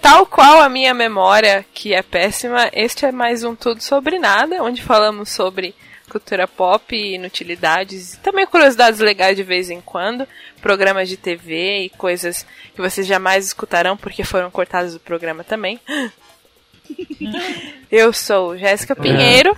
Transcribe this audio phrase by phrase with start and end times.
[0.00, 4.62] Tal qual a minha memória, que é péssima, este é mais um Tudo Sobre Nada,
[4.62, 5.74] onde falamos sobre
[6.08, 10.26] cultura pop, inutilidades também curiosidades legais de vez em quando,
[10.62, 15.80] programas de TV e coisas que vocês jamais escutarão porque foram cortadas do programa também.
[17.90, 19.56] Eu sou Jéssica Pinheiro.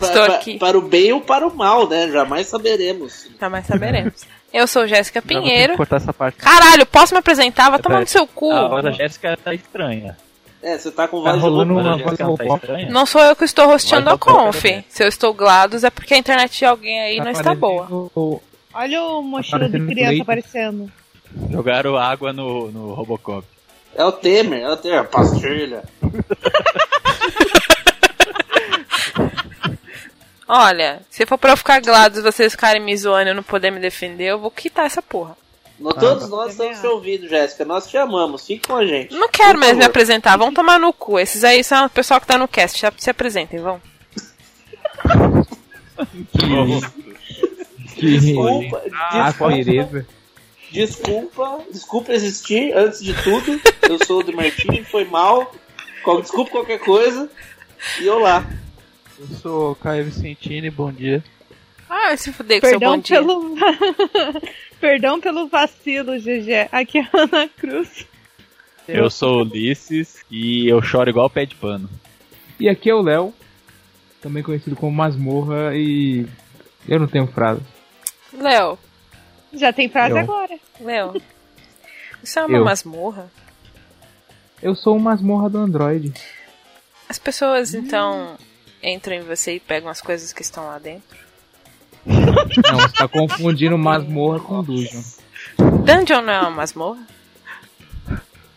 [0.00, 0.58] Estou Pa- pa- aqui.
[0.58, 2.10] Para o bem ou para o mal, né?
[2.10, 3.26] Jamais saberemos.
[3.40, 4.26] Jamais saberemos.
[4.52, 5.76] Eu sou Jéssica Pinheiro.
[5.76, 6.36] cortar essa parte.
[6.38, 7.70] Caralho, posso me apresentar?
[7.70, 8.50] Vai tomar no seu cu.
[8.52, 10.16] A voz da Jéssica tá estranha.
[10.62, 12.02] É, você tá com Tá voz de rolando uma né?
[12.04, 12.90] voz tá estranha.
[12.90, 14.62] Não sou eu que estou rosteando a conf.
[14.62, 14.84] cara.
[14.88, 17.88] Se eu estou glados é porque a internet de alguém aí não está boa.
[18.74, 20.90] Olha o mochila de criança aparecendo.
[21.50, 23.46] Jogaram água no, no Robocop.
[23.94, 25.04] É o Temer, é o Temer.
[25.08, 25.82] Pastilha.
[30.48, 33.42] Olha, se for pra eu ficar glados e vocês ficarem me zoando e eu não
[33.42, 35.36] poder me defender, eu vou quitar essa porra.
[35.78, 37.64] No- Todos nós estamos te ouvindo, Jéssica.
[37.64, 38.46] Nós te amamos.
[38.46, 39.14] Fique com a gente.
[39.14, 41.18] Não quero mais me apresentar, vão tomar no cu.
[41.18, 43.80] Esses aí são o pessoal que tá no cast, já se apresentem, vão.
[47.96, 50.06] Desculpa, Ah, desculpa.
[50.72, 53.60] Desculpa, desculpa existir antes de tudo.
[53.88, 55.54] Eu sou o do Martins, foi mal.
[56.02, 57.30] Qual- Desculpa qualquer coisa.
[58.00, 58.44] E olá.
[59.18, 61.22] Eu sou o Caio Vicentini, bom dia.
[61.88, 63.18] Ah, se fuder com seu bom Perdão dia.
[63.18, 64.42] pelo.
[64.80, 66.68] Perdão pelo vacilo, GG.
[66.72, 68.06] Aqui é a Ana Cruz.
[68.88, 71.88] Eu sou o Ulisses e eu choro igual pé de pano.
[72.58, 73.32] E aqui é o Léo,
[74.20, 76.26] também conhecido como Masmorra, e
[76.88, 77.60] eu não tenho frase.
[78.32, 78.76] Léo,
[79.52, 80.18] Já tem frase Eu.
[80.18, 80.58] agora.
[80.80, 81.20] Léo.
[82.22, 82.64] Isso é uma Eu.
[82.64, 83.30] masmorra?
[84.62, 86.12] Eu sou o Masmorra do Android.
[87.08, 88.36] As pessoas, então,
[88.80, 91.18] entram em você e pegam as coisas que estão lá dentro?
[92.06, 95.02] Não, você tá confundindo Masmorra com Dungeon.
[95.58, 97.04] Dungeon não é uma masmorra?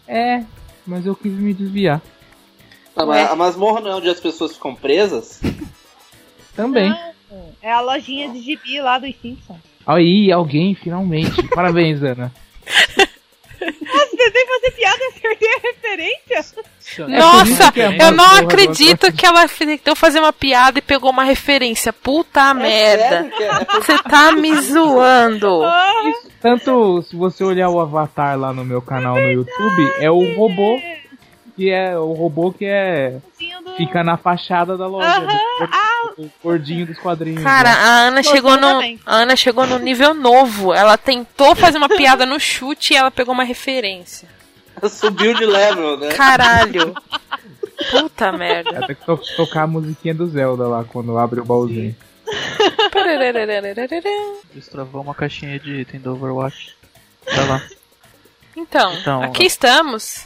[0.08, 0.44] É,
[0.86, 2.02] mas eu quis me desviar.
[2.96, 3.24] A, Ué.
[3.24, 5.42] a masmorra não é onde as pessoas ficam presas?
[6.56, 6.96] Também.
[7.62, 9.58] É a lojinha de gibi lá dos Simpsons.
[9.86, 11.42] Aí, alguém, finalmente.
[11.54, 12.32] Parabéns, Ana.
[13.62, 16.46] Nossa, tentei fazer piada e acertei a referência?
[17.08, 21.10] Nossa, isso que é eu não acredito que ela tentou fazer uma piada e pegou
[21.10, 21.92] uma referência.
[21.92, 23.30] Puta merda.
[23.40, 25.62] é- é por- Você tá me zoando.
[26.42, 30.80] Tanto se você olhar o avatar lá no meu canal no YouTube, é o robô
[31.56, 33.18] que é o robô que é
[33.78, 35.26] fica na fachada da loja, Aham,
[36.18, 37.44] do- o gordinho dos quadrinhos.
[37.44, 37.76] Cara, né?
[37.80, 39.00] a Ana chegou no também.
[39.06, 40.74] a Ana chegou no nível novo.
[40.74, 44.28] Ela tentou fazer uma piada no chute e ela pegou uma referência.
[44.90, 46.10] Subiu de level, né?
[46.10, 46.94] Caralho.
[47.92, 48.80] Puta merda.
[48.80, 51.96] Até que to tocar a musiquinha do Zelda lá quando abre o baúzinho.
[54.54, 56.76] Destravou uma caixinha de item do Overwatch.
[57.34, 57.62] Vai lá.
[58.56, 60.26] Então, Então, aqui estamos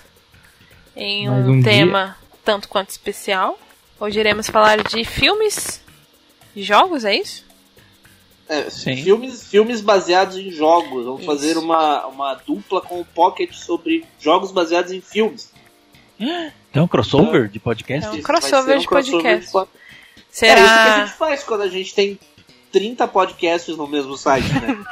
[1.00, 3.58] em um, um tema tanto quanto especial.
[4.00, 5.82] Hoje iremos falar de filmes
[6.56, 7.46] e jogos, é isso?
[8.48, 8.96] É, Sim.
[9.04, 11.06] Filmes, filmes baseados em jogos.
[11.06, 11.30] Vamos Isso.
[11.32, 15.52] fazer uma, uma dupla com o Pocket sobre jogos baseados em filmes.
[16.18, 18.08] Tem um crossover de podcast?
[18.08, 19.52] É um Isso, crossover vai ser de podcast.
[19.52, 21.06] pod- É isso que a Será?
[21.06, 22.20] gente faz quando a gente tem
[22.72, 24.78] 30 podcasts no mesmo site, né?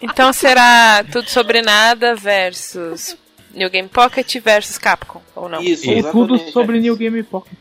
[0.00, 3.16] Então será tudo sobre nada versus
[3.54, 5.62] New Game Pocket versus Capcom, ou não?
[5.62, 7.58] Isso, Ou tudo sobre New Game Pocket.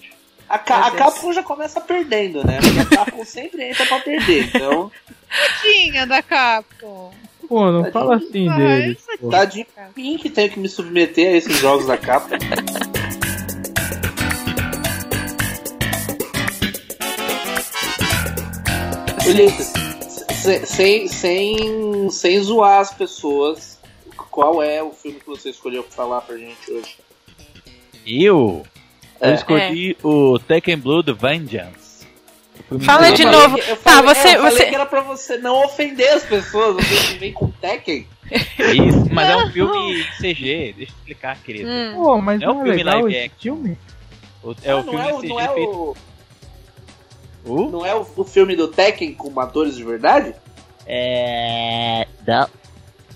[0.50, 0.92] A, Ca- a.
[0.92, 2.60] Capcom já começa perdendo, né?
[2.62, 4.46] Porque a Capcom sempre entra pra perder.
[4.48, 4.92] Então,
[5.30, 7.12] Tadinha da Capcom.
[7.48, 8.98] Pô, não fala assim Ah, deles.
[9.20, 9.30] pô.
[9.30, 12.36] tá de mim que tenho que me submeter a esses jogos da Capcom.
[19.22, 23.80] Se- sem, sem, sem zoar as pessoas,
[24.32, 26.96] qual é o filme que você escolheu pra falar pra gente hoje?
[28.06, 28.64] Eu?
[29.20, 29.30] É.
[29.30, 32.08] Eu escolhi o Tekken Blood Vengeance.
[32.62, 33.58] O filme Fala de falei novo.
[33.60, 36.24] eu Tá, falei- você- é, eu falei você- que era pra você não ofender as
[36.24, 38.08] pessoas, você vem com Tekken.
[38.32, 41.70] Isso, mas é um filme CG, deixa eu explicar, querido.
[41.70, 41.94] Hum.
[41.96, 43.56] Pô, mas É um não é filme legal live action.
[43.56, 43.78] filme?
[44.44, 45.70] O- É o Ah, não filme é o, CG não é feito.
[45.70, 45.98] o,
[47.46, 47.70] O?
[47.70, 50.34] não é o, o filme do Tekken com atores de verdade?
[50.86, 52.08] É.
[52.28, 52.44] Não.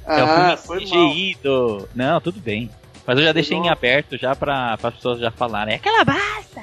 [0.07, 1.09] É Ah, o foi filme mal.
[1.11, 1.89] CGI do.
[1.95, 2.69] Não, tudo bem.
[3.05, 5.73] Mas eu já deixei em aberto já pra, as pessoas já falarem.
[5.73, 6.61] É aquela basta!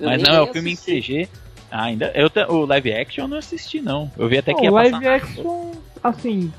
[0.00, 0.52] Eu Mas não, é o assisti.
[0.52, 1.28] filme em CG.
[1.70, 2.10] Ah, ainda.
[2.14, 4.10] Eu, te- o live action eu não assisti, não.
[4.18, 5.14] Eu vi até que Pô, ia o live passar.
[5.14, 5.70] action,
[6.02, 6.52] assim.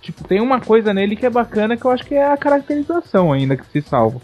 [0.00, 3.32] Tipo, tem uma coisa nele que é bacana que eu acho que é a caracterização
[3.32, 4.20] ainda que se salva.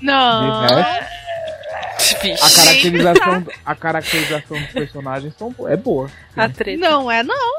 [0.00, 0.68] Não.
[0.68, 1.04] De resto,
[2.40, 6.10] a caracterização, a caracterização dos personagens são, é boa.
[6.78, 7.56] Não é não.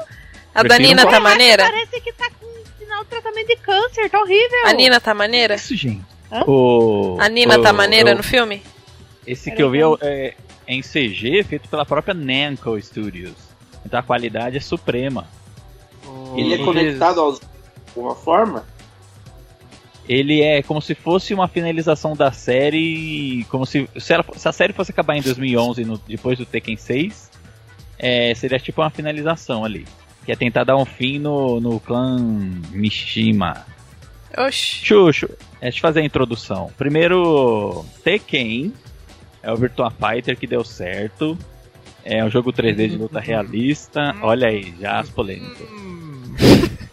[0.54, 1.64] A Prefiro Danina um tá maneira?
[1.64, 2.46] Parece que tá com
[2.78, 4.66] sinal de tratamento de câncer, tá horrível.
[4.66, 5.54] A Nina tá maneira?
[5.56, 6.04] Isso, gente.
[6.30, 6.44] Hã?
[6.46, 8.62] O, A Nina o- tá maneira eu- no filme?
[9.26, 10.34] Esse que eu vi é, o- é
[10.68, 13.32] em CG, feito pela própria Namco Studios.
[13.84, 15.26] Então a qualidade é suprema.
[16.36, 17.46] Ele é conectado aos de
[17.96, 18.64] alguma forma?
[20.08, 24.52] Ele é como se fosse uma finalização da série, como se se, ela- se a
[24.52, 27.30] série fosse acabar em 2011, no- depois do Tekken 6,
[27.98, 29.86] é, seria tipo uma finalização ali.
[30.26, 32.18] Que é tentar dar um fim no, no clã
[32.70, 33.64] Mishima.
[34.36, 34.84] Oxi.
[34.84, 35.26] Xuxo,
[35.60, 36.70] é, deixa eu fazer a introdução.
[36.76, 38.72] Primeiro, Tekken
[39.42, 41.38] é o Virtua Fighter que deu certo.
[42.04, 44.14] É um jogo 3D de luta realista.
[44.22, 45.66] Olha aí, já as polêmicas.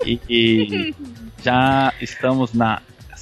[0.05, 0.95] E, e
[1.43, 2.81] já estamos na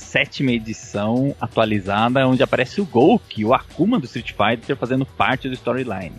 [0.09, 5.53] sétima edição atualizada, onde aparece o Golk, o Akuma do Street Fighter, fazendo parte do
[5.53, 6.15] storyline.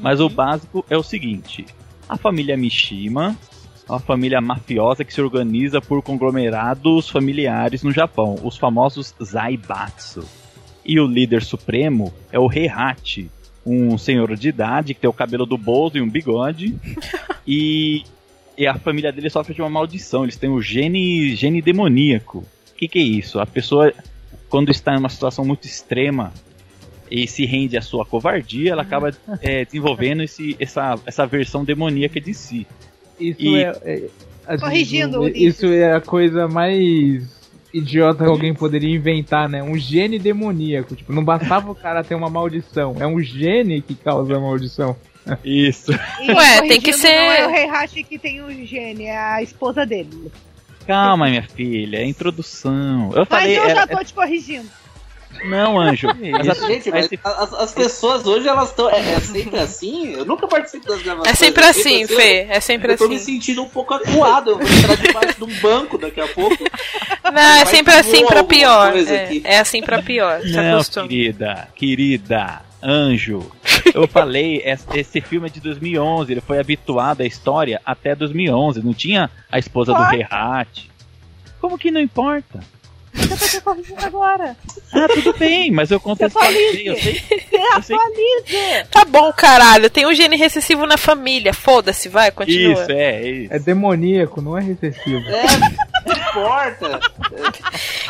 [0.00, 1.64] Mas o básico é o seguinte:
[2.08, 3.36] a família Mishima
[3.88, 10.24] é uma família mafiosa que se organiza por conglomerados familiares no Japão, os famosos Zaibatsu.
[10.84, 13.30] E o líder supremo é o Heihachi,
[13.64, 16.74] um senhor de idade que tem o cabelo do Bozo e um bigode.
[17.46, 18.02] e,
[18.58, 22.44] e a família dele sofre de uma maldição, eles têm o gene, gene demoníaco.
[22.82, 23.38] O que, que é isso?
[23.38, 23.92] A pessoa,
[24.48, 26.32] quando está em uma situação muito extrema
[27.08, 32.20] e se rende à sua covardia, ela acaba é, desenvolvendo esse, essa, essa versão demoníaca
[32.20, 32.66] de si.
[33.20, 34.08] Isso E- é, é-
[34.48, 37.40] assim, Corrigindo, Isso é a coisa mais
[37.72, 39.62] idiota que alguém poderia inventar, né?
[39.62, 40.96] Um gene demoníaco.
[40.96, 42.96] Tipo, não bastava o cara ter uma maldição.
[42.98, 44.96] É um gene que causa a maldição.
[45.44, 45.92] Isso.
[46.20, 49.40] E, Ué, tem que ser- Não é o Heihachi que tem o gene, é a
[49.40, 50.32] esposa dele.
[50.86, 53.10] Calma, minha filha, é a introdução.
[53.14, 53.58] Eu Mas falei.
[53.58, 54.68] eu já era- tô te corrigindo.
[55.44, 56.08] Não, anjo.
[56.30, 58.88] Mas a- Gente, mas esse- as, as pessoas hoje elas estão.
[58.90, 60.12] É, é sempre assim?
[60.12, 61.32] Eu nunca participo das gravações.
[61.32, 62.46] É sempre assim, eu- Fê.
[62.50, 63.24] É sempre Eu tô me assim.
[63.34, 64.50] sentindo um pouco acuado.
[64.50, 66.62] Eu vou entrar debaixo de um banco daqui a pouco.
[67.24, 68.92] Não, é sempre assim pra pior.
[68.94, 70.42] É, é assim pra pior.
[70.42, 71.08] Se Não, acostuma.
[71.08, 73.50] querida, querida, anjo.
[73.94, 78.82] Eu falei, es- esse filme é de 2011, ele foi habituado à história até 2011.
[78.84, 80.02] Não tinha a esposa do.
[80.02, 80.90] Rehat.
[81.60, 82.60] Como que não importa?
[83.14, 84.56] Eu tô te corrigindo agora.
[84.92, 86.88] Ah, tudo bem, mas eu contextualizei.
[86.88, 87.20] Eu sei,
[87.76, 87.98] Você eu
[88.46, 88.84] sei.
[88.90, 89.90] Tá bom, caralho.
[89.90, 91.52] Tem um gene recessivo na família.
[91.52, 92.72] Foda-se, vai, continua.
[92.82, 93.52] Isso, é, é isso.
[93.52, 95.22] É demoníaco, não é recessivo.
[95.28, 95.42] É,
[96.08, 97.00] não importa.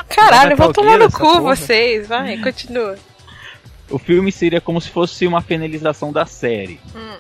[0.09, 1.41] Caralho, vão Metal tomar no cu porra.
[1.57, 2.07] vocês.
[2.07, 2.97] Vai, continua.
[3.93, 6.81] O filme seria como se fosse uma finalização da série.
[6.97, 7.19] Hum.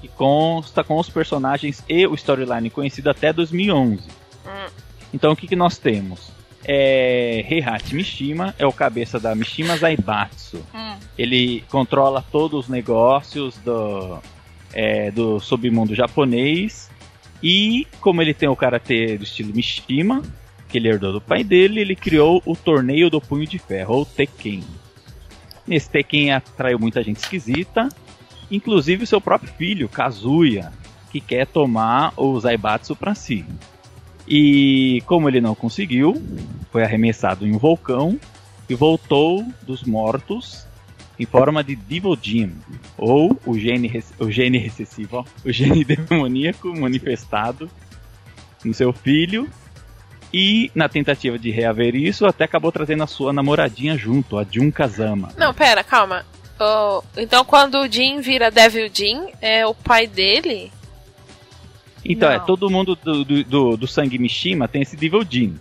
[0.00, 4.04] Que consta com os personagens e o storyline conhecido até 2011.
[4.46, 4.70] Hum.
[5.12, 6.30] Então o que, que nós temos?
[6.64, 10.64] É, Heihachi Mishima é o cabeça da Mishima Zaibatsu.
[10.72, 10.96] Hum.
[11.18, 14.20] Ele controla todos os negócios do,
[14.72, 16.88] é, do submundo japonês.
[17.42, 20.22] E como ele tem o karatê do estilo Mishima,
[20.68, 24.06] que ele herdou do pai dele, ele criou o Torneio do Punho de Ferro, ou
[24.06, 24.62] Tekken.
[25.66, 27.88] Nesse Tekken atraiu muita gente esquisita,
[28.50, 30.72] inclusive o seu próprio filho, Kazuya,
[31.10, 33.44] que quer tomar o Zaibatsu pra si.
[34.26, 36.20] E como ele não conseguiu,
[36.70, 38.18] foi arremessado em um vulcão
[38.68, 40.66] e voltou dos mortos
[41.18, 42.52] em forma de Devil Jin,
[42.96, 47.70] ou o gene, o gene recessivo, ó, o gene demoníaco manifestado
[48.64, 49.48] no seu filho.
[50.32, 54.70] E na tentativa de reaver isso, até acabou trazendo a sua namoradinha junto, a Jun
[54.70, 55.28] Kazama.
[55.36, 56.24] Não, pera, calma.
[56.58, 60.72] Oh, então quando o Jin vira Devil Jin, é o pai dele?
[62.04, 62.46] Então, é, Não.
[62.46, 65.56] todo mundo do, do, do, do sangue Mishima tem esse Devil Jin.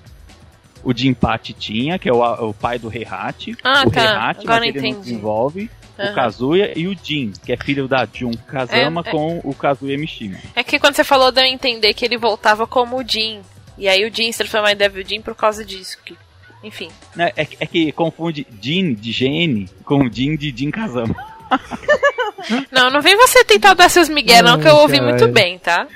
[0.83, 3.55] O Jinpachi tinha, que é o, o pai do Heihachi.
[3.63, 4.01] Ah, o tá.
[4.01, 5.03] Heihachi, Agora mas ele não entendi.
[5.03, 5.69] desenvolve.
[5.97, 6.13] O Aham.
[6.15, 9.11] Kazuya e o Jin, que é filho da Jun Kazama É, é.
[9.11, 10.37] com o Kazuya Mishima.
[10.55, 13.41] É que quando você falou, deu a entender que ele voltava como o Jin.
[13.77, 15.97] E aí o Jin se transformou em Devil Jin por causa disso.
[16.05, 16.17] que-
[16.63, 16.89] Enfim.
[17.17, 21.15] É, é, que- é que confunde Jin de GN com Jin de Jin Kazama.
[22.71, 25.87] Não, não vem você tentar dar seus migué, não, que eu ouvi muito bem, tá?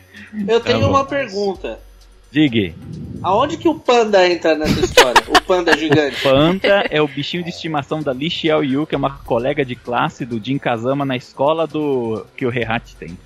[0.47, 0.89] Eu tenho bom.
[0.89, 1.79] uma pergunta.
[2.31, 2.73] Diga.
[3.23, 5.23] Aonde que o panda entra nessa história?
[5.27, 6.21] o panda gigante.
[6.21, 10.25] Panda é o bichinho de estimação da Li Xiaoyu, que é uma colega de classe
[10.25, 13.17] do Jin Kazama na escola do que o Heihachi tem.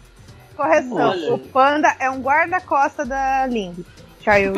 [0.55, 1.09] Correção.
[1.09, 1.33] Olha.
[1.33, 3.73] O panda é um guarda-costa da Ling.
[4.23, 4.53] Xiao.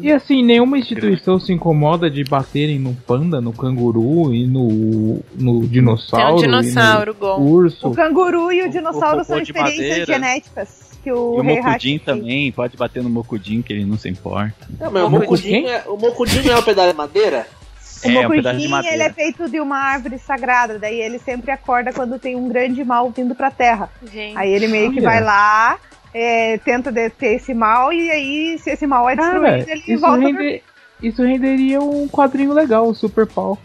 [0.00, 5.66] E assim, nenhuma instituição se incomoda de baterem no panda, no canguru e no, no
[5.68, 6.40] dinossauro.
[6.40, 7.88] Tem um dinossauro, e urso.
[7.88, 10.06] O canguru e o dinossauro o são cocô de experiências madeira.
[10.12, 12.02] genéticas que o, E o fez.
[12.02, 14.66] também, pode bater no Mokujin, que ele não se importa.
[14.80, 15.10] Não, mas o?
[15.10, 17.46] Mokujin é, o Mokujin é um pedaço de madeira?
[18.04, 18.96] O É, um Mokujin, madeira.
[18.96, 22.84] ele é feito de uma árvore sagrada, daí ele sempre acorda quando tem um grande
[22.84, 23.88] mal vindo pra terra.
[24.12, 24.36] Gente.
[24.36, 25.78] Aí ele meio que vai lá,
[26.12, 30.00] é, tenta deter esse mal, e aí, se esse mal é destruído, Cara, ele isso,
[30.00, 30.62] volta rende,
[31.02, 33.58] isso renderia um quadrinho legal, o Super Paul.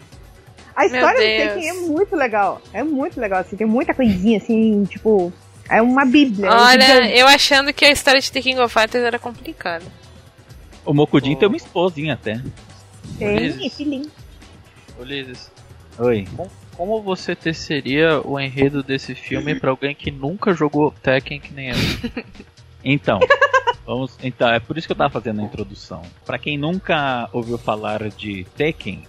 [0.74, 1.18] A história do.
[1.18, 2.62] Tekken é muito legal.
[2.72, 5.32] É muito legal, assim, tem muita coisinha, assim, tipo...
[5.70, 6.46] É uma bíblia.
[6.46, 7.18] é Olha, gigante.
[7.18, 9.84] eu achando que a história de The King of Fighters era complicada.
[10.82, 12.40] O Mokudin tem uma esposinha até.
[13.18, 14.10] Tem, filhinho.
[14.98, 15.50] Ulisses,
[15.98, 16.26] Oi.
[16.78, 21.70] Como você teceria o enredo desse filme pra alguém que nunca jogou Tekken que nem
[21.70, 21.76] eu?
[22.84, 23.18] Então,
[23.84, 24.16] vamos.
[24.22, 26.00] Então, é por isso que eu tava fazendo a introdução.
[26.24, 29.02] Pra quem nunca ouviu falar de Tekken,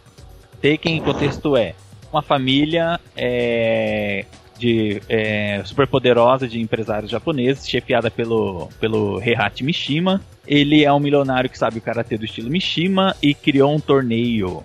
[0.59, 1.75] Tekken em contexto é
[2.11, 4.25] uma família é,
[4.57, 10.19] de é, superpoderosa de empresários japoneses, chefiada pelo pelo Heihachi Mishima.
[10.47, 14.63] Ele é um milionário que sabe o karatê do estilo Mishima e criou um torneio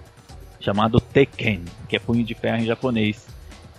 [0.64, 3.26] chamado Tekken, que é punho de ferro em japonês.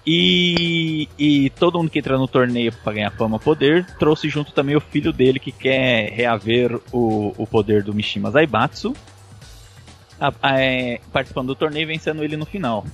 [0.08, 4.75] E, e todo mundo que entra no torneio para ganhar fama poder trouxe junto também
[4.75, 8.94] o filho dele que quer reaver o, o poder do Mishima Zaibatsu,
[10.22, 12.86] a- a- é, participando do torneio e vencendo ele no final.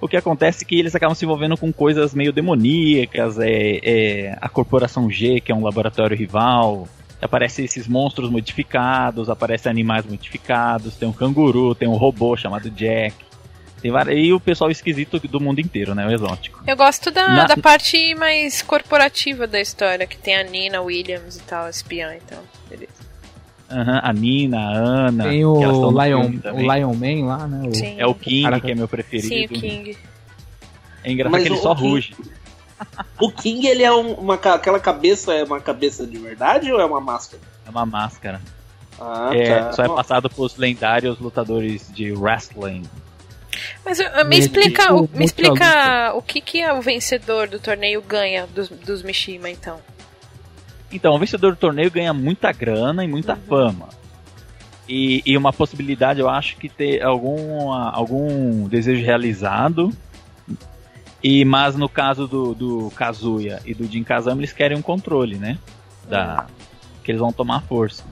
[0.00, 4.38] O que acontece é que eles acabam se envolvendo com coisas meio demoníacas, é, é,
[4.40, 6.86] a Corporação G, que é um laboratório rival,
[7.22, 13.14] aparecem esses monstros modificados, aparecem animais modificados, tem um canguru, tem um robô chamado Jack.
[13.80, 16.06] Tem várias, e o pessoal esquisito do mundo inteiro, né?
[16.06, 16.60] O exótico.
[16.66, 21.36] Eu gosto da, Na- da parte mais corporativa da história, que tem a Nina Williams
[21.36, 22.92] e tal, espiã, então, beleza.
[23.70, 25.24] Aham, a Nina, a Ana.
[25.24, 26.74] Tem o Lion, o.
[26.74, 27.68] Lion Man lá, né?
[27.68, 28.00] O-.
[28.00, 28.64] É o King, Caraca.
[28.66, 29.28] que é meu preferido.
[29.28, 29.98] Sim, o King.
[31.04, 32.14] É engraçado Mas que ele só King- ruge.
[33.20, 34.34] O King, ele é um- uma.
[34.34, 37.42] Aquela cabeça é uma cabeça de verdade ou é uma máscara?
[37.66, 38.40] É uma máscara.
[39.00, 39.72] Ah, É, tá.
[39.72, 42.82] só é passado pros lendários lutadores de wrestling.
[43.84, 48.02] Mas uh, me explica, o, me explica o que, que é o vencedor do torneio
[48.02, 49.78] ganha dos, dos Mishima, então.
[50.92, 53.88] Então, o vencedor do torneio ganha muita grana e muita fama.
[54.88, 59.92] E, e uma possibilidade, eu acho, que ter algum, algum desejo realizado.
[61.22, 65.36] E, mas no caso do, do Kazuya e do Jin Kazama, eles querem um controle,
[65.36, 65.58] né?
[66.08, 66.46] Da,
[67.02, 68.04] que eles vão tomar força.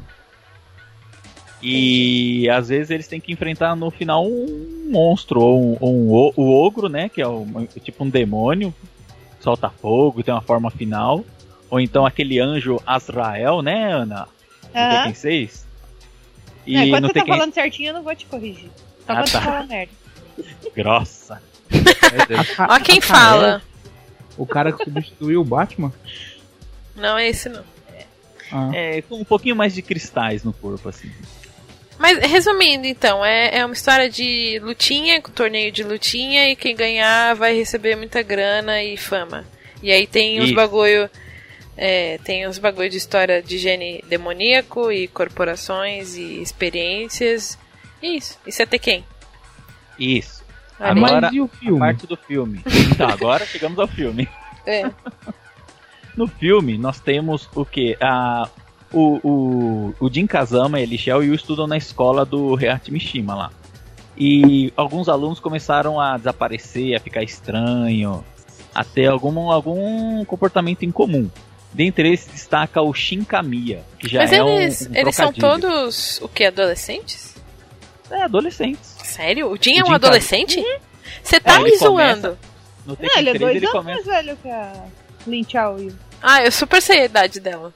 [1.66, 6.42] E às vezes eles têm que enfrentar no final um monstro, ou um, ou um
[6.42, 7.08] o, ogro, né?
[7.08, 8.74] Que é um- tipo um demônio,
[9.40, 11.24] solta fogo, tem uma forma final.
[11.70, 14.28] Ou então aquele anjo Azrael, né, Ana?
[14.74, 14.96] No Aham.
[14.96, 15.66] Tekken 6.
[16.66, 18.70] E É, quando no você tá falando certinho, eu não vou te corrigir.
[19.06, 19.38] Só Ah, quando tá.
[19.38, 19.92] você fala merda.
[20.74, 21.42] Grossa.
[22.68, 23.62] Ó quem a fala.
[24.36, 25.92] O cara que substituiu o Batman?
[26.96, 27.62] Não é esse não.
[28.52, 28.70] Ah.
[28.74, 31.10] É, com um pouquinho mais de cristais no corpo, assim.
[32.04, 37.34] Mas resumindo, então, é, é uma história de lutinha, torneio de lutinha, e quem ganhar
[37.34, 39.46] vai receber muita grana e fama.
[39.82, 40.54] E aí tem os Isso.
[40.54, 41.08] bagulho.
[41.74, 47.58] é, tem os bagulho de história de gene demoníaco e corporações e experiências.
[48.02, 48.38] E isso.
[48.46, 49.02] Isso é ter quem?
[49.98, 50.44] Isso.
[50.78, 50.90] Olha.
[50.90, 51.78] Agora, e o filme?
[51.78, 52.60] Parte do filme.
[52.92, 54.28] Então, agora chegamos ao filme.
[54.66, 54.90] É.
[56.16, 57.96] No filme, nós temos o que?
[58.00, 58.48] A,
[58.94, 63.34] o, o, o Jin Kazama e a Lichel Yu estudam na escola do Heihachi Mishima
[63.34, 63.50] lá.
[64.16, 68.24] E alguns alunos começaram a desaparecer, a ficar estranho,
[68.74, 71.28] a ter algum, algum comportamento incomum.
[71.72, 76.20] Dentre eles destaca o Shinkamiya, que já Mas é eles, um, um eles são todos
[76.22, 76.44] o que?
[76.44, 77.34] Adolescentes?
[78.08, 78.94] É, adolescentes.
[79.02, 79.50] Sério?
[79.50, 80.64] O Jin é um Jin adolescente?
[81.22, 82.38] Você tá É, me ele começa- zoando?
[82.86, 84.04] No Não, ele é 3 dois ele anos começa...
[84.10, 84.72] mais velho que a
[85.26, 85.92] Lin Chao Yu.
[86.26, 87.70] Ah, eu super sei a idade dela.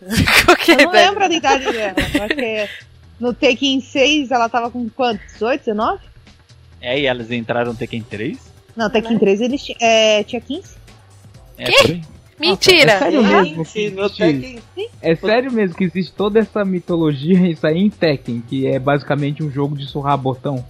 [0.47, 1.95] Qual que é a Eu não idade lembro a idade dela.
[2.13, 2.69] Porque
[3.21, 5.21] no Tekken 6 ela tava com quanto?
[5.35, 6.01] 18, 19?
[6.81, 8.39] É, e elas entraram no Tekken 3.
[8.75, 10.77] Não, Tekken 3 eles é, tinha 15.
[11.59, 12.03] É, aí.
[12.41, 12.93] Mentira!
[12.93, 14.63] É sério mesmo que existe,
[15.03, 19.43] é sério mesmo que existe toda essa mitologia isso aí em Tekken, que é basicamente
[19.43, 20.65] um jogo de surrar botão.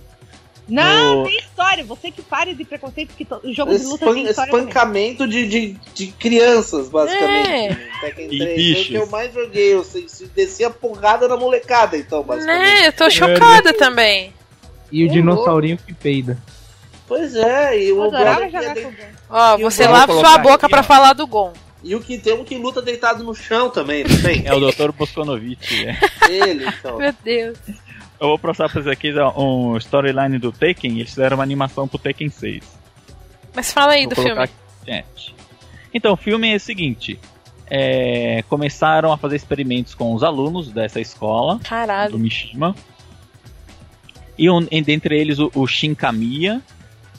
[0.68, 1.82] Não, No- tem história.
[1.84, 5.26] Você que pare de preconceito, porque to- o jogo de luta Espan- tem história espancamento
[5.26, 7.48] de, de, de crianças, basicamente.
[7.48, 8.08] É.
[8.30, 8.72] E 3.
[8.74, 9.74] Foi o que eu mais joguei.
[9.74, 9.86] Eu
[10.34, 12.80] descia porrada na molecada, então, basicamente.
[12.80, 14.32] Né, eu tô chocada também.
[14.92, 16.38] E o dinossaurinho que peida.
[17.06, 19.06] Pois é, e o adorava brother que é jogar de- com o Gon.
[19.30, 20.84] Ó, E você lava sua boca aqui, pra ó.
[20.84, 21.52] falar do Gon.
[21.82, 24.42] E o que tem um que luta deitado no chão também, não tem?
[24.46, 24.90] É o Dr.
[24.92, 25.86] Boskonovich.
[25.86, 25.96] É.
[26.30, 26.98] Ele, então.
[26.98, 27.56] Meu Deus.
[28.20, 30.98] Eu vou passar pra vocês aqui um storyline do Tekken.
[30.98, 32.64] Eles fizeram uma animação pro Tekken 6.
[33.54, 34.42] Mas fala aí Vou do filme.
[34.42, 35.34] aqui, chat.
[35.94, 37.18] Então, o filme é o seguinte:
[37.70, 42.18] é, começaram a fazer experimentos com os alunos dessa escola, do Caralho.
[42.18, 42.74] Mishima.
[44.36, 46.60] E um, dentre eles o, o Shinkamiya,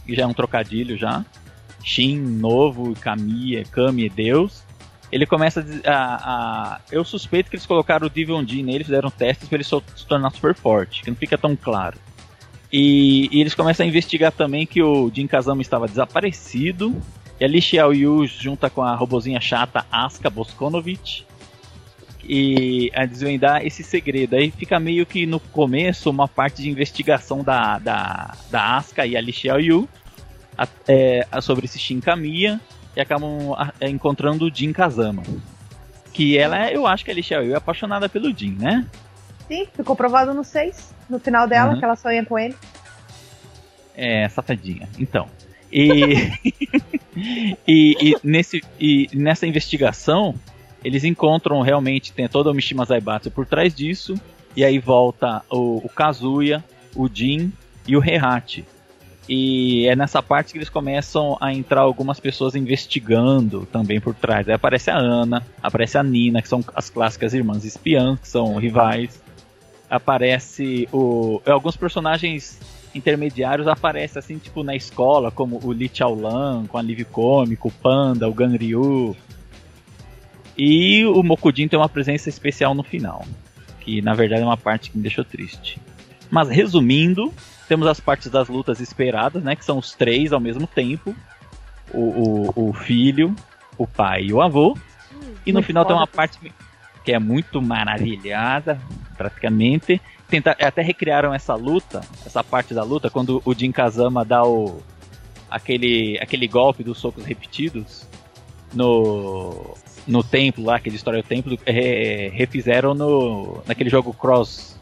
[0.05, 1.25] que já é um trocadilho já.
[1.83, 4.63] Shin, novo, Kami, Kami é Deus.
[5.11, 9.47] Ele começa a, a, Eu suspeito que eles colocaram o Devon Jin nele, fizeram testes
[9.47, 11.97] pra ele se tornar super forte, que não fica tão claro.
[12.71, 16.95] E, e eles começam a investigar também que o Jin Kazama estava desaparecido.
[17.39, 21.25] E a Li Xiaoyu junta com a robozinha chata Asuka Boskonovich.
[22.23, 24.35] E a desvendar esse segredo.
[24.35, 29.21] Aí fica meio que no começo uma parte de investigação da, da, da e a
[29.21, 29.89] Li Xiaoyu
[30.55, 32.59] a- é, a- sobre esse Shin Kamiya
[32.99, 35.23] e acabam a- é, encontrando o Jin Kazama.
[36.11, 38.85] Que ela, é- eu acho que a Li Xiaoyu é apaixonada pelo Jin, né?
[39.47, 41.79] Sim, ficou provado no 6, no final dela, Uhum.
[41.79, 42.55] que ela sonha com ele.
[43.95, 44.87] É, safadinha.
[44.99, 45.27] Então.
[45.71, 46.31] E,
[47.67, 50.35] e, e nesse, e nessa investigação,
[50.83, 54.15] eles encontram realmente, tem toda o Mishima Zaibatsu por trás disso,
[54.55, 56.63] e aí volta o, o Kazuya,
[56.95, 57.51] o Jin
[57.87, 58.65] e o Heihachi.
[59.31, 64.49] E é nessa parte que eles começam a entrar algumas pessoas investigando também por trás.
[64.49, 68.55] Aí aparece a Ana, aparece a Nina, que são as clássicas irmãs espiãs, que são
[68.57, 69.21] rivais.
[69.87, 72.59] Aparece o, alguns personagens
[72.95, 77.71] intermediários aparecem assim, tipo, na escola, como o Li Chaolan, com a Liv Cômico, o
[77.71, 79.15] Panda, o Ganryu.
[80.57, 83.23] E o Mokujin tem uma presença especial no final,
[83.79, 85.79] que na verdade é uma parte que me deixou triste.
[86.31, 87.31] Mas resumindo,
[87.69, 91.15] temos as partes das lutas esperadas, né, que são os três ao mesmo tempo,
[91.93, 91.99] o,
[92.57, 93.35] o, o filho,
[93.77, 94.75] o pai e o avô.
[95.45, 96.39] E no final tem uma parte
[97.05, 98.79] que é muito maravilhosa,
[99.15, 100.01] praticamente.
[100.27, 104.81] Tenta, até recriaram essa luta, essa parte da luta, quando o Jin Kazama dá o
[105.49, 108.07] aquele, aquele golpe dos socos repetidos
[108.73, 109.75] no,
[110.07, 114.77] no templo lá, que destrói o templo, é, refizeram no, naquele jogo Cross,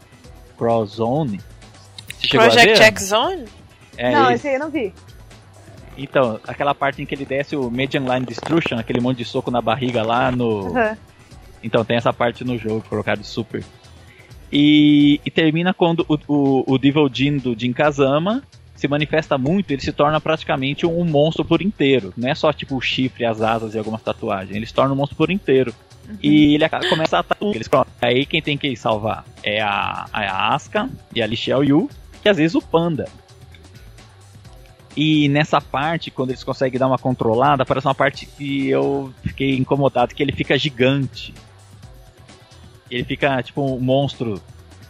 [0.56, 1.40] Cross Zone.
[2.18, 2.84] Você chegou a Project ver?
[2.84, 3.44] X Zone?
[3.96, 4.34] É não, esse.
[4.34, 4.92] esse aí eu não vi.
[5.96, 9.50] Então, aquela parte em que ele desce o Median Line Destruction, aquele monte de soco
[9.50, 10.72] na barriga lá no.
[11.62, 13.64] Então tem essa parte no jogo, colocado super.
[14.52, 18.42] E, e termina quando o, o, o Devil Jin do Jin Kazama
[18.74, 22.14] se manifesta muito, ele se torna praticamente um monstro por inteiro.
[22.16, 24.54] Não é só tipo o chifre, as asas e algumas tatuagens.
[24.54, 25.74] Ele se torna um monstro por inteiro.
[26.22, 27.48] E ele acaba- começa a atacar.
[27.52, 31.90] Eles falam, Aí quem tem que salvar é a, a Asuka e a Li Xiaoyu,
[32.24, 33.08] e às vezes o Panda.
[34.96, 39.56] E nessa parte, quando eles conseguem dar uma controlada, parece uma parte que eu fiquei
[39.56, 41.32] incomodado, que ele fica gigante.
[42.90, 44.42] Ele fica tipo um monstro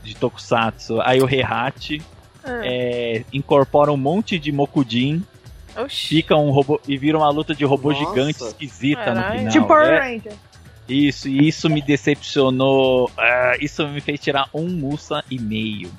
[0.03, 1.01] de Tokusatsu.
[1.03, 2.01] Aí o Heihachi
[2.45, 5.23] Ah, é, incorpora um monte de Mokujin,
[5.77, 6.07] Oxi.
[6.09, 8.05] fica um robô e vira uma luta de robô Nossa.
[8.07, 9.39] gigante esquisita no Caralho.
[9.41, 9.53] final.
[9.53, 10.33] Tipo Power É- Ranger.
[10.89, 13.11] isso, e isso me decepcionou.
[13.19, 15.91] Ah, isso me fez tirar um Musa e meio.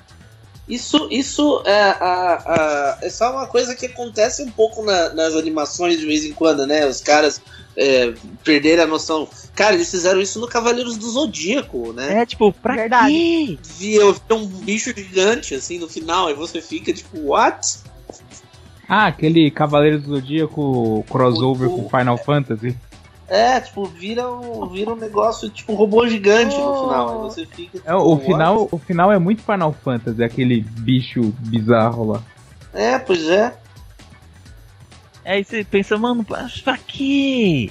[0.70, 5.34] Isso, isso é, a, a- é só uma coisa que acontece um pouco na- nas
[5.34, 6.86] animações de vez em quando, né?
[6.86, 7.42] Os caras
[7.76, 8.12] é,
[8.44, 9.28] perderem a noção.
[9.54, 12.22] Cara, eles fizeram isso no Cavaleiros do Zodíaco, né?
[12.22, 13.12] É, tipo, pra Verdade.
[13.12, 13.58] quê?
[13.78, 17.78] Via, via um bicho gigante assim no final, e você fica tipo, what?
[18.88, 22.76] Ah, aquele Cavaleiro do Zodíaco crossover O- com Final Fantasy.
[23.30, 26.82] É, tipo, vira um, vira um negócio, tipo um robô gigante no Oh.
[26.88, 27.08] final.
[27.10, 27.78] Aí você fica.
[27.78, 28.24] Tipo, É, o what?
[28.26, 32.22] final, o final é muito Final Fantasy, aquele bicho bizarro lá.
[32.74, 33.54] É, pois é.
[35.24, 37.70] Aí você pensa, mano, pra pra quê?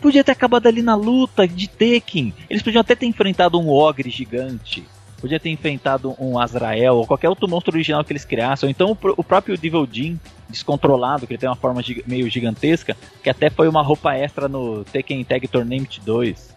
[0.00, 2.32] Podia ter acabado ali na luta de Tekken.
[2.48, 4.86] Eles podiam até ter enfrentado um Ogre gigante.
[5.20, 8.66] Podia ter enfrentado um Azrael ou qualquer outro monstro original que eles criassem.
[8.66, 12.28] Ou então o, o próprio Devil Jin, descontrolado, que ele tem uma forma giga- meio
[12.30, 16.56] gigantesca, que até foi uma roupa extra no Tekken Tag Tournament 2.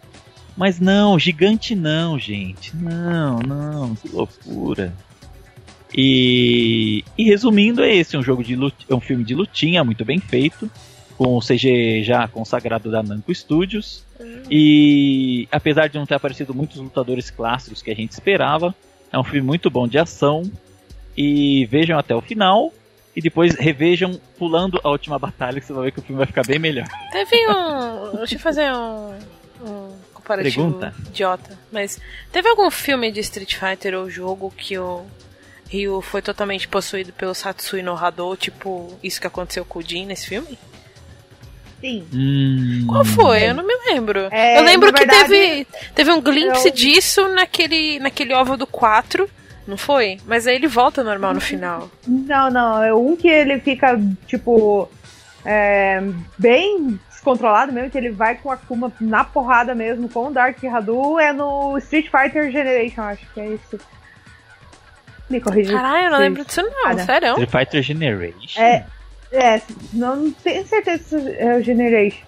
[0.55, 2.75] Mas não, gigante não, gente.
[2.75, 4.93] Não, não, que loucura.
[5.95, 10.03] E, e resumindo, é esse um jogo de lut- é um filme de lutinha muito
[10.03, 10.69] bem feito,
[11.17, 14.03] com o CG já consagrado da Namco Studios.
[14.49, 18.73] E apesar de não ter aparecido muitos lutadores clássicos que a gente esperava,
[19.11, 20.43] é um filme muito bom de ação.
[21.15, 22.71] E vejam até o final.
[23.15, 26.25] E depois revejam pulando a última batalha, que você vai ver que o filme vai
[26.25, 26.87] ficar bem melhor.
[27.11, 28.17] Teve um.
[28.17, 29.19] Deixa eu fazer um.
[29.61, 30.95] um comparativo Pergunta?
[31.07, 31.59] idiota.
[31.71, 31.99] Mas
[32.31, 35.05] teve algum filme de Street Fighter ou jogo que o
[35.69, 40.05] Ryu foi totalmente possuído pelo Satsui no Hado, tipo isso que aconteceu com o Jin
[40.05, 40.57] nesse filme?
[41.83, 42.07] Sim.
[42.13, 43.49] Hum, Qual foi?
[43.49, 44.29] Eu não me lembro.
[44.31, 48.65] É, eu lembro que verdade, teve, teve um glimpse eu- disso naquele, naquele ovo do
[48.65, 49.29] 4,
[49.67, 50.17] não foi?
[50.25, 51.89] Mas aí ele volta normal no final.
[52.07, 52.81] Não, não.
[52.81, 54.89] É um que ele fica, tipo,
[55.43, 56.01] é,
[56.37, 60.63] bem descontrolado mesmo, que ele vai com a Akuma na porrada mesmo com o Dark
[60.63, 63.77] Hadu, é no Street Fighter Generation, acho que é isso.
[65.29, 65.73] Me corrija.
[65.73, 67.05] Caralho, eu não lembro disso não, Cara.
[67.05, 67.29] sério.
[67.31, 68.61] Street Fighter Generation.
[68.61, 68.85] É,
[69.33, 72.19] É, não tenho certeza se é o Generation.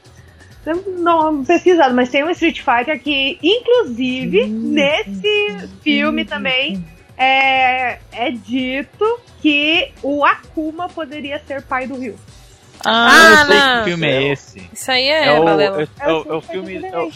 [0.65, 6.83] Não, não pesquisado, mas tem um Street Fighter que, inclusive, nesse filme também
[7.15, 12.15] é, é dito que o Akuma poderia ser pai do Ryu.
[12.83, 13.77] Ah, Ah, eu sei não.
[13.83, 14.69] que filme é esse.
[14.73, 15.81] Isso aí é, É o, Balela.
[15.83, 16.85] é, é o, é o Street filme.
[16.87, 17.11] É o,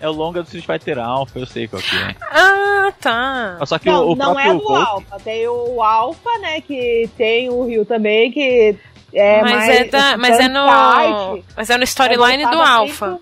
[0.00, 2.14] é o longa do Street Fighter Alpha, eu sei qual que é.
[2.30, 3.58] Ah, tá.
[3.66, 5.18] Só que Não, o, o não é do Alpha.
[5.22, 6.62] Tem o Alpha, né?
[6.62, 8.74] Que tem o Ryu também, que
[9.18, 9.70] é mas, mais.
[9.70, 11.42] é da, mas é no.
[11.56, 13.18] Mas é no é storyline do Alpha.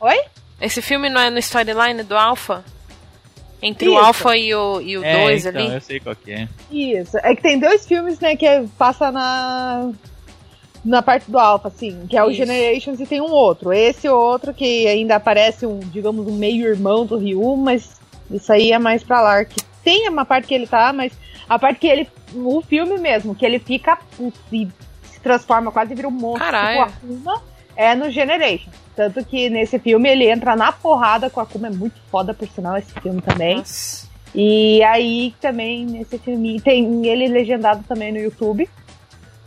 [0.00, 0.20] Oi?
[0.60, 2.64] Esse filme não é no storyline do Alpha?
[3.62, 4.04] Entre o Isso.
[4.04, 5.74] Alpha e o 2 e o É, dois então, ali?
[5.74, 6.48] eu sei qual que é.
[6.70, 7.18] Isso.
[7.18, 9.90] É que tem dois filmes, né, que é- passa na.
[10.82, 12.38] Na parte do Alpha, assim, que é o Isso.
[12.38, 13.70] Generations e tem um outro.
[13.70, 18.78] Esse outro que ainda aparece um, digamos, um meio-irmão do Ryu, mas isso aí é
[18.78, 19.44] mais pra lá.
[19.44, 21.12] Que tem uma parte que ele tá, mas
[21.46, 22.08] a parte que ele.
[22.34, 24.68] O filme mesmo, que ele fica puto e
[25.04, 26.86] se transforma, quase vira um monstro, Caralho.
[26.92, 27.42] tipo Akuma,
[27.76, 28.70] é no Generation.
[28.96, 32.46] Tanto que nesse filme ele entra na porrada com a Akuma, é muito foda por
[32.48, 33.56] sinal esse filme também.
[33.58, 34.08] Nossa.
[34.34, 38.68] E aí também nesse filme tem ele legendado também no YouTube.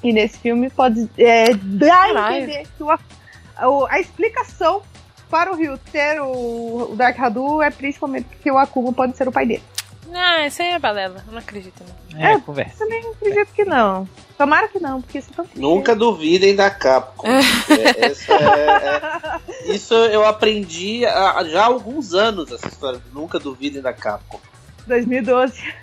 [0.03, 4.81] E nesse filme pode é, dar a entender que o- a explicação
[5.29, 9.27] para o Ryu ter o, o Dark Hadu é principalmente que o Akuma pode ser
[9.27, 9.63] o pai dele.
[10.11, 11.23] Ah, isso aí é balela.
[11.27, 12.19] Eu não acredito, não.
[12.19, 12.77] É, É, conversa.
[12.79, 14.07] Também acredito que não.
[14.37, 17.27] Tomara que não, porque isso é tão Nunca duvidem da Capcom.
[17.27, 23.01] É, essa é- é- isso eu aprendi há, já há alguns anos, essa história.
[23.13, 24.39] Nunca duvidem da Capcom.
[24.87, 25.73] 2012.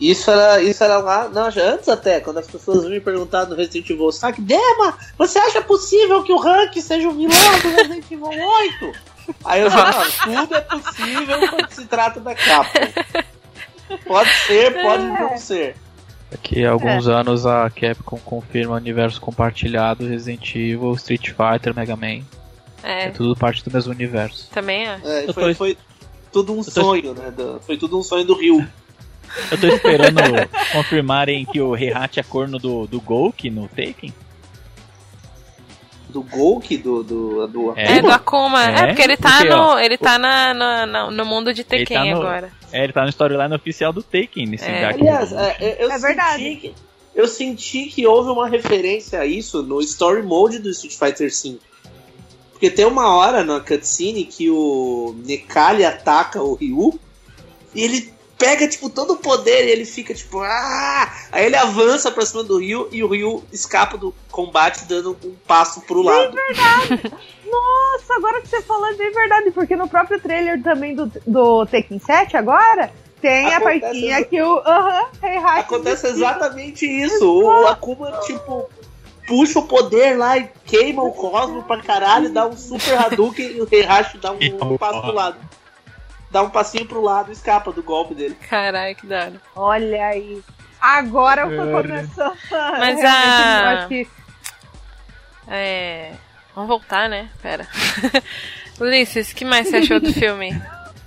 [0.00, 3.56] Isso era, isso era lá, não, já antes até, quando as pessoas me perguntaram no
[3.56, 8.04] Resident Evil Saque, Dema, você acha possível que o Rank seja o vilão do Resident
[8.08, 8.92] Evil 8?
[9.44, 12.78] Aí eu já não, tudo é possível quando se trata da Capcom.
[14.06, 15.76] Pode ser, pode não ser.
[16.30, 22.22] Daqui a alguns anos a Capcom confirma universo compartilhado, Resident Evil, Street Fighter, Mega Man.
[22.82, 24.48] É É, tudo parte do mesmo universo.
[24.52, 25.00] também é.
[25.04, 25.78] É, foi, tô- foi
[26.32, 27.32] tudo um tô- sonho, né?
[27.62, 28.66] foi tudo um sonho do Rio.
[29.50, 30.16] Eu tô esperando
[30.72, 34.12] confirmarem que o Heihachi é corno do, do Golk no Taken.
[36.20, 37.02] Do Golk, do.
[37.02, 38.64] do, do É, É, do Akuma.
[38.64, 41.52] É, É, porque ele tá, porque, ó, no, ele tá na, na- na- no mundo
[41.54, 42.52] de Tekken tá no- agora.
[42.72, 44.84] É, ele tá no storyline oficial do Taken nesse É.
[44.84, 46.56] Aliás, é, eu, É senti verdade.
[46.56, 46.74] que,
[47.14, 51.58] eu senti que houve uma referência a isso no Story Mode do Street Fighter V.
[52.52, 56.98] Porque tem uma hora na cutscene que o Nekali ataca o Ryu
[57.74, 61.12] e ele pega, tipo, todo o poder e ele fica, tipo, ah!
[61.32, 65.34] Aí ele avança pra cima do Ryu e o Ryu escapa do combate dando um
[65.46, 66.36] passo pro lado.
[67.44, 71.98] Nossa, agora que você falou é verdade, porque no próprio trailer também do, do Tekken
[71.98, 77.42] 7 agora, tem a Acontece partinha exa- que o Aham, Heihachi Acontece exatamente isso.
[77.42, 78.68] O Akuma, tipo,
[79.26, 83.60] puxa o poder lá e queima o Cosmo pra caralho, dá um super Hadouken e
[83.60, 84.38] o Heihachi dá um,
[84.72, 85.36] um passo pro lado.
[86.30, 88.34] Dá um passinho pro lado e escapa do golpe dele.
[88.48, 89.42] Caralho, que da hora.
[89.56, 90.42] Olha aí.
[90.80, 91.82] Agora eu tô Cara.
[91.88, 92.36] começando.
[92.78, 94.06] Mas a- eu acho que
[95.46, 96.12] É.
[96.54, 97.28] Vamos voltar, né?
[97.40, 97.66] Pera.
[98.80, 100.60] Ulisses, o que mais você achou do filme?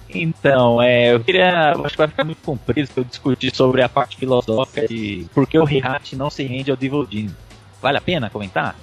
[0.10, 1.72] Então, é, eu queria.
[1.72, 5.48] Acho que vai ficar muito comprido se eu discutir sobre a parte filosófica de por
[5.48, 6.78] que o Heihachi não se rende ao
[7.10, 7.34] Jin.
[7.82, 8.76] Vale a pena comentar?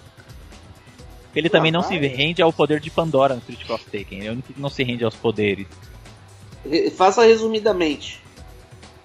[1.35, 4.18] Ele também não se rende ao poder de Pandora no Street Cross Taken.
[4.18, 5.66] Ele é o único que não se rende aos poderes.
[6.97, 8.21] Faça resumidamente.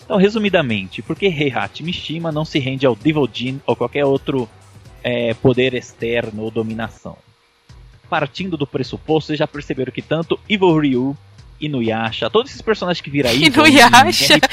[0.03, 4.49] Então, resumidamente, por que Heihachi Mishima não se rende ao Devil Jin ou qualquer outro
[5.03, 7.15] é, poder externo ou dominação?
[8.09, 11.17] Partindo do pressuposto, vocês já perceberam que tanto Evil Ryu,
[11.59, 13.45] Inuyasha, todos esses personagens que viram aí.
[13.47, 14.35] Inuyasha?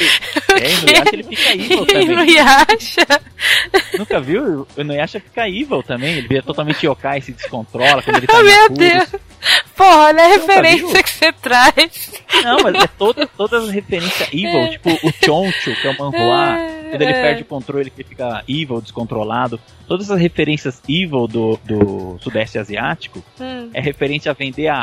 [0.53, 2.09] É, Inuyasha ele fica evil E também.
[2.09, 3.23] não acha?
[3.99, 4.67] Nunca viu?
[4.77, 6.17] O Inuyasha fica evil também.
[6.19, 8.79] Ele vira totalmente yokai e se descontrola quando ele tá Oh, em meu apuros.
[8.79, 9.09] Deus!
[9.81, 11.03] Porra, olha a referência viu?
[11.03, 12.13] que você traz.
[12.45, 16.59] Não, mas é toda, todas as referências evil, tipo o Choncho, que é o manhua,
[16.91, 17.23] quando ele É.
[17.23, 19.59] perde o controle, que ele fica evil, descontrolado.
[19.89, 24.77] Todas as referências evil do, do Sudeste Asiático Hum, é referente a vender a,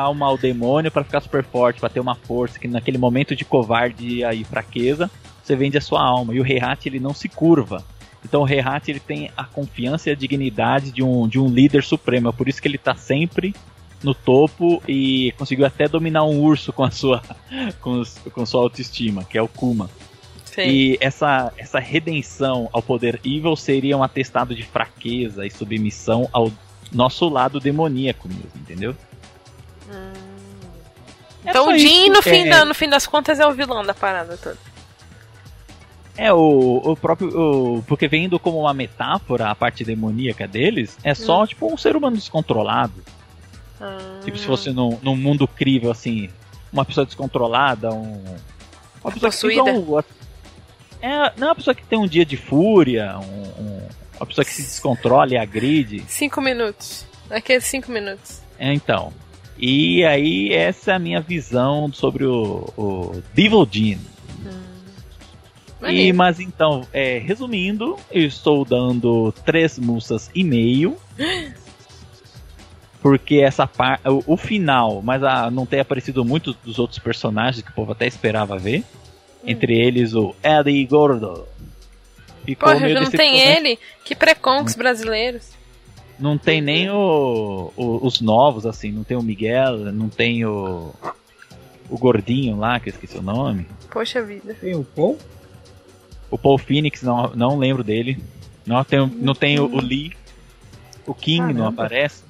[0.00, 3.44] alma ao demônio pra ficar super forte, pra ter uma força, que naquele momento de
[3.46, 5.10] covardia e fraqueza,
[5.42, 6.34] você vende a sua alma.
[6.34, 7.82] E o Heihachi, ele não se curva.
[8.24, 11.82] Então o Heihachi, ele tem a confiança e a dignidade de um, de um líder
[11.82, 12.28] supremo.
[12.28, 13.54] É por isso que ele tá sempre
[14.02, 17.22] no topo e conseguiu até dominar um urso com a sua,
[17.80, 19.88] com, os- com sua autoestima, que é o Kuma.
[20.44, 20.62] sim.
[20.62, 26.50] E essa, essa redenção ao poder evil seria um atestado de fraqueza e submissão ao
[26.92, 28.94] nosso lado demoníaco mesmo, entendeu?
[31.44, 32.48] É Então o Jin, no fim, é.
[32.50, 34.58] da- no fim das contas, é o vilão da parada toda.
[36.16, 37.28] É, o, o próprio.
[37.78, 41.96] O, porque vendo como uma metáfora a parte demoníaca deles, é só, tipo, um ser
[41.96, 42.92] humano descontrolado.
[43.84, 44.20] Ah.
[44.24, 46.28] Tipo, se fosse num, num mundo crível, assim,
[46.72, 48.22] uma pessoa descontrolada, um.
[49.02, 49.64] Uma pessoa Possuída.
[49.64, 49.98] que um-
[51.02, 53.88] é, não é uma pessoa que tem um dia de fúria, um- um-
[54.20, 56.04] uma pessoa que se descontrola e agride.
[56.06, 57.04] Cinco minutos.
[57.28, 58.40] Aqueles cinco minutos.
[58.58, 59.12] É, então.
[59.58, 63.98] E aí, essa é a minha visão sobre o, o Devil Jean.
[65.80, 66.16] E, Maneiro.
[66.16, 70.96] mas então, é, resumindo, eu estou dando três mussas e meio.
[73.02, 74.08] Porque essa parte.
[74.08, 77.92] O, o final, mas a, não tem aparecido muito dos outros personagens que o povo
[77.92, 78.84] até esperava ver.
[79.44, 81.46] Entre eles o Eddie Gordo.
[82.44, 83.58] Ficou Porra, não tem decepcionante.
[83.68, 83.78] ele?
[84.04, 85.50] Que preconcos brasileiros.
[86.18, 88.92] Não tem nem o, o- os novos, assim.
[88.92, 90.92] Não tem o Miguel, não tem o.
[91.90, 93.66] O gordinho lá, que eu esqueci o nome.
[93.90, 94.54] Poxa vida.
[94.54, 95.18] Tem o Paul?
[96.30, 98.22] O Paul Phoenix, não, não lembro dele.
[98.64, 100.12] Não tem, o- não tem o, o Lee.
[101.04, 101.82] O King não Caramba.
[101.82, 102.22] aparece.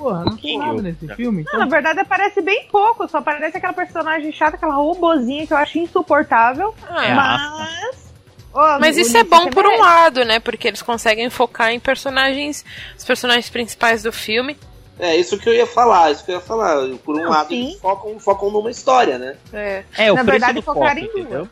[0.00, 1.44] Porra, não tem nada nesse filme.
[1.52, 5.58] Não, na verdade aparece bem pouco, só aparece aquela personagem chata, aquela robozinha que eu
[5.58, 6.74] acho insuportável.
[6.88, 8.10] Ah, É, mas.
[8.52, 10.40] Ô, Mas isso é bom por um lado, né?
[10.40, 12.64] Porque eles conseguem focar em personagens,
[12.98, 14.56] os personagens principais do filme.
[14.98, 16.76] É, isso que eu ia falar, isso que eu ia falar.
[17.04, 17.66] Por um Não, lado, sim.
[17.68, 19.36] eles focam, focam numa história, né?
[19.52, 19.84] É.
[19.98, 21.16] É, o Na preço verdade, focaram em duas.
[21.20, 21.48] entendeu?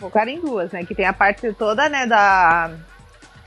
[0.00, 0.84] Focar em duas, né?
[0.84, 2.70] Que tem a parte toda, né, da.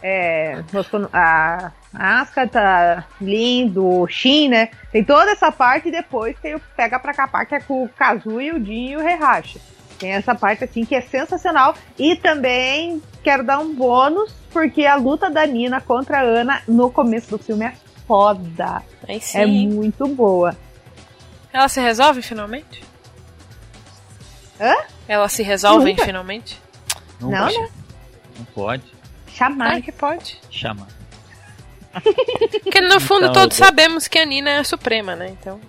[0.02, 0.64] É,
[1.12, 4.70] a Asuka tá lindo, Shin, né?
[4.92, 7.90] Tem toda essa parte e depois tem o pega pra capar, que é com o
[7.90, 9.62] Kazu e o Jin e o Heihachi.
[10.00, 11.76] Tem essa parte assim que é sensacional.
[11.98, 16.90] E também quero dar um bônus, porque a luta da Nina contra a Ana no
[16.92, 17.74] começo do filme é
[18.08, 18.82] foda.
[19.08, 19.38] Aí sim.
[19.38, 20.58] É muito boa.
[21.54, 22.84] Ela se resolve finalmente?
[24.60, 24.74] Hã?
[25.08, 26.06] Ela se resolve Nunca.
[26.06, 26.60] finalmente?
[27.22, 27.58] Não, Não, pode.
[27.60, 27.70] né?
[28.40, 28.84] Não pode.
[29.28, 29.76] Chamar.
[29.76, 30.40] Ah, que pode.
[30.50, 30.88] Chama.
[32.64, 35.36] Porque no fundo Então, todos eu- sabemos que a Nina é a suprema, né?
[35.40, 35.60] Então.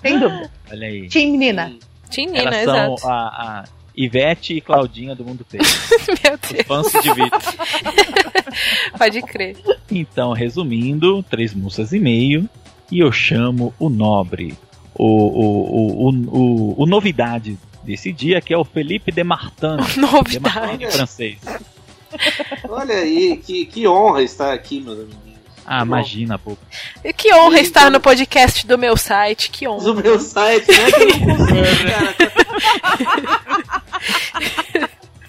[0.00, 0.50] Sem dúvida.
[0.70, 1.08] Olha aí.
[1.08, 1.72] Team Menina.
[2.10, 3.08] Tinha Nina, Elas são exato.
[3.08, 3.64] a, a
[3.96, 5.64] Ivete e Claudinha do Mundo Peito.
[6.22, 7.30] Meu Os Deus, fãs se dividem.
[8.98, 9.56] pode crer.
[9.90, 12.48] Então, resumindo, três moças e meio.
[12.90, 14.56] E eu chamo o nobre.
[14.94, 19.76] O, o, o, o, o, o novidade desse dia, que é o Felipe de Martin.
[19.92, 20.56] De Novidade.
[20.56, 21.38] Martin em francês.
[22.68, 25.23] Olha aí, que, que honra estar aqui, meus amiguinhos.
[25.66, 25.86] Ah, Bom.
[25.86, 26.56] imagina, pô.
[27.02, 29.82] E que honra Sim, estar então- no podcast do meu site, que honra.
[29.84, 30.90] Do meu site, né?
[30.92, 31.54] Que eu não consigo,
[31.90, 32.14] cara.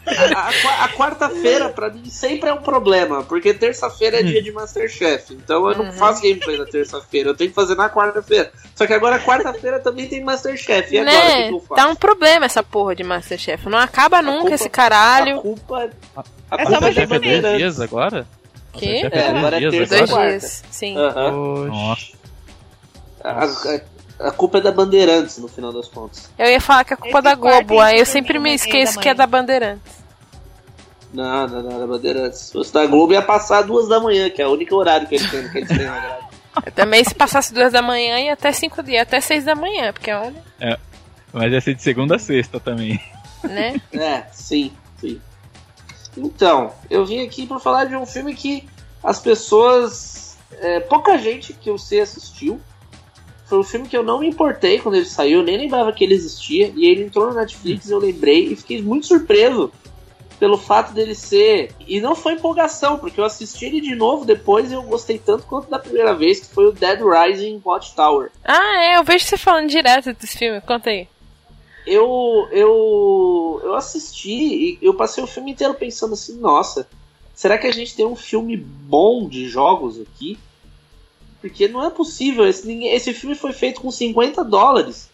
[0.08, 4.52] A, a a quarta-feira, pra mim, sempre é um problema, porque terça-feira é dia de
[4.52, 5.34] Masterchef.
[5.34, 5.94] Então eu não Uhum.
[5.94, 8.52] faço gameplay na terça-feira, eu tenho que fazer na quarta-feira.
[8.76, 10.94] Só que agora, quarta-feira, também tem Masterchef.
[10.94, 11.48] E agora, o que, né?
[11.48, 11.74] que eu faço?
[11.82, 13.68] Tá um problema essa porra de Masterchef.
[13.68, 15.40] Não acaba nunca culpa- esse caralho.
[15.40, 17.06] A culpa, a É culpa só é mais é
[17.42, 18.28] dois dias agora?
[18.76, 20.30] Masterchef É, agora é terça Dois quarta.
[20.40, 20.64] dias.
[20.70, 20.96] Sim.
[20.98, 21.68] Oxe.
[21.70, 22.06] Nossa.
[23.24, 26.30] A, a- a culpa é da Bandeirantes, no final das contas.
[26.40, 29.10] Eu ia falar que é culpa Esse da Globo, aí eu sempre me esqueço que
[29.10, 30.06] é da Bandeirantes.
[31.14, 32.40] Não, não, não, da Bandeirantes.
[32.40, 35.16] Se fosse da Globo, ia passar duas da manhã, que é o único horário que
[35.16, 36.26] eles têm, que eles têm na grade.
[36.76, 40.12] Também, se passasse duas da manhã, ia até cinco dias, até seis da manhã, porque
[40.12, 40.42] olha,
[41.34, 42.98] Mas ia ser de segunda a sexta também.
[43.44, 43.76] né?
[43.94, 45.20] É, sim, sim.
[46.18, 48.68] Então, eu vim aqui pra falar de um filme que
[49.04, 50.38] as pessoas.
[50.60, 52.60] é, pouca gente que eu sei assistiu.
[53.46, 56.16] Foi um filme que eu não me importei quando ele saiu, nem lembrava que ele
[56.16, 56.74] existia.
[56.76, 59.72] E ele entrou no Netflix, eu lembrei e fiquei muito surpreso
[60.40, 61.72] pelo fato dele ser.
[61.88, 65.46] E não foi empolgação, porque eu assisti ele de novo depois e eu gostei tanto
[65.46, 68.32] quanto da primeira vez, que foi o Dead Rising Watchtower.
[68.44, 71.08] Ah, é, eu vejo você falando direto desse filme, conta aí.
[71.86, 76.88] Eu, eu, eu assisti e eu passei o filme inteiro pensando assim, nossa,
[77.34, 80.38] será que a gente tem um filme bom de jogos aqui?
[81.42, 85.10] Porque não é possível, esse, ninguém- esse filme foi feito com 50 dólares.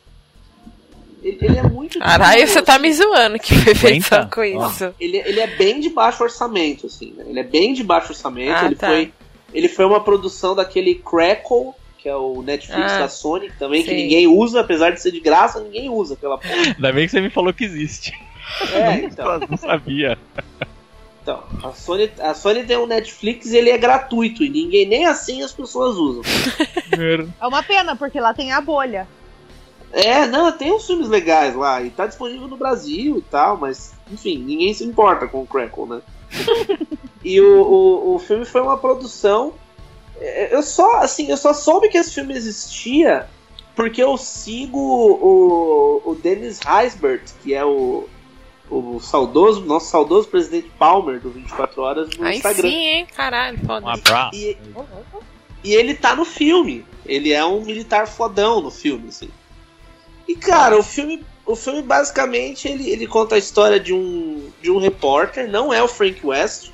[1.21, 4.35] Ele, ele é muito Caralho, você tá me zoando que foi feito só 50?
[4.35, 4.95] com isso.
[4.99, 7.25] ele, ele é bem de baixo orçamento, assim, né?
[7.27, 8.55] Ele é bem de baixo orçamento.
[8.57, 8.87] Ah, ele, tá.
[8.87, 9.13] foi,
[9.53, 13.89] ele foi uma produção daquele Crackle, que é o Netflix Ah, da Sony, também, que
[13.89, 13.95] sim.
[13.95, 16.55] ninguém usa, apesar de ser de graça, ninguém usa aquela porra.
[16.75, 18.11] Ainda bem que você me falou que existe.
[18.73, 19.33] É, então.
[19.33, 20.17] Eu não sabia.
[21.21, 25.05] Então, a Sony, a Sony tem um Netflix e ele é gratuito, e ninguém, nem
[25.05, 26.23] assim as pessoas usam.
[27.39, 29.07] É uma pena, porque lá tem a bolha.
[29.93, 33.93] É, não, tem uns filmes legais lá, e tá disponível no Brasil e tal, mas,
[34.11, 36.01] enfim, ninguém se importa com o Crackle, né?
[37.23, 39.53] e o, o, o filme foi uma produção.
[40.51, 43.27] Eu só, assim, eu só soube que esse filme existia
[43.75, 48.07] porque eu sigo o, o Dennis Heisbert, que é o,
[48.69, 52.69] o saudoso, nosso saudoso presidente Palmer do 24 Horas no Aí Instagram.
[52.69, 53.07] sim, hein?
[53.15, 53.85] Caralho, foda.
[53.85, 54.35] Um abraço.
[54.35, 54.57] E,
[55.63, 56.85] e ele tá no filme.
[57.05, 59.29] Ele é um militar fodão no filme, assim.
[60.27, 64.69] E cara, o filme, o filme basicamente ele, ele conta a história de um de
[64.69, 66.71] um repórter, não é o Frank West.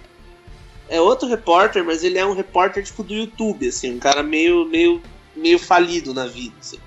[0.89, 4.65] É outro repórter, mas ele é um repórter tipo do YouTube, assim, um cara meio
[4.65, 5.01] meio
[5.35, 6.79] meio falido na vida, assim.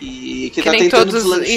[0.00, 1.48] E que, Que tá tentando todos.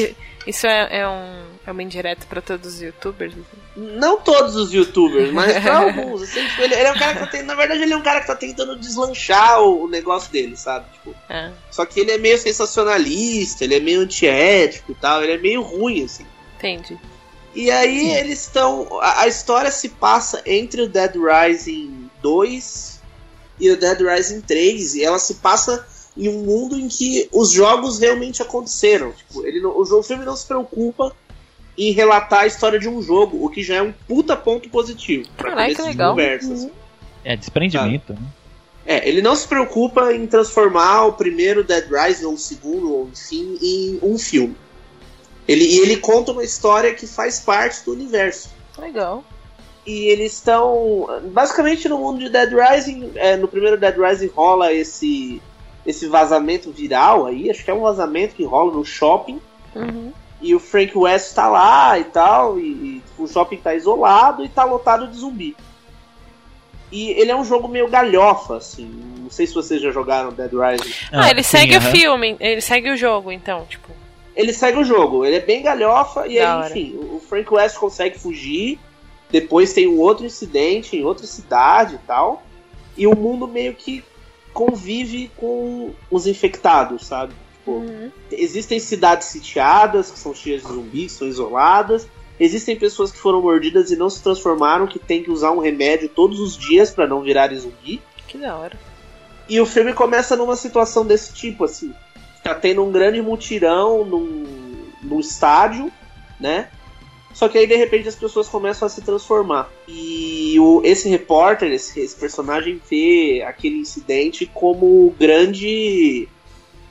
[0.48, 1.56] Isso é, é um.
[1.68, 3.34] É uma indireta pra todos os youtubers.
[3.76, 6.22] Não todos os youtubers, mas pra alguns.
[6.22, 7.48] Assim, tipo, ele, ele é um cara que tá tentando.
[7.48, 10.86] Na verdade, ele é um cara que tá tentando deslanchar o, o negócio dele, sabe?
[10.94, 11.52] Tipo, É.
[11.72, 15.64] só que ele é meio sensacionalista, ele é meio antiético e tal, ele é meio
[15.64, 16.26] ruim, assim.
[16.60, 17.00] Entendi.
[17.56, 18.88] E aí eles estão.
[19.02, 23.02] A, a história se passa entre o Dead Rising 2
[23.60, 24.96] e o Dead Rising 3.
[24.96, 25.88] E ela se passa
[26.18, 29.12] em um mundo em que os jogos realmente aconteceram.
[29.14, 31.16] Tipo, ele não- o, jogo- o filme não se preocupa
[31.78, 35.28] em relatar a história de um jogo, o que já é um puta ponto positivo.
[35.38, 36.16] pra Caralho, que legal.
[36.20, 36.72] assim.
[37.24, 38.20] É, desprendimento, né?
[38.86, 43.10] É, ele não se preocupa em transformar o primeiro Dead Rising, ou o segundo, ou
[43.12, 44.56] enfim, em um filme.
[45.48, 48.50] Ele, e ele conta uma história que faz parte do universo.
[48.78, 49.24] Legal.
[49.86, 51.08] E eles estão.
[51.32, 55.42] Basicamente no mundo de Dead Rising, é, no primeiro Dead Rising rola esse,
[55.86, 59.40] esse vazamento viral aí, acho que é um vazamento que rola no shopping.
[59.76, 60.12] Uhum.
[60.42, 64.50] E o Frank West tá lá e tal, e, e o shopping tá isolado e
[64.50, 65.56] tá lotado de zumbi.
[66.92, 68.90] E ele é um jogo meio galhofa, assim.
[69.20, 70.94] Não sei se vocês já jogaram Dead Rising.
[71.12, 71.88] Ah, ele sim, segue aham.
[71.88, 73.92] o filme, ele segue o jogo, então, tipo.
[74.36, 76.68] Ele segue o jogo, ele é bem galhofa, e Da aí, hora.
[76.70, 78.78] enfim, o Frank West consegue fugir.
[79.32, 82.44] Depois tem um outro incidente em outra cidade e tal.
[82.98, 84.04] E o mundo meio que
[84.54, 87.34] convive com os infectados, sabe?
[87.60, 88.12] Tipo, Uhum.
[88.32, 92.08] existem cidades sitiadas, que são cheias de zumbis, que são isoladas.
[92.40, 96.08] Existem pessoas que foram mordidas e não se transformaram, que tem que usar um remédio
[96.10, 98.02] todos os dias para não virarem zumbi.
[98.28, 98.78] Que da hora.
[99.48, 101.94] E o filme começa numa situação desse tipo, assim.
[102.46, 104.46] Tá tendo um grande mutirão num,
[105.02, 105.92] num estádio,
[106.40, 106.70] né?
[107.34, 109.68] Só que aí de repente as pessoas começam a se transformar.
[109.88, 116.30] E o, esse repórter, esse, esse personagem, vê aquele incidente como o grande.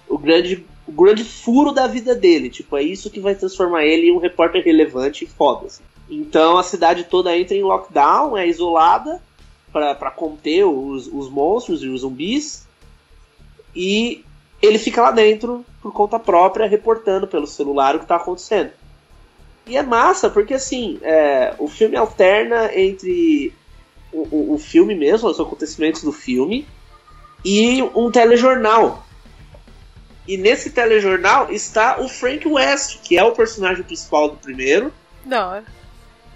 [0.09, 0.67] O grande.
[0.89, 2.51] O grande furo da vida dele.
[2.51, 5.69] Tipo, é isso que vai transformar ele em um repórter relevante e foda.
[5.69, 5.85] assim.
[6.11, 9.23] Então a cidade toda entra em lockdown, é isolada
[9.73, 12.67] para conter os, os monstros e os zumbis.
[13.73, 14.25] E
[14.65, 18.71] ele fica lá dentro por conta própria, reportando pelo celular o que tá acontecendo.
[19.67, 23.53] E é massa, porque assim, é, o filme alterna entre
[24.13, 26.67] o, o, o filme mesmo, os acontecimentos do filme,
[27.45, 29.05] e um telejornal.
[30.27, 34.93] E nesse telejornal está o Frank West, que é o personagem principal do primeiro,
[35.25, 35.65] Da hora.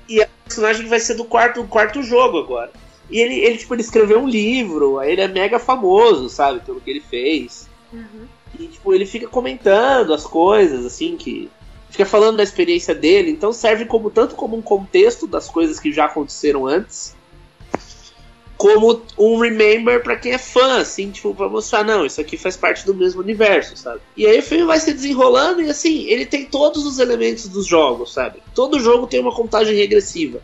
[0.08, 2.70] e é o personagem que vai ser do quarto, quarto jogo agora.
[3.10, 6.80] E ele, ele, tipo, ele escreveu um livro, aí ele é mega famoso, sabe, pelo
[6.80, 7.66] que ele fez.
[8.58, 11.50] E, tipo, ele fica comentando as coisas, assim, que.
[11.90, 15.90] Fica falando da experiência dele, então serve como tanto como um contexto das coisas que
[15.90, 17.16] já aconteceram antes,
[18.58, 22.56] como um remember pra quem é fã, assim, tipo, pra mostrar, não, isso aqui faz
[22.58, 24.00] parte do mesmo universo, sabe?
[24.16, 27.66] E aí o filme vai se desenrolando e assim, ele tem todos os elementos dos
[27.66, 28.42] jogos, sabe?
[28.54, 30.42] Todo jogo tem uma contagem regressiva.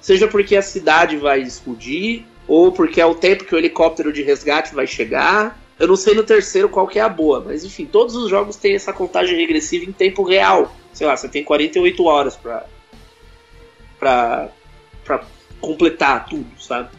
[0.00, 4.22] Seja porque a cidade vai explodir, ou porque é o tempo que o helicóptero de
[4.22, 5.61] resgate vai chegar.
[5.78, 8.56] Eu não sei no terceiro qual que é a boa, mas enfim, todos os jogos
[8.56, 10.74] têm essa contagem regressiva em tempo real.
[10.92, 12.66] Sei lá, você tem 48 horas pra,
[13.98, 14.48] pra,
[15.04, 15.24] pra
[15.60, 16.90] completar tudo, sabe?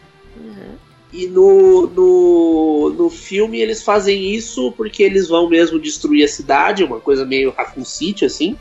[1.12, 6.82] E no, no, no filme eles fazem isso porque eles vão mesmo destruir a cidade,
[6.82, 8.58] uma coisa meio Raccoon City, assim.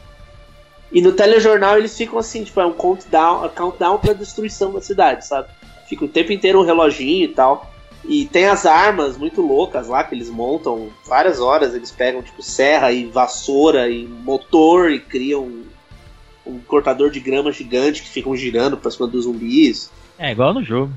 [0.91, 4.81] E no telejornal eles ficam assim, tipo, é um countdown, um countdown pra destruição da
[4.81, 5.49] cidade, sabe?
[5.89, 7.72] Fica o tempo inteiro um reloginho e tal.
[8.05, 11.73] E tem as armas muito loucas lá que eles montam várias horas.
[11.73, 15.63] Eles pegam, tipo, serra e vassoura e motor e criam um,
[16.45, 19.89] um cortador de grama gigante que ficam girando pra cima dos zumbis.
[20.19, 20.91] É igual no jogo.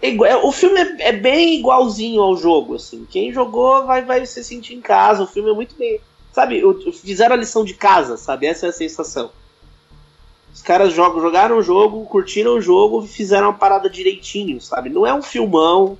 [0.00, 3.04] É igual- é- o filme é, é bem igualzinho ao jogo, assim.
[3.10, 5.24] Quem jogou vai, vai se sentir em casa.
[5.24, 6.00] O filme é muito bem.
[6.32, 6.62] Sabe,
[6.92, 8.46] fizeram a lição de casa, sabe?
[8.46, 9.30] Essa é a sensação.
[10.52, 14.88] Os caras jogam, jogaram o jogo, curtiram o jogo e fizeram uma parada direitinho, sabe?
[14.88, 15.98] Não é um filmão,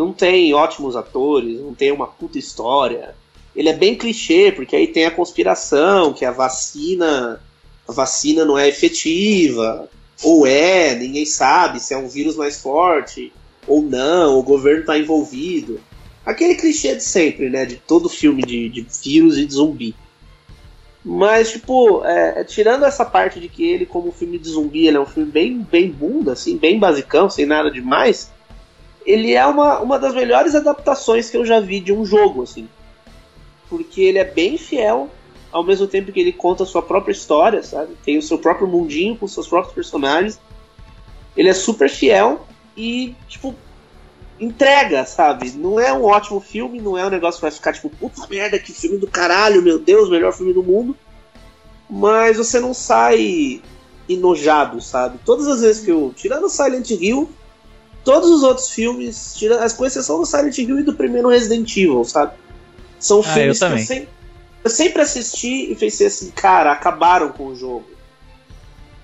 [0.00, 3.14] não tem ótimos atores, não tem uma puta história.
[3.54, 7.40] Ele é bem clichê, porque aí tem a conspiração, que a vacina.
[7.86, 9.90] A vacina não é efetiva.
[10.22, 13.32] Ou é, ninguém sabe se é um vírus mais forte,
[13.66, 15.80] ou não, o governo tá envolvido.
[16.24, 17.66] Aquele clichê de sempre, né?
[17.66, 19.94] De todo filme de, de vírus e de zumbi.
[21.04, 24.98] Mas, tipo, é, é, tirando essa parte de que ele, como filme de zumbi, ele
[24.98, 28.30] é um filme bem, bem bunda, assim, bem basicão, sem nada demais,
[29.04, 32.68] ele é uma, uma das melhores adaptações que eu já vi de um jogo, assim.
[33.68, 35.08] Porque ele é bem fiel,
[35.50, 37.96] ao mesmo tempo que ele conta a sua própria história, sabe?
[38.04, 40.40] Tem o seu próprio mundinho com seus próprios personagens.
[41.36, 42.46] Ele é super fiel
[42.76, 43.54] e, tipo,
[44.38, 45.52] entrega, sabe?
[45.52, 48.58] Não é um ótimo filme, não é um negócio que vai ficar tipo, puta merda,
[48.58, 50.96] que filme do caralho, meu Deus, melhor filme do mundo.
[51.88, 53.60] Mas você não sai
[54.08, 55.18] enojado, sabe?
[55.24, 56.12] Todas as vezes que eu.
[56.16, 57.28] Tirando Silent Hill,
[58.04, 62.04] todos os outros filmes, tirando, com exceção do Silent Hill e do primeiro Resident Evil,
[62.04, 62.32] sabe?
[62.98, 64.08] São Ah, filmes eu que eu sempre,
[64.64, 67.84] eu sempre assisti e pensei assim, cara, acabaram com o jogo.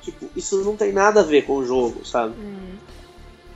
[0.03, 2.35] Tipo, isso não tem nada a ver com o jogo, sabe?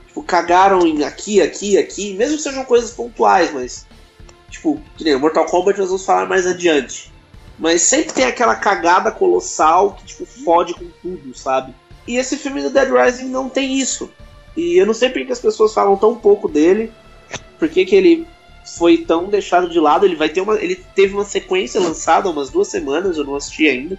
[0.07, 3.85] Tipo, cagaram em aqui, aqui, aqui, mesmo que sejam coisas pontuais, mas.
[4.49, 7.11] Tipo, que nem Mortal Kombat nós vamos falar mais adiante.
[7.57, 11.73] Mas sempre tem aquela cagada colossal que, tipo, fode com tudo, sabe?
[12.05, 14.11] E esse filme do Dead Rising não tem isso.
[14.55, 16.91] E eu não sei por que as pessoas falam tão pouco dele.
[17.57, 18.27] Por que, que ele
[18.65, 20.05] foi tão deixado de lado.
[20.05, 20.55] Ele vai ter uma.
[20.55, 23.97] Ele teve uma sequência lançada há umas duas semanas, eu não assisti ainda.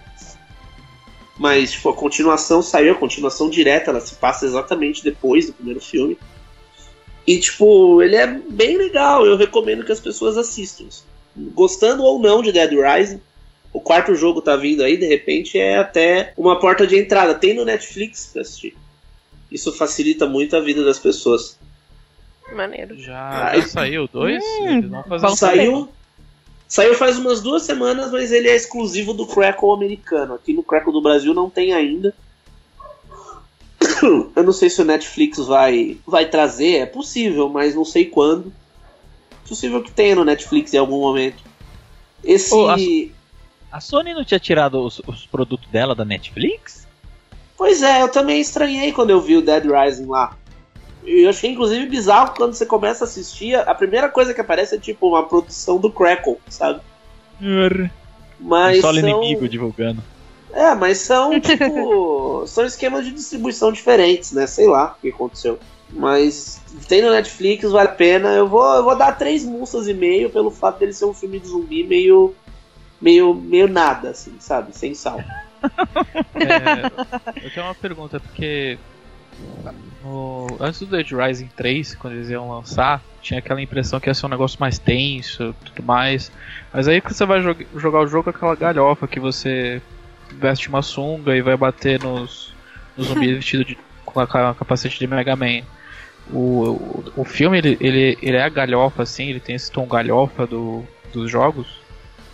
[1.37, 5.81] Mas, tipo, a continuação saiu, a continuação direta, ela se passa exatamente depois do primeiro
[5.81, 6.17] filme.
[7.25, 10.85] E, tipo, ele é bem legal, eu recomendo que as pessoas assistam.
[11.35, 13.19] Gostando ou não de Dead Rising,
[13.71, 17.33] o quarto jogo tá vindo aí, de repente é até uma porta de entrada.
[17.33, 18.75] Tem no Netflix pra assistir.
[19.53, 21.57] Isso facilita muito a vida das pessoas.
[22.53, 22.99] Maneiro.
[22.99, 24.43] Já, já saiu dois?
[24.61, 25.89] Hum, um Saiu.
[26.67, 30.33] Saiu faz umas duas semanas, mas ele é exclusivo do Crackle americano.
[30.33, 32.13] Aqui no Crackle do Brasil não tem ainda.
[34.35, 38.51] Eu não sei se o Netflix vai, vai trazer, é possível, mas não sei quando.
[39.47, 41.43] Possível que tenha no Netflix em algum momento.
[42.23, 42.53] Esse.
[42.53, 42.77] Ô, a-
[43.71, 46.82] A Sony não tinha tirado os, os produtos dela da Netflix?
[47.57, 50.35] Pois é, eu também estranhei quando eu vi o Dead Rising lá.
[51.05, 54.79] Eu achei inclusive bizarro quando você começa a assistir, a primeira coisa que aparece é
[54.79, 56.81] tipo uma produção do Crackle, sabe?
[58.39, 58.99] Mas Só são...
[58.99, 60.01] inimigo divulgando.
[60.53, 62.45] É, mas são tipo.
[62.47, 64.47] são esquemas de distribuição diferentes, né?
[64.47, 65.59] Sei lá o que aconteceu.
[65.89, 68.29] Mas tem no Netflix, vale a pena.
[68.29, 71.39] Eu vou, eu vou dar três mulsas e meio pelo fato dele ser um filme
[71.39, 72.33] de zumbi meio.
[73.01, 73.33] meio.
[73.33, 74.75] meio nada, assim, sabe?
[74.75, 75.21] Sem sal.
[76.35, 78.77] É, eu tenho uma pergunta, porque
[80.03, 84.13] no- antes do Dead Rising 3, quando eles iam lançar, tinha aquela impressão que ia
[84.13, 86.31] ser um negócio mais tenso tudo mais.
[86.73, 89.81] Mas aí que você vai jog- jogar o jogo com aquela galhofa que você
[90.31, 92.53] veste uma sunga e vai bater nos,
[92.97, 95.61] nos zumbis vestido de, com a ca- capacete de Mega Man.
[96.31, 100.47] O, o, o filme, ele, ele, ele é galhofa, assim, ele tem esse tom galhofa
[100.47, 101.67] do, dos jogos.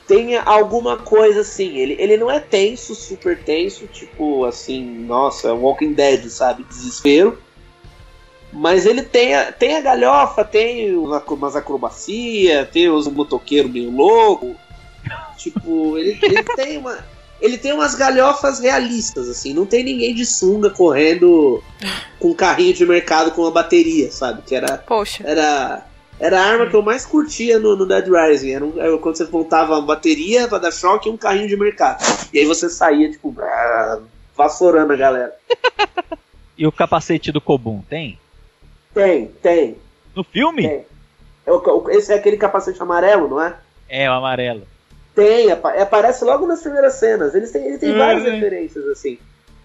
[0.09, 1.77] Tenha alguma coisa assim.
[1.77, 6.63] Ele, ele não é tenso, super tenso, tipo assim, nossa, Walking Dead, sabe?
[6.63, 7.39] Desespero.
[8.51, 13.91] Mas ele tem a, tem a galhofa, tem uma- umas acrobacia, tem os motoqueiros meio
[13.91, 14.55] louco.
[15.37, 16.97] Tipo, ele, ele tem uma.
[17.39, 19.53] Ele tem umas galhofas realistas, assim.
[19.53, 21.63] Não tem ninguém de sunga correndo
[22.19, 24.41] com um carrinho de mercado com uma bateria, sabe?
[24.41, 25.23] Que era Poxa.
[25.25, 25.85] era,
[26.19, 28.51] era a arma que eu mais curtia no, no Dead Rising.
[28.51, 31.55] Era, um- era quando você montava uma bateria pra dar choque e um carrinho de
[31.57, 32.03] mercado.
[32.33, 33.99] E aí você saía, tipo, ah,
[34.35, 35.33] vassourando a galera.
[36.57, 38.19] E o capacete do Kobun, tem?
[38.93, 39.77] Tem, tem,
[40.15, 40.63] No filme?
[40.67, 40.85] tem.
[41.47, 43.55] É Esse é aquele capacete amarelo, não é?
[43.87, 44.63] É, o amarelo.
[45.15, 47.33] Tem, apa- aparece logo nas primeiras cenas.
[47.33, 47.97] Eles têm, ele tem Uhum.
[47.97, 49.17] várias referências, assim.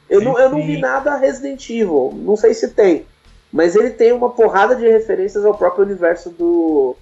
[0.08, 3.04] Eu não, eu não vi nada Resident Evil, não sei se tem.
[3.54, 6.96] Mas ele tem uma porrada de referências ao próprio universo do.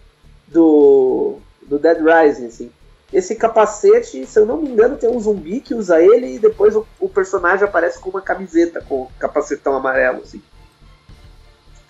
[0.46, 1.38] do.
[1.66, 2.70] do Dead Rising, assim.
[3.10, 6.76] Esse capacete, se eu não me engano, tem um zumbi que usa ele e depois
[6.76, 10.42] o, o personagem aparece com uma camiseta com capacetão amarelo, assim.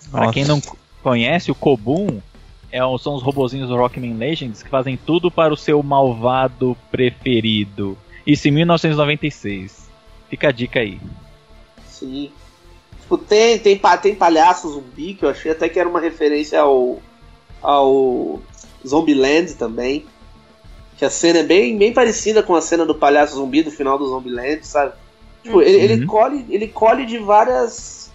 [0.09, 0.61] Pra quem não
[1.01, 2.21] conhece, o Kobun
[2.71, 6.77] é um- são os robozinhos do Rockman Legends que fazem tudo para o seu malvado
[6.89, 7.97] preferido.
[8.25, 9.89] Isso em 1996.
[10.29, 10.99] Fica a dica aí.
[11.87, 12.31] Sim.
[13.03, 16.99] Tipo, tem, tem, tem palhaço zumbi, que eu achei até que era uma referência ao.
[17.61, 18.39] ao
[18.85, 20.05] Zombieland também.
[20.97, 23.97] Que a cena é bem, bem parecida com a cena do palhaço zumbi do final
[23.97, 24.93] do Zombieland, sabe?
[25.43, 26.07] Tipo, ele, ele Uhum.
[26.07, 28.11] colhe, ele colhe de várias.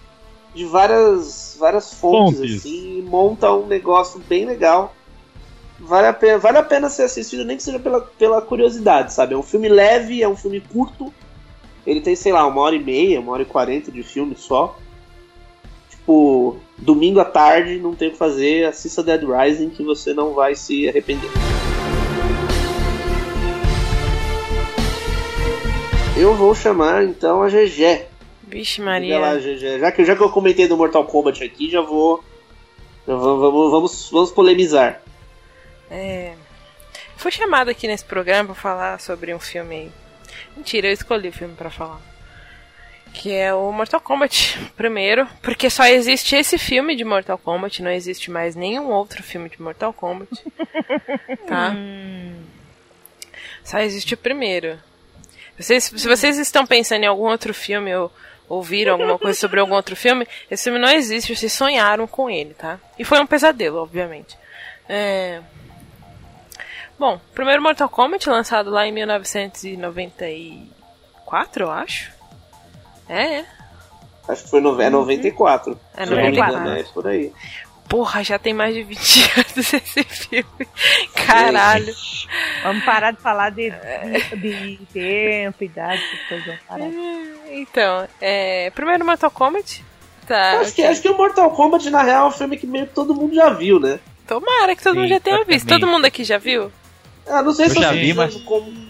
[0.55, 1.55] de várias.
[1.59, 2.55] várias fontes, Fontes.
[2.57, 4.95] assim, e monta um negócio bem legal.
[5.79, 9.33] Vale a pena, vale a pena ser assistido, nem que seja pela, pela curiosidade, sabe?
[9.33, 11.13] É um filme leve, é um filme curto.
[11.85, 14.77] Ele tem, sei lá, uma hora e meia, uma hora e quarenta de filme só.
[15.89, 20.33] Tipo, domingo à tarde, não tem o que fazer, assista Dead Rising que você não
[20.33, 21.29] vai se arrepender.
[26.17, 28.05] eu vou chamar então a GG.
[28.43, 29.19] Vixe, Maria.
[29.19, 29.79] lá, GG.
[29.79, 32.23] Já que, já que eu comentei do Mortal Kombat aqui, já vou.
[33.07, 35.01] já vou- vamos, vamos, vamos polemizar.
[35.89, 36.33] É,
[37.15, 39.91] fui chamada aqui nesse programa pra falar sobre um filme.
[40.55, 42.01] Mentira, eu escolhi o filme pra falar.
[43.13, 47.91] Que é o Mortal Kombat primeiro, porque só existe esse filme de Mortal Kombat, não
[47.91, 50.29] existe mais nenhum outro filme de Mortal Kombat.
[51.47, 51.75] tá?
[53.63, 54.79] Só existe o primeiro.
[55.57, 58.11] Vocês, se vocês estão pensando em algum outro filme ou
[58.47, 62.53] ouviram alguma coisa sobre algum outro filme, esse filme não existe, vocês sonharam com ele,
[62.53, 62.79] tá?
[62.97, 64.37] E foi um pesadelo, obviamente.
[64.87, 65.41] É...
[66.99, 72.11] Bom, primeiro Mortal Kombat lançado lá em 1994, eu acho.
[73.07, 73.45] É, é.
[74.27, 75.79] Acho que foi no, é 94.
[75.95, 76.61] É se eu não me 94.
[76.61, 77.31] engano, É por aí.
[77.87, 80.67] Porra, já tem mais de 20 anos esse filme.
[81.25, 81.95] Caralho.
[82.63, 83.71] Vamos parar de falar de,
[84.35, 86.59] de, de tempo, idade, essas coisas.
[86.67, 86.85] parar.
[87.49, 88.69] Então, é...
[88.71, 89.83] primeiro Mortal Kombat.
[90.27, 90.59] Tá.
[90.59, 92.93] Acho que, acho que o Mortal Kombat, na real, é um filme que meio que
[92.93, 93.99] todo mundo já viu, né?
[94.27, 95.67] Tomara que todo Sim, mundo já tenha visto.
[95.67, 96.71] Todo mundo aqui já viu?
[97.29, 98.35] Ah, não sei Eu se eu já tô vi, mas-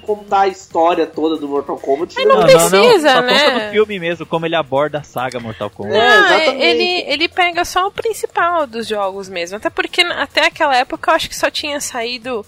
[0.02, 2.16] contar a história toda do Mortal Kombat.
[2.16, 2.46] Mas não né?
[2.46, 3.40] precisa, só né?
[3.52, 5.96] conta do filme mesmo, como ele aborda a saga Mortal Kombat.
[5.96, 6.64] É, Não, exatamente.
[6.66, 9.58] ele, ele pega só o principal dos jogos mesmo.
[9.58, 12.46] Até porque até aquela época eu acho que só tinha saído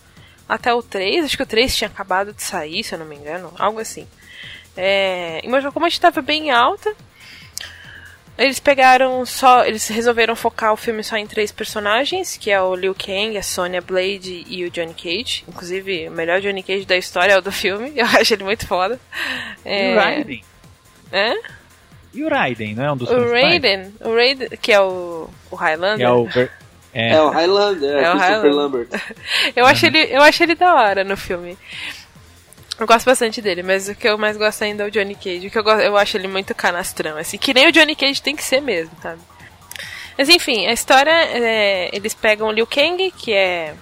[0.50, 1.26] até o 3.
[1.26, 3.52] Acho que o 3 tinha acabado de sair, se eu não me engano.
[3.60, 4.08] Algo assim.
[4.76, 6.94] É, e Mortal Kombat estava bem alta.
[8.38, 9.66] Eles pegaram só.
[9.66, 13.44] Eles resolveram focar o filme só em três personagens, que é o Liu Kang, a
[13.44, 15.44] Sonya Blade e o Johnny Cage.
[15.48, 17.92] Inclusive, o melhor Johnny Cage da história é o do filme.
[17.98, 19.00] Eu acho ele muito foda.
[19.66, 20.44] E É, o Raiden?
[21.12, 21.34] é?
[22.14, 23.32] E o Raiden, não é um dos O?
[23.32, 25.98] Raiden, o Raiden, que é o, o Highlander.
[25.98, 26.26] Que é o...
[26.26, 26.52] ver-
[26.94, 28.54] É, É o Highlander, é, É o Christopher Highlander.
[28.54, 28.88] Lambert.
[29.56, 31.58] Eu acho ele, eu acho ele da hora no filme.
[32.82, 35.48] Eu gosto bastante dele, mas o que eu mais gosto ainda é o Johnny Cage.
[35.48, 38.22] O que eu, gosto, eu acho ele muito canastrão, assim, que nem o Johnny Cage
[38.22, 39.22] tem que ser mesmo, sabe?
[40.18, 43.76] Mas enfim, a história é, eles pegam o Liu Kang, que é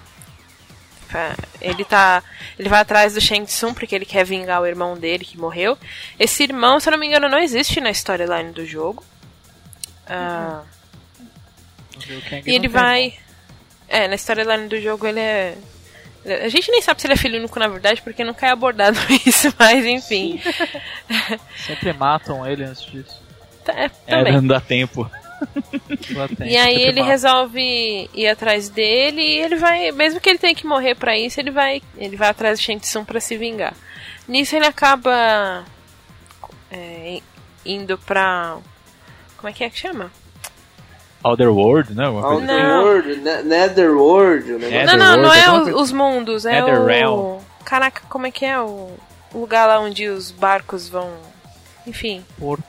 [1.59, 2.21] ele tá,
[2.57, 5.77] ele vai atrás do Shang Tsung porque ele quer vingar o irmão dele que morreu.
[6.19, 9.03] Esse irmão, se eu não me engano, não existe na storyline do jogo.
[10.07, 10.63] Ah,
[12.45, 13.17] e ele vai.
[13.87, 15.57] É, na storyline do jogo ele é.
[16.25, 18.97] A gente nem sabe se ele é filho único na verdade, porque nunca é abordado
[19.25, 20.41] isso, mas enfim.
[21.65, 23.21] Sempre matam ele antes disso.
[23.63, 24.33] Tá, é, é, também.
[24.33, 25.09] não dá tempo.
[26.45, 30.53] E aí sempre ele resolve ir atrás dele e ele vai, mesmo que ele tenha
[30.53, 33.73] que morrer pra isso, ele vai, ele vai atrás de Shang Tsung pra se vingar.
[34.27, 35.63] Nisso ele acaba
[36.69, 37.21] é,
[37.65, 38.57] indo pra
[39.37, 40.11] como é que é que chama?
[41.23, 42.05] Outer World, né?
[42.05, 43.15] Alguma coisa assim.
[43.19, 43.23] Não.
[43.23, 44.77] Ne- Netherworld, o negócio.
[44.77, 47.19] É, não, não, não é os, os mundos, é Netherrealm.
[47.19, 48.97] o Caraca, como é que é o
[49.33, 51.11] o lugar lá onde os barcos vão,
[51.85, 52.25] enfim.
[52.37, 52.63] Porto.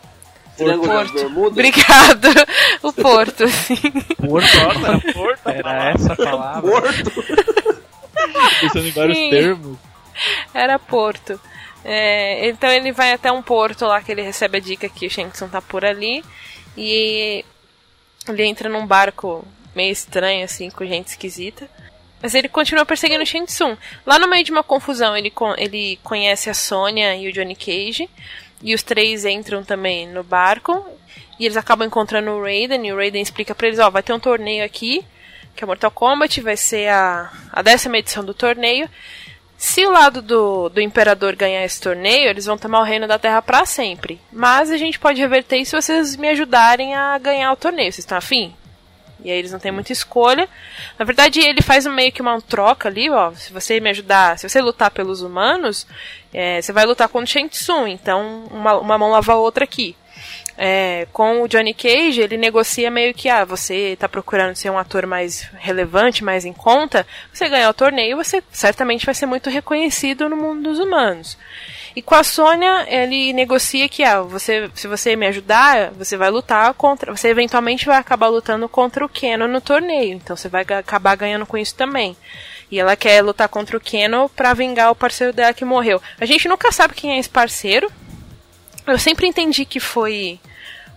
[0.59, 1.47] Das Porto.
[1.47, 2.29] Obrigado.
[2.83, 3.77] O porto, assim.
[4.17, 4.49] Porto,
[5.15, 6.71] Porto, era essa a palavra.
[6.71, 7.25] Porto.
[8.61, 9.31] Pensando em vários Sim.
[9.31, 9.79] termos.
[10.53, 11.41] Era Porto.
[11.83, 15.11] É, então ele vai até um porto lá que ele recebe a dica que o
[15.11, 16.23] Shang Tsung tá por ali.
[16.77, 17.45] E
[18.29, 19.45] ele entra num barco
[19.75, 21.69] meio estranho, assim, com gente esquisita.
[22.23, 23.77] Mas ele continua perseguindo o.
[24.05, 28.09] Lá no meio de uma confusão, ele, ele conhece a Sonya e o Johnny Cage.
[28.63, 30.85] E os três entram também no barco.
[31.39, 32.87] E eles acabam encontrando o Raiden.
[32.87, 35.03] E o Raiden explica pra eles: Ó, vai ter um torneio aqui.
[35.57, 36.43] Que é Mortal Kombat.
[36.43, 38.89] Vai ser a, a décima edição do torneio.
[39.61, 43.19] Se o lado do, do Imperador ganhar esse torneio, eles vão tomar o reino da
[43.19, 44.19] Terra pra sempre.
[44.33, 47.93] Mas a gente pode reverter isso se vocês me ajudarem a ganhar o torneio.
[47.93, 48.55] Vocês estão afim?
[49.23, 50.49] E aí eles não têm muita escolha.
[50.99, 53.33] Na verdade, ele faz meio que uma troca ali, ó.
[53.33, 55.87] Se você me ajudar, se você lutar pelos humanos,
[56.33, 57.91] é, você vai lutar contra o Shang Tsung.
[57.91, 59.95] Então, uma, uma mão lava a outra aqui.
[60.63, 64.77] É, com o Johnny Cage, ele negocia meio que, ah, você tá procurando ser um
[64.77, 69.49] ator mais relevante, mais em conta, você ganhar o torneio, você certamente vai ser muito
[69.49, 71.39] reconhecido no mundo dos humanos.
[71.97, 76.29] E com a Sônia, ele negocia que, ah, você, se você me ajudar, você vai
[76.29, 80.61] lutar contra, você eventualmente vai acabar lutando contra o Keno no torneio, então você vai
[80.61, 82.15] acabar ganhando com isso também.
[82.71, 86.03] E ela quer lutar contra o Keno pra vingar o parceiro dela que morreu.
[86.21, 87.91] A gente nunca sabe quem é esse parceiro,
[88.87, 90.39] eu sempre entendi que foi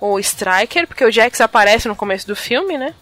[0.06, 2.93] o Striker, porque o Jax aparece no começo do filme, né?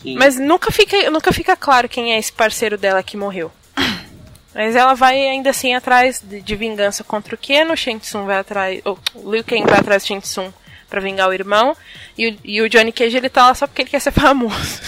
[0.00, 0.16] Sim.
[0.16, 3.50] Mas nunca fica, nunca fica claro quem é esse parceiro dela que morreu.
[4.54, 8.80] Mas ela vai ainda assim atrás de, de vingança contra o Ken, o vai atrás.
[8.84, 8.96] O
[9.28, 10.52] Liu Kang vai atrás do Shang Tsung
[10.88, 11.76] pra vingar o irmão.
[12.16, 14.80] E o, e o Johnny Cage ele tá lá só porque ele quer ser famoso.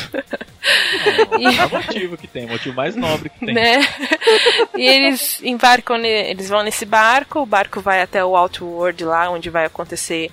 [1.41, 3.53] Não, é o motivo que tem, o motivo mais nobre que tem.
[3.55, 3.81] né?
[4.77, 9.51] E eles embarcam, eles vão nesse barco, o barco vai até o Outworld lá, onde
[9.51, 10.31] vai acontecer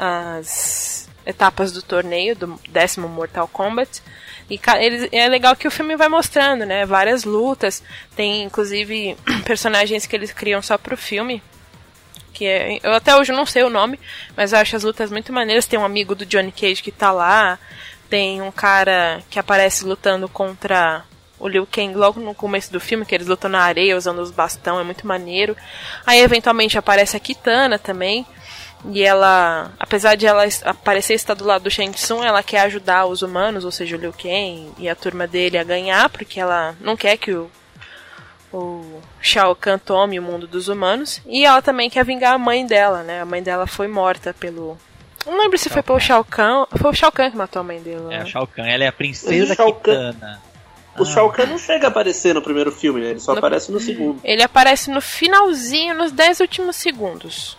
[0.00, 4.02] as etapas do torneio, do décimo Mortal Kombat.
[4.48, 6.86] E eles, é legal que o filme vai mostrando, né?
[6.86, 7.82] Várias lutas.
[8.16, 11.42] Tem, inclusive, personagens que eles criam só pro filme.
[12.32, 14.00] Que é, eu até hoje não sei o nome,
[14.34, 15.66] mas eu acho as lutas muito maneiras.
[15.66, 17.58] Tem um amigo do Johnny Cage que tá lá.
[18.08, 21.04] Tem um cara que aparece lutando contra
[21.38, 24.30] o Liu Kang logo no começo do filme, que eles lutam na areia usando os
[24.30, 25.56] bastão, é muito maneiro.
[26.06, 28.26] Aí eventualmente aparece a Kitana também.
[28.88, 33.06] E ela, apesar de ela aparecer estar do lado do Shang Tsung, ela quer ajudar
[33.06, 36.74] os humanos, ou seja, o Liu Kang e a turma dele a ganhar, porque ela
[36.80, 37.50] não quer que o,
[38.52, 41.20] o Shao Kahn tome o mundo dos humanos.
[41.26, 43.20] E ela também quer vingar a mãe dela, né?
[43.20, 44.78] A mãe dela foi morta pelo.
[45.26, 46.64] Não lembro se foi pelo Shao Kahn.
[46.78, 48.00] Foi o Shao Kahn que matou a mãe dele.
[48.06, 48.18] É né?
[48.22, 50.42] a Shao Kahn, ela é a princesa Shao Kahn- Kitana.
[50.98, 53.10] O Shao Kahn não chega a aparecer no primeiro filme, né?
[53.10, 54.20] Ele só No- aparece no segundo.
[54.24, 57.56] Ele aparece no finalzinho, nos 10 últimos segundos.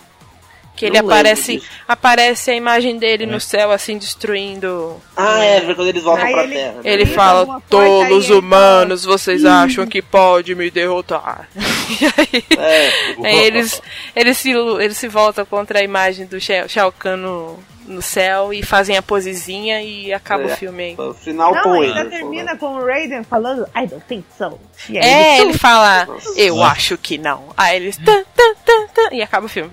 [0.81, 1.57] Que ele aparece.
[1.57, 1.67] disso.
[1.87, 3.27] Aparece a imagem dele É.
[3.27, 5.01] no céu, assim, destruindo.
[5.15, 6.71] Ah, é, quando eles voltam Aí pra ele- Terra.
[6.73, 6.81] né?
[6.83, 11.47] Ele Grita fala: Todos aí ele humanos, vocês acham que pode me derrotar.
[11.55, 13.81] e aí, É, aí eles,
[14.15, 18.53] eles, se, eles se voltam contra a imagem do Shao Shao Kahn no, no céu
[18.53, 20.45] e fazem a posezinha e acaba É.
[20.45, 20.95] o filme aí.
[20.97, 22.09] O final Não, com ainda ele.
[22.09, 24.59] termina com o Raiden falando I don't think so.
[24.89, 26.71] E aí É, ele ele fala, eu Nossa.
[26.71, 27.45] acho que não.
[27.57, 27.97] Aí eles.
[27.97, 29.71] Tan, tan, tan, tan, e acaba o filme.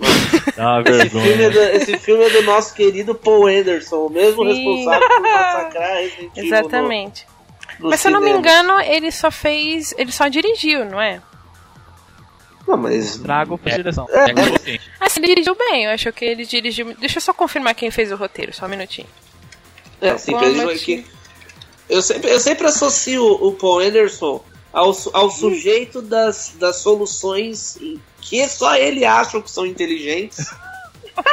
[0.57, 1.51] Uma Esse filme, é vergonha.
[1.51, 4.49] do, esse filme é do nosso querido Paul Anderson, o mesmo Sim.
[4.83, 7.27] responsável por massacrar Resident Evil Exatamente.
[7.27, 8.41] no- no Mas se eu não me cinema.
[8.41, 9.95] engano, ele só fez.
[9.97, 11.21] Ele só dirigiu, não é?
[12.69, 13.17] Não, mas.
[13.17, 13.77] Trago pra É.
[13.77, 14.07] direção.
[14.11, 14.91] É consciente.
[15.01, 15.85] Ah, sim, ele dirigiu bem.
[15.87, 16.95] Eu acho que ele dirigiu.
[16.99, 19.09] Deixa eu só confirmar quem fez o roteiro, só um minutinho.
[20.01, 21.07] É, sim, é isso que- aqui.
[21.89, 27.79] Eu sempre, eu sempre associo o Paul Anderson ao, ao sujeito das, das soluções
[28.21, 30.51] que só ele acha que são inteligentes,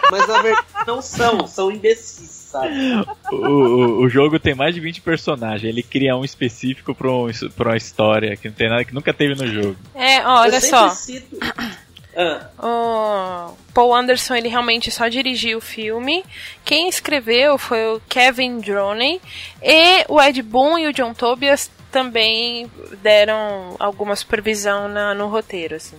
[0.09, 3.07] mas na verdade não são, são imbecis, sabe?
[3.31, 5.63] O, o, o jogo tem mais de 20 personagens.
[5.63, 9.13] Ele cria um específico pra, um, pra uma história que não tem nada que nunca
[9.13, 9.75] teve no jogo.
[9.93, 10.89] É, ó, olha só.
[10.89, 11.37] cito.
[12.17, 16.23] Ah, O Paul Anderson, ele realmente só dirigiu o filme.
[16.63, 19.19] Quem escreveu foi o Kevin Droney.
[19.61, 22.71] E o Ed Boon e o John Tobias também
[23.03, 25.97] deram alguma supervisão na- no roteiro, assim.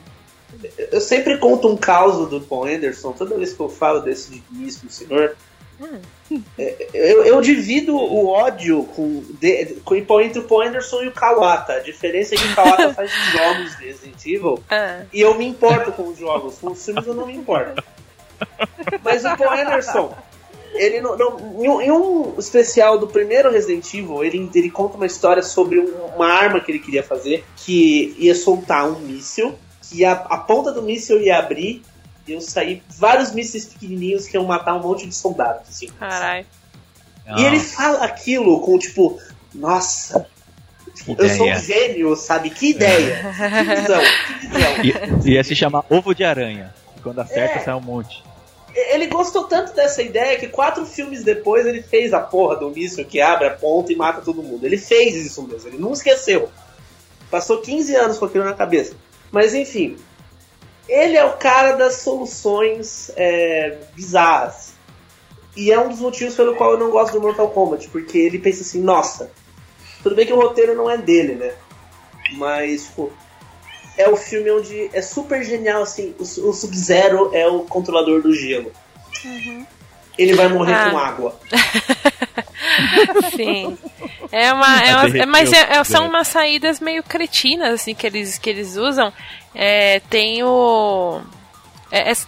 [0.91, 4.91] eu sempre conto um caso do Paul Anderson, toda vez que eu falo desse digníssimo
[4.91, 5.37] senhor.
[6.59, 11.13] É, Eu, eu divido o ódio com, de, com, entre o Paul Anderson e o
[11.13, 11.75] Kawata.
[11.75, 15.35] A diferença é que o Kawata faz os jogos de Resident Evil Ah, e eu
[15.37, 16.59] me importo com os jogos.
[16.59, 17.83] Com os filmes eu não me importo.
[19.05, 20.15] Mas o Paul Anderson,
[20.75, 25.43] ele não, não- em, um, especial do primeiro Resident Evil, ele, ele conta uma história
[25.43, 29.55] sobre um- uma arma que ele queria fazer, que ia soltar um míssil,
[29.89, 31.83] que a, a ponta do míssil ia abrir
[32.27, 35.69] e iam sair vários mísseis pequenininhos que iam matar um monte de soldados.
[35.69, 35.89] Assim.
[35.89, 36.47] caralho.
[37.37, 39.19] E ele fala aquilo com tipo,
[39.53, 40.27] nossa,
[41.19, 42.51] eu sou um gênio, sabe?
[42.51, 44.01] Que ideia, que visão,
[44.41, 45.25] que visão.
[45.27, 46.73] I- Ia se chamar Ovo de Aranha.
[46.97, 47.65] E quando acerta, É.
[47.65, 48.23] sai um monte.
[48.75, 53.05] Ele gostou tanto dessa ideia que quatro filmes depois ele fez a porra do míssil
[53.07, 54.65] que abre a ponta e mata todo mundo.
[54.65, 56.49] Ele fez isso mesmo, ele não esqueceu.
[57.31, 58.95] Passou 15 anos com aquilo na cabeça.
[59.33, 59.97] Mas enfim,
[60.89, 64.75] ele é o cara das soluções é, bizarras.
[65.57, 68.39] E é um dos motivos pelo qual eu não gosto do Mortal Kombat, porque ele
[68.39, 69.31] pensa assim, nossa,
[70.03, 71.55] tudo bem que o roteiro não é dele, né?
[72.33, 73.11] Mas, tipo,
[73.97, 78.35] é o filme onde é super genial, assim, o, o Sub-Zero é o controlador do
[78.35, 78.71] gelo.
[80.19, 80.91] Ele vai morrer Ah.
[80.91, 81.41] com água.
[83.35, 83.79] Sim.
[84.39, 88.07] É uma, é uma- é- mas é- é- são umas saídas meio cretinas, assim, que
[88.07, 89.13] eles, que eles usam.
[89.55, 91.21] É, tem o.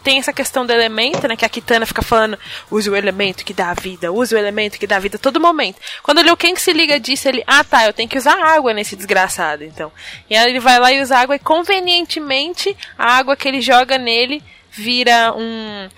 [0.02, 1.36] tem essa questão do elemento, né?
[1.36, 2.38] Que a Kitana fica falando,
[2.70, 5.18] use o elemento que dá a vida, use o elemento que dá a vida a
[5.18, 5.76] todo momento.
[6.02, 8.72] Quando o Liu Kang se liga disso, ele, ah tá, eu tenho que usar água
[8.72, 9.92] nesse desgraçado, então.
[10.30, 13.98] E aí ele vai lá e usa água e convenientemente a água que ele joga
[13.98, 15.88] nele vira um.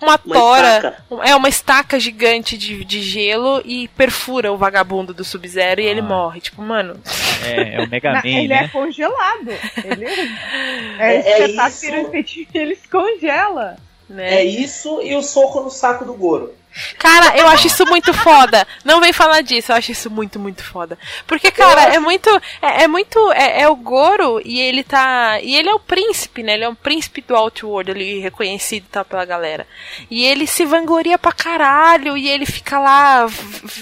[0.00, 0.76] Uma, Uma tora.
[0.76, 0.96] estaca.
[1.28, 6.00] É uma estaca gigante de, de gelo e perfura o vagabundo do Sub-Zero e ele
[6.00, 6.04] Ah.
[6.04, 6.40] morre.
[6.40, 7.00] Tipo, mano.
[7.44, 8.64] É, é o Mega Na- Man, ele né?
[8.64, 9.48] é congelado.
[9.84, 10.04] Ele
[10.98, 11.96] É- é, é isso.
[12.54, 13.76] ele se congela.
[14.08, 14.36] Né?
[14.36, 16.54] É isso e o soco no saco do Goro.
[16.98, 18.66] Cara, eu acho isso muito foda.
[18.84, 20.98] Não vem falar disso, eu acho isso muito, muito foda.
[21.26, 22.28] Porque, cara, é muito.
[22.62, 23.32] É, é muito.
[23.32, 25.40] É, é, o Goro e ele tá.
[25.40, 26.54] E ele é o príncipe, né?
[26.54, 29.66] Ele é um príncipe do Outworld ali, reconhecido e tal pela galera.
[30.10, 32.16] E ele se vangloria pra caralho.
[32.16, 33.26] E ele fica lá,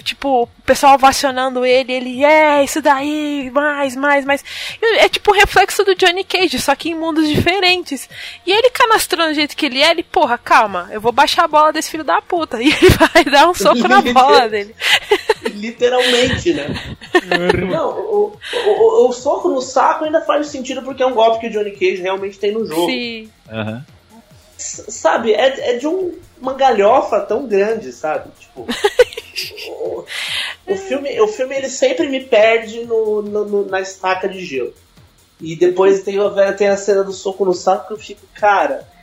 [0.02, 1.92] tipo, o pessoal ovacionando ele.
[1.92, 4.44] ele, é, isso daí, mais, mais, mais.
[4.98, 8.08] É tipo o reflexo do Johnny Cage, só que em mundos diferentes.
[8.46, 11.48] E ele canastrando do jeito que ele é, ele, porra, calma, eu vou baixar a
[11.48, 12.58] bola desse filho da puta.
[12.66, 14.74] E ele vai dar um soco na bola dele.
[15.54, 16.66] Literalmente, né?
[17.70, 21.46] Não, o, o, o, soco no saco ainda faz sentido porque é um golpe que
[21.46, 22.86] o Johnny Cage realmente tem no jogo.
[22.86, 23.30] Sim.
[23.50, 23.82] Uhum.
[24.58, 28.30] Sabe, é, é de um, uma galhofa tão grande, sabe?
[28.38, 28.66] Tipo.
[29.68, 30.04] o,
[30.66, 34.74] o, filme, o filme ele sempre me perde no, no, no, na estaca de gelo.
[35.40, 36.16] E depois tem,
[36.56, 38.95] tem a cena do soco no saco que eu fico, cara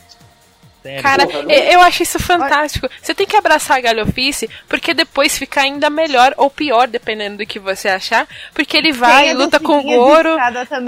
[0.83, 1.01] Sério?
[1.01, 2.89] Cara, Porra, eu acho isso fantástico.
[3.01, 7.45] Você tem que abraçar a galhofice, porque depois fica ainda melhor ou pior, dependendo do
[7.45, 8.27] que você achar.
[8.53, 10.37] Porque ele vai, tem luta com o Goro.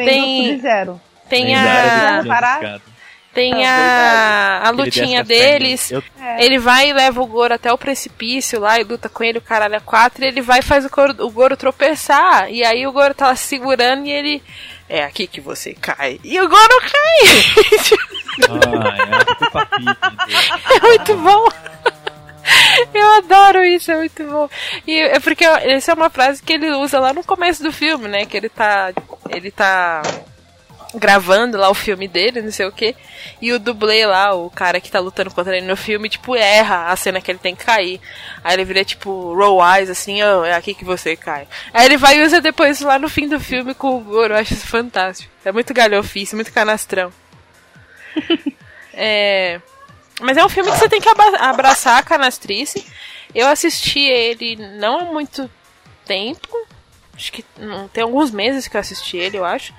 [0.05, 0.59] Tem,
[1.29, 2.21] tem a.
[3.33, 5.91] Tem a, a lutinha deles.
[5.91, 6.01] Eu...
[6.21, 6.45] É.
[6.45, 9.41] Ele vai e leva o Goro até o precipício lá e luta com ele, o
[9.41, 10.23] caralho é quatro.
[10.23, 12.49] E ele vai e faz o Goro, o Goro tropeçar.
[12.49, 14.43] E aí o Goro tá lá segurando e ele
[14.89, 16.19] é aqui que você cai.
[16.23, 17.19] E o Goro cai!
[19.63, 21.47] ah, é, é muito bom!
[22.93, 24.49] Eu adoro isso, é muito bom.
[24.86, 28.07] E é porque essa é uma frase que ele usa lá no começo do filme,
[28.07, 28.25] né?
[28.25, 28.93] Que ele tá.
[29.29, 30.01] Ele tá
[30.97, 32.95] gravando lá o filme dele, não sei o que.
[33.41, 36.87] E o dublê lá, o cara que tá lutando contra ele no filme, tipo, erra
[36.91, 37.99] a cena que ele tem que cair.
[38.43, 41.47] Aí ele vira tipo, roll eyes, assim, oh, é aqui que você cai.
[41.73, 44.37] Aí ele vai e usa depois lá no fim do filme com o Goro, eu
[44.37, 45.31] acho isso fantástico.
[45.43, 47.11] É muito galhofice, muito canastrão.
[48.93, 49.59] é...
[50.21, 52.85] Mas é um filme que você tem que abraçar a canastrice.
[53.33, 55.49] Eu assisti ele não há muito
[56.05, 56.64] tempo,
[57.16, 59.74] Acho que não, tem alguns meses que eu assisti ele, eu acho.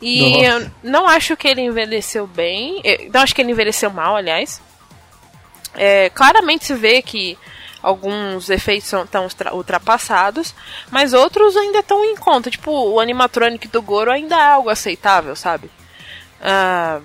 [0.00, 0.44] E Nossa.
[0.44, 2.80] eu não acho que ele envelheceu bem.
[2.82, 4.60] Eu não acho que ele envelheceu mal, aliás.
[5.74, 7.38] É, claramente se vê que
[7.82, 10.54] alguns efeitos estão ultrapassados,
[10.90, 12.50] mas outros ainda estão em conta.
[12.50, 15.70] Tipo, o animatronic do Goro ainda é algo aceitável, sabe?
[16.40, 17.02] Uh,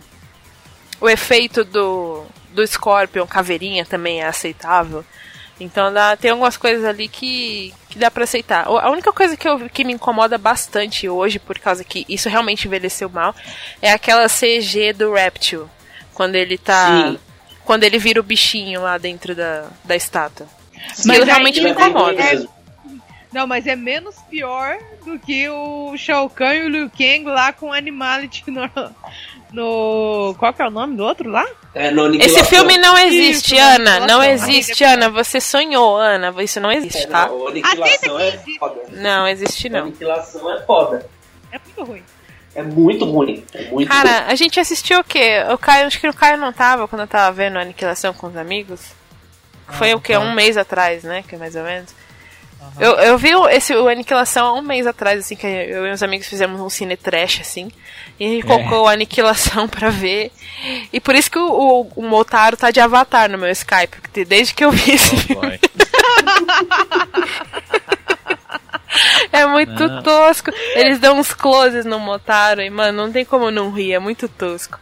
[0.99, 5.05] o efeito do, do Scorpion Caveirinha também é aceitável.
[5.59, 8.67] Então dá, tem algumas coisas ali que, que dá para aceitar.
[8.67, 12.67] A única coisa que, eu, que me incomoda bastante hoje, por causa que isso realmente
[12.67, 13.35] envelheceu mal,
[13.81, 15.65] é aquela CG do Reptile.
[16.13, 16.87] Quando ele tá.
[16.87, 17.19] Sim.
[17.65, 20.47] Quando ele vira o bichinho lá dentro da, da estátua.
[21.05, 22.21] Mas realmente me incomoda.
[22.21, 22.45] É,
[23.31, 27.51] não, mas é menos pior do que o Shao Kahn e o Liu Kang lá
[27.51, 28.69] com Animality no,
[29.51, 30.35] no.
[30.37, 31.45] Qual que é o nome do outro lá?
[31.77, 33.99] É, Esse filme não existe, Isso, Ana.
[33.99, 35.09] Não existe, Ana.
[35.11, 36.33] Você sonhou, Ana.
[36.41, 37.27] Isso não existe, é, tá?
[37.27, 38.81] Não, aniquilação é foda.
[38.89, 39.79] Não, existe não.
[39.81, 41.09] Aniquilação é foda.
[41.51, 42.03] É muito ruim.
[42.55, 43.45] É muito ruim.
[43.53, 44.31] É muito Cara, ruim.
[44.31, 45.43] a gente assistiu o quê?
[45.53, 48.25] O Caio, acho que o Caio não tava quando eu tava vendo a Aniquilação com
[48.25, 48.81] os amigos.
[49.67, 50.13] Foi ah, o quê?
[50.13, 50.19] Tá.
[50.19, 51.23] Um mês atrás, né?
[51.27, 51.93] Que é mais ou menos.
[52.75, 52.81] Uhum.
[52.81, 56.03] Eu, eu vi esse, o Aniquilação há um mês atrás, assim, que eu e meus
[56.03, 57.71] amigos fizemos um cine trash, assim.
[58.19, 58.47] E a gente é.
[58.47, 60.31] colocou a Aniquilação pra ver.
[60.91, 64.25] E por isso que o, o, o, Motaro tá de avatar no meu Skype, porque
[64.25, 65.59] desde que eu vi esse oh, filme.
[69.31, 70.03] é muito não.
[70.03, 70.51] tosco.
[70.75, 74.27] Eles dão uns closes no Motaro e, mano, não tem como não rir, é muito
[74.27, 74.79] tosco.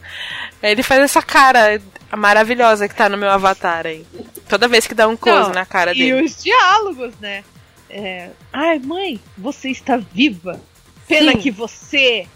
[0.61, 1.81] Ele faz essa cara
[2.15, 4.05] maravilhosa que tá no meu avatar aí.
[4.47, 6.07] Toda vez que dá um close não, na cara dele.
[6.07, 7.43] E os diálogos, né?
[7.89, 10.59] É, Ai, mãe, você está viva.
[11.07, 11.37] Pena Sim.
[11.39, 12.27] que você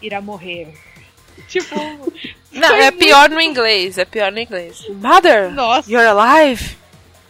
[0.00, 0.74] irá morrer.
[1.48, 1.76] Tipo.
[2.52, 3.98] Não, é pior no inglês.
[3.98, 4.86] É pior no inglês.
[4.88, 5.90] Mother, Nossa.
[5.90, 6.76] you're alive.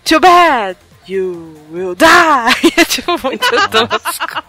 [0.05, 0.79] Too bad.
[1.09, 2.07] You will die.
[2.77, 4.43] É tipo muito tosco.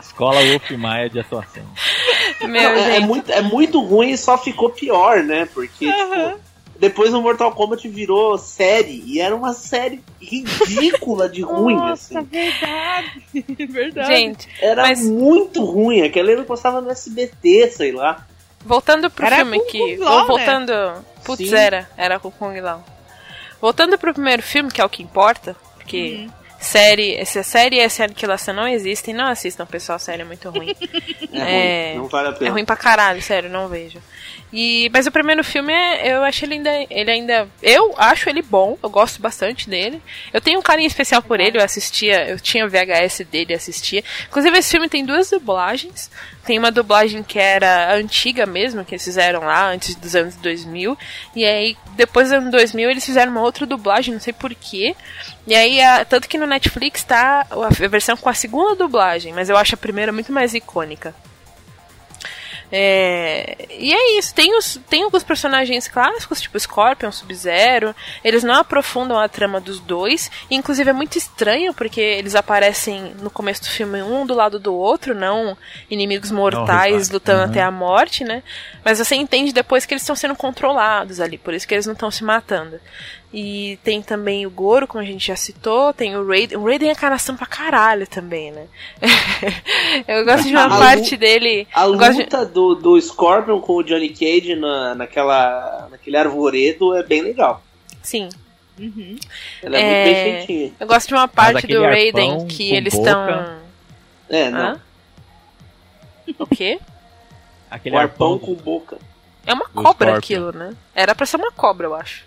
[0.00, 1.64] Escola Wolf Maia de atuação.
[2.42, 5.46] Meu, é, é, muito, é muito ruim e só ficou pior, né?
[5.52, 6.40] Porque, tipo,
[6.80, 9.04] depois o Mortal Kombat virou série.
[9.06, 12.28] E era uma série ridícula de ruim, Nossa, assim.
[12.28, 13.22] verdade.
[13.70, 14.08] verdade.
[14.08, 15.02] Gente, era mas...
[15.02, 16.00] muito ruim.
[16.00, 18.26] Aquela ele postava no SBT, sei lá.
[18.64, 19.96] Voltando pro era filme que.
[19.96, 20.70] Lao, voltando.
[20.72, 21.04] Né?
[21.22, 21.54] Putz, Sim.
[21.54, 21.88] era.
[21.98, 22.82] Era com o Kung Lao.
[23.60, 26.30] Voltando pro primeiro filme, que é o que importa, porque uhum.
[26.58, 30.74] série, essa série e essa aniquilação não existem, não assistam, pessoal, série é muito ruim.
[31.30, 32.48] é, é ruim, não vale a pena.
[32.48, 34.00] É ruim pra caralho, sério, não vejo.
[34.52, 35.72] E, mas o primeiro filme,
[36.02, 37.48] eu acho ele ainda, ele ainda.
[37.62, 40.02] Eu acho ele bom, eu gosto bastante dele.
[40.32, 44.02] Eu tenho um carinho especial por ele, eu assistia, eu tinha VHS dele assistia.
[44.28, 46.10] Inclusive, esse filme tem duas dublagens.
[46.44, 50.98] Tem uma dublagem que era antiga mesmo, que eles fizeram lá antes dos anos 2000.
[51.36, 54.96] E aí, depois dos anos 2000, eles fizeram uma outra dublagem, não sei porquê.
[55.46, 59.48] E aí, a- tanto que no Netflix tá a versão com a segunda dublagem, mas
[59.48, 61.14] eu acho a primeira muito mais icônica.
[62.72, 67.94] É, e é isso, tem, os, tem alguns personagens clássicos, tipo Scorpion, Sub-Zero.
[68.22, 70.30] Eles não aprofundam a trama dos dois.
[70.50, 74.58] E, inclusive é muito estranho, porque eles aparecem no começo do filme um do lado
[74.58, 75.56] do outro, não
[75.90, 77.10] inimigos mortais rivais.
[77.10, 77.44] lutando Uhum.
[77.46, 78.42] até a morte, né?
[78.84, 81.94] Mas você entende depois que eles estão sendo controlados ali, por isso que eles não
[81.94, 82.80] estão se matando.
[83.32, 86.58] E tem também o Goro, como a gente já citou, tem o Raiden.
[86.58, 88.66] O Raiden é canação pra caralho também, né?
[90.08, 91.68] eu gosto de uma A parte dele.
[91.72, 96.92] A gosto de- luta do, do Scorpion com o Johnny Cage na, naquela, naquele arvoredo
[96.96, 97.62] é bem legal.
[98.02, 98.28] Sim.
[98.76, 99.16] Uhum.
[99.62, 100.72] Ela é, É, muito bem feitinha.
[100.80, 103.60] Eu gosto de uma parte do Raiden que eles estão.
[104.28, 104.60] É, não.
[104.60, 104.80] Hã?
[106.38, 106.80] O quê?
[107.70, 108.98] Aquele O arpão arpão com boca.
[109.46, 110.16] É uma cobra Scorpion.
[110.16, 110.74] aquilo, né?
[110.94, 112.24] Era pra ser uma cobra, eu acho.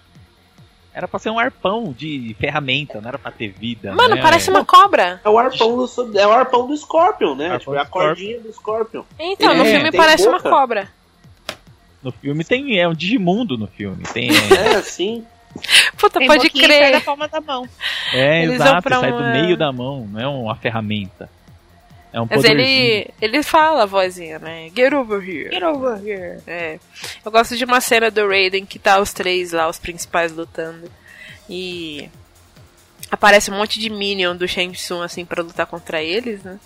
[0.93, 3.93] Era pra ser um arpão de ferramenta, não era pra ter vida.
[3.95, 4.21] Mano, né?
[4.21, 5.19] parece uma cobra.
[5.25, 7.57] É o arpão do, é o arpão do Scorpion, né?
[7.57, 9.03] Tipo, é a do cordinha do Scorpion.
[9.19, 10.37] Então, no É, filme tem parece boca.
[10.49, 10.87] uma cobra.
[12.03, 12.79] No filme tem.
[12.79, 14.03] É um Digimundo no filme.
[14.13, 14.29] Tem.
[14.55, 15.25] É, assim.
[15.97, 17.03] Puta, Tem pode que sai da crer.
[17.05, 17.67] palma da mão.
[18.11, 21.29] É, Eles exato, sai do uma- meio da mão, não é uma ferramenta.
[22.13, 24.69] É um Mas ele, ele fala a vozinha, né?
[24.75, 25.49] Get over here.
[25.51, 26.39] Get over here.
[26.45, 26.79] É.
[27.25, 30.91] Eu gosto de uma cena do Raiden que tá os três lá, os principais lutando.
[31.49, 32.07] E
[33.09, 36.59] aparece um monte de minion do Shang Tsung assim pra lutar contra eles, né?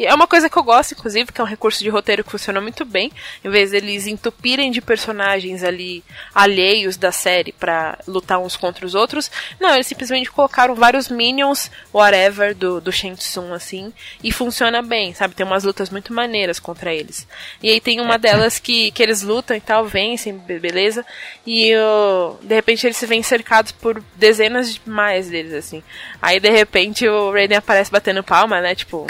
[0.00, 2.30] E é uma coisa que eu gosto, inclusive, que é um recurso de roteiro que
[2.30, 3.12] funciona muito bem.
[3.44, 6.02] Em vez deles entupirem de personagens ali
[6.34, 9.30] alheios da série pra lutar uns contra os outros,
[9.60, 13.92] não, eles simplesmente colocaram vários minions, whatever, do, do Shang Tsung, assim,
[14.24, 15.34] e funciona bem, sabe?
[15.34, 17.28] Tem umas lutas muito maneiras contra eles.
[17.62, 21.04] E aí tem uma delas que, que eles lutam e tal, vencem, be- beleza,
[21.46, 25.82] e ó, de repente eles se veem cercados por dezenas de mais deles, assim.
[26.22, 28.74] Aí de repente o Raiden aparece batendo palma, né?
[28.74, 29.06] Tipo,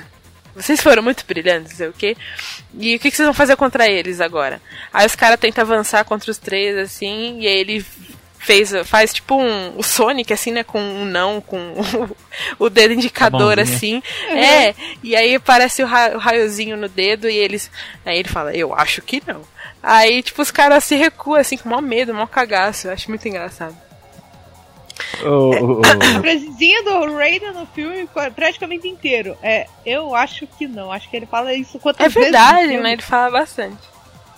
[0.63, 2.17] vocês foram muito brilhantes, não sei o quê.
[2.79, 4.61] E o que, que vocês vão fazer contra eles agora?
[4.93, 7.85] Aí os caras tentam avançar contra os três, assim, e aí ele
[8.39, 10.65] fez, faz tipo um, o Sonic, assim, né?
[10.65, 12.17] Com um não, com o,
[12.67, 14.03] o dedo indicador, assim.
[14.31, 17.71] É, e aí aparece o, ra- o raiozinho no dedo e eles.
[18.05, 19.43] Aí ele fala, eu acho que não.
[19.83, 22.87] Aí, tipo, os caras se recuam, assim, com maior medo, maior cagaço.
[22.89, 23.77] Eu acho muito engraçado.
[25.23, 29.37] O- o- o- A frasezinha do Raiden no filme praticamente inteiro.
[29.43, 30.91] É, eu acho que não.
[30.93, 32.93] Acho que ele fala isso quantas É vezes no verdade, né?
[32.93, 33.79] Ele fala bastante.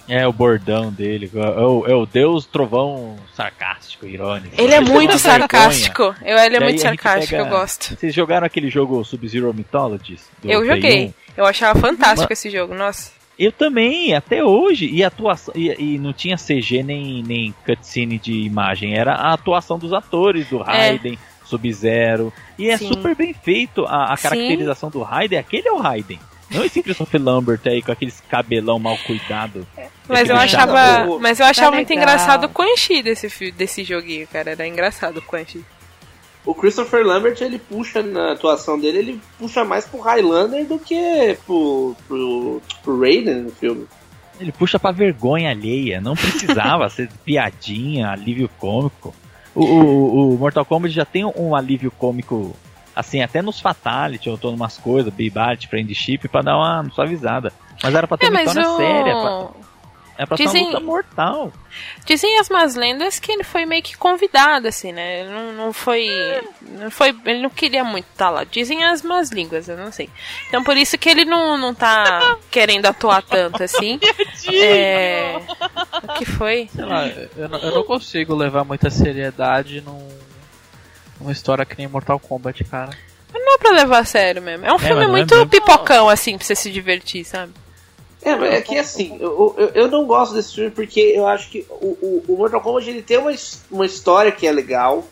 [0.08, 1.30] é o bordão dele.
[1.34, 4.54] É o, é o Deus trovão sarcástico, irônico.
[4.60, 6.14] Ele é muito sarcástico.
[6.22, 7.96] Eu, ele é Daí muito sarcástico, pega- eu gosto.
[7.96, 10.22] Vocês jogaram aquele jogo Sub-Zero Mythologies?
[10.44, 11.06] Eu joguei.
[11.08, 11.14] 1?
[11.36, 13.10] Eu achava fantástico Ma- esse jogo, nossa.
[13.42, 14.86] Eu também, até hoje.
[14.86, 15.52] E atuação.
[15.56, 18.94] E, e não tinha CG nem, nem cutscene de imagem.
[18.96, 22.32] Era a atuação dos atores, do Raiden, Sub-Zero.
[22.58, 22.88] E é Sim.
[22.88, 23.84] super bem feito.
[23.86, 24.22] A, a Sim.
[24.22, 26.18] caracterização do Raiden, aquele é o Raiden.
[26.50, 29.66] Não esse Christopher Lambert aí com aqueles cabelão mal cuidado.
[30.06, 31.18] Mas eu achava, chato.
[31.18, 32.04] mas eu achava Tá muito legal.
[32.04, 34.50] engraçado o Quan Chi desse, desse joguinho, cara.
[34.50, 35.64] Era engraçado o Quan Chi.
[36.44, 41.36] O Christopher Lambert, ele puxa na atuação dele, ele puxa mais pro Highlander do que
[41.46, 43.86] pro, pro, pro Raiden no filme.
[44.40, 46.00] Ele puxa pra vergonha alheia.
[46.00, 49.14] Não precisava ser piadinha, alívio cômico.
[49.54, 52.56] O, o, o Mortal Kombat já tem um alívio cômico,
[52.96, 57.52] assim, até nos Fatality, eu tô numas coisas, Beybat, Friendship, pra dar uma suavizada.
[57.82, 58.76] Mas era pra ter É, uma história o...
[58.78, 59.12] séria.
[59.12, 59.48] Pra,
[60.18, 61.52] é pra ser Dizem- uma luta mortal.
[62.04, 65.20] Dizem as más lendas que ele foi meio que convidado, assim, né?
[65.20, 66.06] Ele não, não foi.
[66.60, 67.16] Não foi.
[67.24, 68.44] Ele não queria muito estar lá.
[68.44, 70.10] Dizem as más línguas, eu não sei.
[70.48, 73.98] Então por isso que ele não, não tá querendo atuar tanto assim.
[74.52, 75.40] É.
[76.02, 76.68] O que foi?
[76.74, 77.06] Sei lá,
[77.36, 80.08] eu, não- eu não consigo levar muita seriedade num,
[81.20, 82.90] numa história que nem Mortal Kombat, cara.
[83.32, 84.66] Não é pra levar a sério mesmo.
[84.66, 85.48] É um filme mas não é muito mesmo.
[85.50, 87.52] pipocão, assim, pra você se divertir, sabe?
[88.24, 91.50] É, mas é que assim, eu, eu, eu não gosto desse filme porque eu acho
[91.50, 93.32] que o, o, o Mortal Kombat ele tem uma,
[93.70, 95.04] uma história que é legal,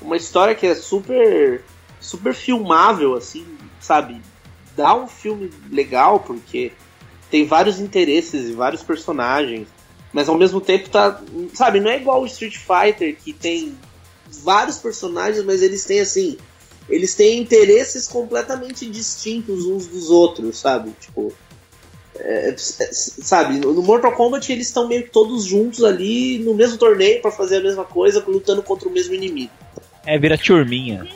[0.00, 1.62] uma história que é super
[2.00, 3.46] super filmável, assim,
[3.80, 4.20] sabe?
[4.76, 6.72] Dá um filme legal porque
[7.30, 9.68] tem vários interesses e vários personagens,
[10.12, 11.20] mas ao mesmo tempo tá,
[11.54, 11.80] sabe?
[11.80, 13.76] Não é igual o Street Fighter que tem
[14.42, 16.38] vários personagens, mas eles têm assim,
[16.88, 20.92] eles têm interesses completamente distintos uns dos outros, sabe?
[20.98, 21.32] Tipo,
[22.18, 27.22] é, sabe, no Mortal Kombat eles estão meio que todos juntos ali no mesmo torneio
[27.22, 29.52] para fazer a mesma coisa, lutando contra o mesmo inimigo.
[30.04, 31.06] É, vira turminha.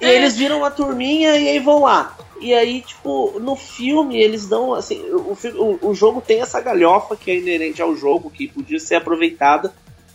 [0.00, 2.16] E eles viram uma turminha e aí vão lá.
[2.40, 7.16] E aí, tipo, no filme eles dão, assim, o, o, o jogo tem essa galhofa
[7.16, 9.72] que é inerente ao jogo, que podia ser aproveitada,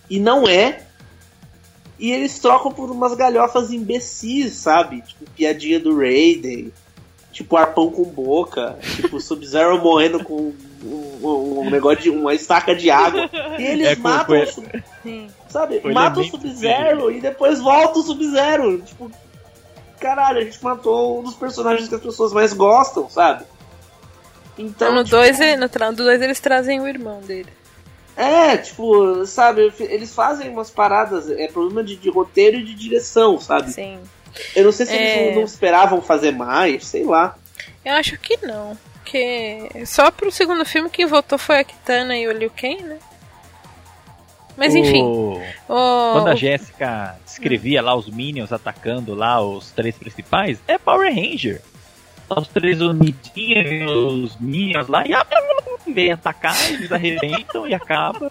[0.10, 0.84] e não é.
[1.98, 5.02] E eles trocam por umas galhofas imbecis, sabe?
[5.02, 6.72] Tipo, piadinha do Raiden,
[7.32, 10.54] tipo arpão com boca, tipo Sub-Zero morrendo com
[10.84, 13.30] um, um, um, negócio de uma estaca de água.
[13.58, 15.28] E eles é, matam foi...
[15.48, 15.80] sabe?
[15.82, 18.82] Foi matam o Sub-Zero e depois volta o Sub-Zero.
[18.82, 19.12] Tipo,
[20.00, 23.46] caralho, a gente matou um dos personagens que as pessoas mais gostam, sabe?
[24.58, 25.86] Então, no 2 tipo...
[25.86, 27.50] no 2 eles trazem o irmão dele.
[28.18, 33.40] É, tipo, sabe, eles fazem umas paradas, é problema de, de roteiro e de direção,
[33.40, 33.72] sabe?
[33.72, 33.98] Sim.
[34.56, 35.24] Eu não sei se é...
[35.24, 37.36] eles não esperavam fazer mais, sei lá.
[37.84, 38.78] Eu acho que não.
[38.94, 42.98] Porque só pro segundo filme quem votou foi a Kitana e o Liu Kang, né?
[44.56, 45.02] Mas enfim.
[45.02, 45.42] O...
[45.68, 46.14] O...
[46.14, 51.62] Quando a Jéssica escrevia lá os Minions atacando lá os três principais, é Power Ranger.
[52.30, 58.30] Os três unidinhos, os Minions lá, e vem atacar, eles arrebentam e acaba.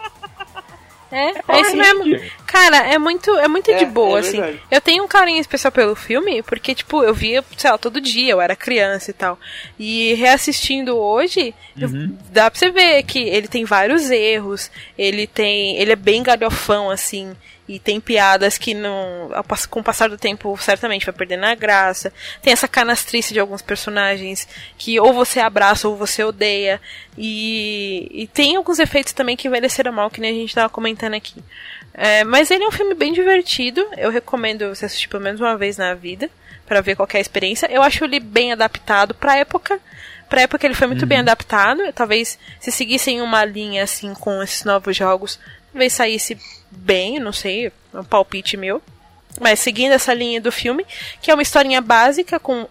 [1.10, 2.04] É, é, é isso mesmo.
[2.46, 4.40] Cara, é muito, é muito é, de boa, é assim.
[4.70, 8.32] Eu tenho um carinho especial pelo filme, porque, tipo, eu via, sei lá, todo dia,
[8.32, 9.38] eu era criança e tal.
[9.78, 12.16] E reassistindo hoje, uhum.
[12.18, 15.76] eu, dá pra você ver que ele tem vários erros, ele tem.
[15.78, 17.34] Ele é bem galhofão, assim.
[17.68, 19.30] E tem piadas que não,
[19.68, 22.10] com o passar do tempo certamente vai perdendo a graça.
[22.40, 24.48] Tem essa canastrice de alguns personagens
[24.78, 26.80] que ou você abraça ou você odeia.
[27.16, 31.12] E, e tem alguns efeitos também que envelheceram mal, que nem a gente estava comentando
[31.12, 31.44] aqui.
[31.92, 33.86] É, mas ele é um filme bem divertido.
[33.98, 36.30] Eu recomendo você assistir pelo menos uma vez na vida
[36.64, 37.70] para ver qualquer experiência.
[37.70, 39.78] Eu acho ele bem adaptado para época.
[40.26, 41.08] Pra época ele foi muito uhum.
[41.08, 41.82] bem adaptado.
[41.92, 45.38] Talvez se seguissem uma linha assim com esses novos jogos,
[45.72, 46.38] talvez saísse
[46.70, 48.82] bem, não sei, é um palpite meu.
[49.40, 50.84] Mas seguindo essa linha do filme,
[51.20, 52.66] que é uma historinha básica com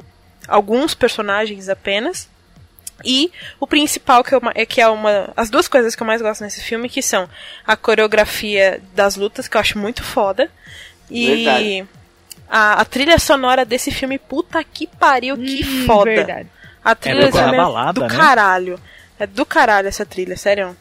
[0.48, 2.30] alguns personagens apenas.
[3.06, 5.32] E o principal que, eu, é que é uma.
[5.38, 7.30] As duas coisas que eu mais gosto nesse filme, que são
[7.66, 10.50] a coreografia das lutas, que eu acho muito foda.
[11.10, 11.86] E
[12.50, 16.10] a, a, trilha sonora desse filme, puta que pariu, que hum, foda.
[16.10, 16.50] Verdade.
[16.84, 18.10] A trilha é, é balada, do né?
[18.10, 18.80] caralho.
[19.20, 20.76] É do caralho essa trilha, sério.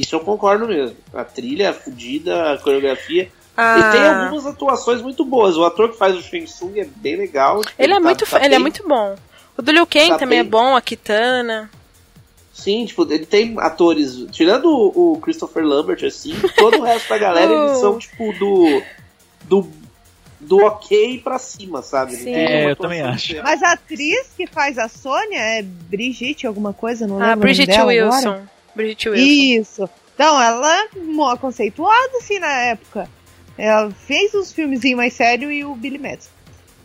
[0.00, 0.96] Isso eu concordo mesmo.
[1.12, 3.28] A trilha, a fudida, a coreografia.
[3.56, 3.78] Ah.
[3.78, 5.56] E tem algumas atuações muito boas.
[5.56, 7.60] O ator que faz o Shang Tsung é bem legal.
[7.62, 8.56] Tipo, ele, é, tá, muito, tá ele é bem...
[8.56, 9.16] é muito bom.
[9.56, 10.46] O do Liu Kang tá também bem...
[10.46, 11.68] é bom, a Kitana.
[12.52, 14.26] Sim, tipo, ele tem atores.
[14.30, 18.82] Tirando o, o Christopher Lambert, assim, todo o resto da galera, eles são, tipo, do.
[19.44, 19.68] do.
[20.38, 22.14] do ok pra cima, sabe?
[22.14, 22.32] Sim.
[22.32, 23.34] É, eu também acho.
[23.42, 27.06] Mas a atriz que faz a Sônia é Brigitte, alguma coisa?
[27.06, 27.32] Não ah, lembro.
[27.32, 28.28] Ah, Brigitte Wilson.
[28.28, 28.57] Agora.
[28.78, 29.60] Brigitte Wilson.
[29.60, 29.90] Isso.
[30.14, 30.88] Então, ela é
[31.40, 33.08] conceituada, assim, na época.
[33.56, 36.30] Ela fez os filmezinhos mais sérios e o Billy Madison.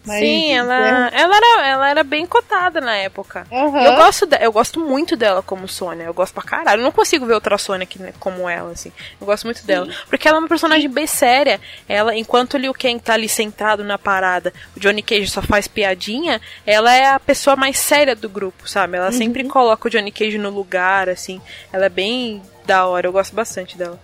[0.05, 1.21] Mas, Sim, ela, é...
[1.21, 3.47] ela, era, ela era bem cotada na época.
[3.49, 3.79] Uhum.
[3.79, 6.03] Eu, gosto de, eu gosto muito dela como Sônia.
[6.03, 6.81] Eu gosto pra caralho.
[6.81, 8.91] Eu não consigo ver outra Sônia que, como ela, assim.
[9.19, 9.67] Eu gosto muito Sim.
[9.67, 9.87] dela.
[10.09, 11.59] Porque ela é uma personagem bem séria.
[11.87, 15.67] Ela, enquanto o Liu Kang tá ali sentado na parada, o Johnny Cage só faz
[15.67, 18.97] piadinha, ela é a pessoa mais séria do grupo, sabe?
[18.97, 19.11] Ela uhum.
[19.13, 21.41] sempre coloca o Johnny Cage no lugar, assim.
[21.71, 23.07] Ela é bem da hora.
[23.07, 23.99] Eu gosto bastante dela.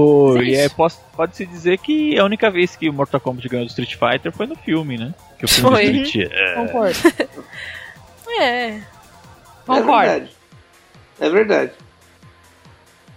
[0.00, 3.68] Oh, e é, pode-se dizer que a única vez que o Mortal Kombat ganhou do
[3.68, 5.12] Street Fighter foi no filme, né?
[5.36, 5.84] Que o filme foi.
[5.86, 6.54] Street, é...
[6.54, 6.98] Concordo.
[8.40, 8.80] é.
[9.66, 9.90] Concordo.
[9.90, 10.30] É verdade.
[11.18, 11.72] É verdade.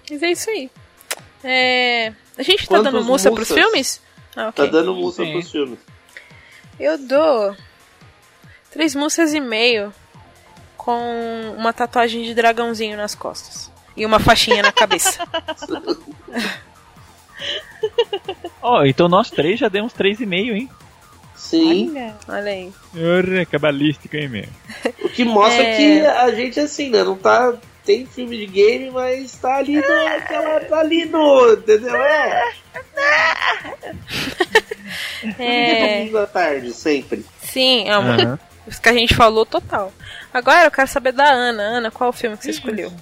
[0.10, 0.72] Mas é isso aí.
[1.44, 2.14] É...
[2.36, 4.02] A gente tá dando musa pros filmes?
[4.36, 4.66] Ah, okay.
[4.66, 5.78] Tá dando musa pros filmes.
[6.80, 7.56] Eu dou
[8.72, 9.94] três musas e meio
[10.76, 15.20] com uma tatuagem de dragãozinho nas costas e uma faixinha na cabeça.
[18.62, 20.70] Ó, oh, então nós três já demos 3,5, hein?
[21.36, 21.90] Sim.
[21.90, 22.72] Olha, olha aí.
[22.96, 24.46] Urra, cabalístico, hein, meu?
[25.04, 25.76] O que mostra é...
[25.76, 27.54] que a gente, assim, né, não tá.
[27.84, 30.08] Tem filme de game, mas tá ali no.
[30.08, 31.54] Aquela, tá ali no.
[31.54, 31.96] Entendeu?
[31.96, 32.54] É.
[35.40, 36.18] é...
[36.18, 37.26] À tarde, sempre.
[37.42, 38.16] Sim, é uma...
[38.16, 38.38] Uhum.
[38.68, 39.92] Isso que a gente falou total.
[40.32, 41.64] Agora eu quero saber da Ana.
[41.64, 42.94] Ana, qual o filme que você escolheu?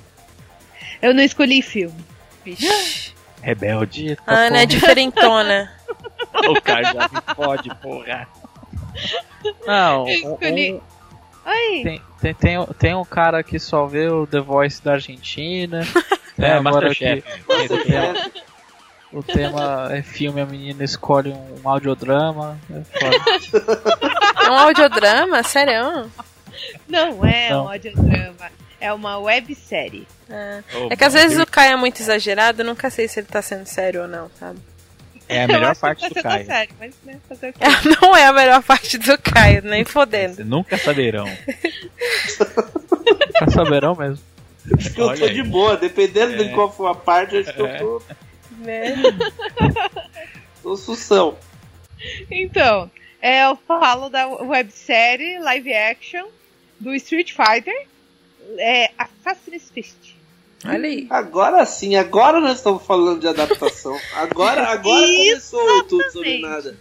[1.01, 2.03] Eu não escolhi filme.
[2.43, 3.08] Vixe.
[3.41, 4.17] Rebelde.
[4.25, 5.71] A Ana é diferentona.
[6.49, 8.27] o cara já me pode, porra.
[9.65, 10.73] Não, escolhi.
[10.73, 10.81] Um,
[11.83, 15.81] tem, tem, tem, tem um cara que só vê o The Voice da Argentina.
[16.37, 17.23] é, agora que
[19.11, 22.59] o tema é filme, a menina escolhe um, um audiodrama.
[22.69, 25.41] É, é um audiodrama?
[25.41, 26.11] Sério?
[26.87, 27.65] Não é Não.
[27.65, 30.07] um audiodrama, é uma websérie.
[30.29, 30.63] É.
[30.75, 31.43] Oh, É que às vezes viu?
[31.43, 34.29] o Caio é muito exagerado, eu nunca sei se ele tá sendo sério ou não,
[34.39, 34.59] sabe?
[35.27, 36.45] É a melhor parte do Caio.
[36.45, 37.51] sério, mas né, quê?
[38.01, 40.33] Não é a melhor parte do Caio, nem fodendo.
[40.35, 41.27] Vocês nunca saberão.
[43.37, 44.23] Pra saberão mesmo.
[44.77, 45.33] Acho que eu Olha tô aí.
[45.33, 46.53] de boa, dependendo de É.
[46.53, 47.75] qual for a parte, acho que É.
[47.75, 48.01] eu tô,
[48.57, 48.95] Né?
[50.63, 51.37] tô sução.
[52.31, 52.89] Então,
[53.21, 56.25] é, eu falo da websérie live action
[56.79, 57.87] do Street Fighter,
[58.57, 60.19] é Assassin's Creed.
[60.65, 61.07] Olha aí.
[61.09, 63.97] Agora sim, agora nós estamos falando de adaptação.
[64.15, 66.77] Agora, agora começou o tudo sobre nada.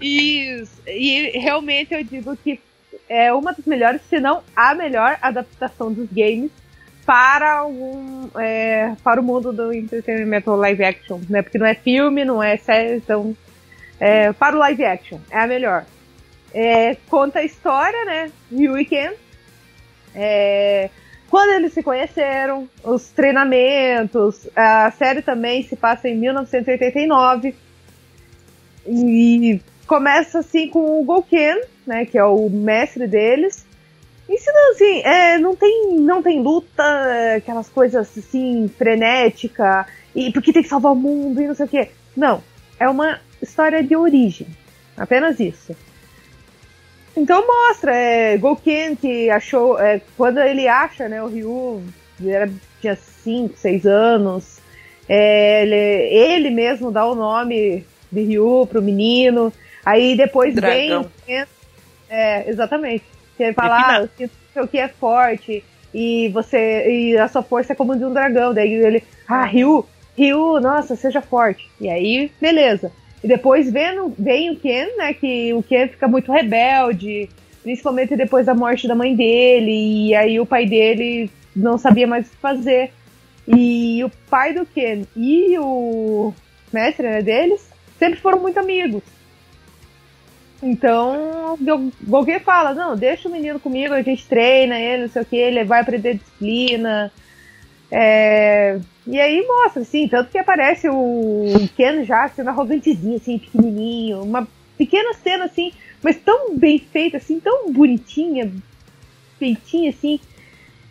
[0.00, 0.80] Isso.
[0.86, 2.60] E realmente eu digo que
[3.08, 6.50] é uma das melhores, se não a melhor adaptação dos games
[7.04, 11.42] para um, é, para o mundo do entretenimento live action, né?
[11.42, 13.34] Porque não é filme, não é série, então
[13.98, 15.84] é, para o live action é a melhor.
[16.52, 18.30] É, conta a história, né?
[18.52, 19.12] E Ken.
[20.20, 20.90] É,
[21.30, 27.54] quando eles se conheceram, os treinamentos, a série também se passa em 1989
[28.86, 33.64] e começa assim com o Gouken, né, que é o mestre deles.
[34.28, 36.82] Ensinando assim, é, não tem não tem luta,
[37.36, 41.68] aquelas coisas assim frenética e porque tem que salvar o mundo e não sei o
[41.68, 41.90] quê.
[42.16, 42.42] Não,
[42.80, 44.46] é uma história de origem,
[44.96, 45.74] apenas isso.
[47.18, 51.82] Então mostra, é, Gouken que achou, é, quando ele acha, né, o Ryu,
[52.20, 52.50] ele era,
[52.80, 54.60] tinha 5, 6 anos,
[55.08, 59.52] é, ele, ele mesmo dá o nome de Ryu pro menino,
[59.84, 61.02] aí depois vem Dragão.
[61.02, 61.46] o Ken,
[62.08, 63.04] é, exatamente,
[63.38, 67.76] ele fala, ah, que o que é forte, e você, e a sua força é
[67.76, 69.84] como de um dragão, daí ele, ah, Ryu,
[70.16, 72.92] Ryu, nossa, seja forte, e aí, beleza.
[73.22, 75.12] E depois vem, vem o Ken, né?
[75.12, 77.28] Que o Ken fica muito rebelde,
[77.62, 82.26] principalmente depois da morte da mãe dele, e aí o pai dele não sabia mais
[82.26, 82.92] o que fazer.
[83.46, 86.32] E o pai do Ken e o
[86.72, 89.02] mestre né, deles sempre foram muito amigos.
[90.62, 95.22] Então, o Gouken fala, não, deixa o menino comigo, a gente treina ele, não sei
[95.22, 97.12] o que, ele vai aprender disciplina.
[97.90, 104.20] É, e aí mostra, assim, tanto que aparece o Ken já sendo arrogantezinho, assim, pequenininho,
[104.22, 104.46] uma
[104.76, 108.52] pequena cena, assim, mas tão bem feita, assim, tão bonitinha,
[109.38, 110.20] feitinha, assim,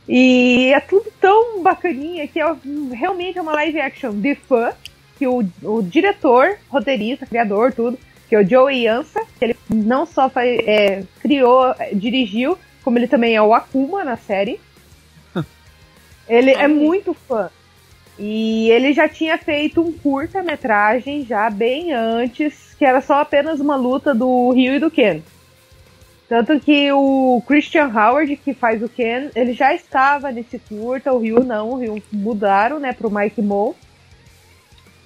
[0.09, 2.55] e é tudo tão bacaninha que é
[2.91, 4.74] realmente é uma live action de fã,
[5.15, 10.07] que o, o diretor, roteirista, criador, tudo, que é o Joey Ansa, que ele não
[10.07, 14.59] só faz, é, criou, é, dirigiu, como ele também é o Akuma na série.
[16.28, 17.49] Ele é muito fã.
[18.20, 23.76] E ele já tinha feito um curta-metragem já bem antes, que era só apenas uma
[23.76, 25.22] luta do Ryu e do Ken.
[26.28, 31.20] Tanto que o Christian Howard, que faz o Ken, ele já estava nesse curta, o
[31.20, 33.76] Ryu não, o Ryu mudaram, né, pro Mike Mo.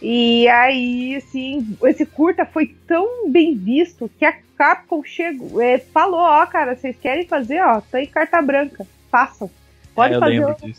[0.01, 6.19] E aí, assim, esse curta foi tão bem visto que a Capcom chegou, é, falou,
[6.19, 9.49] ó, cara, vocês querem fazer, ó, tá em carta branca, façam.
[9.93, 10.75] Pode É, eu fazer.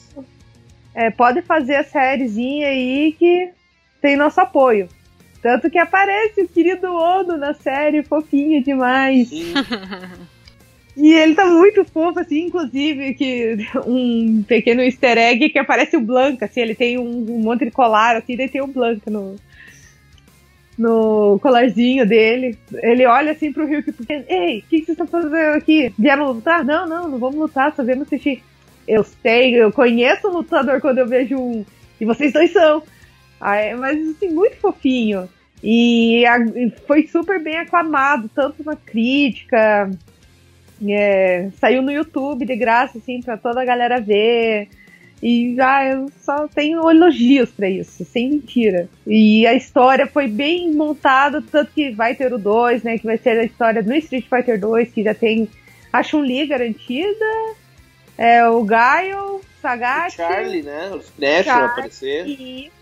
[0.94, 3.50] É, pode fazer a sériezinha aí que
[4.00, 4.88] tem nosso apoio.
[5.40, 9.28] Tanto que aparece o querido Ono na série, fofinho demais.
[10.96, 16.00] E ele tá muito fofo, assim, inclusive, que um pequeno easter egg que aparece o
[16.00, 19.36] Blanca, assim, ele tem um, um monte de colar, assim, daí tem o Blanca no,
[20.78, 22.58] no colarzinho dele.
[22.74, 25.92] Ele olha assim pro Rio, tipo, ei, o que, que vocês estão fazendo aqui?
[25.98, 26.64] Vieram lutar?
[26.64, 28.42] Não, não, não vamos lutar, só viemos assistir.
[28.86, 31.64] Eu sei, eu conheço um lutador quando eu vejo um,
[32.00, 32.82] e vocês dois são.
[33.40, 35.28] Aí, mas, assim, muito fofinho.
[35.62, 36.38] E, a-
[36.86, 39.90] foi super bem aclamado, tanto na crítica,
[40.88, 44.68] é, saiu no YouTube de graça, assim, pra toda a galera ver.
[45.22, 48.88] E já eu só tenho elogios pra isso, sem mentira.
[49.06, 52.98] E a história foi bem montada, tanto que vai ter o 2, né?
[52.98, 55.48] Que vai ser a história do Street Fighter 2, que já tem
[55.92, 57.24] a Chun-Li garantida,
[58.18, 60.14] é, o Gaio, O Sagat.
[60.16, 60.90] Charlie, né?
[60.92, 61.70] O Smash vai Charlie.
[61.72, 62.26] aparecer.
[62.26, 62.72] isso.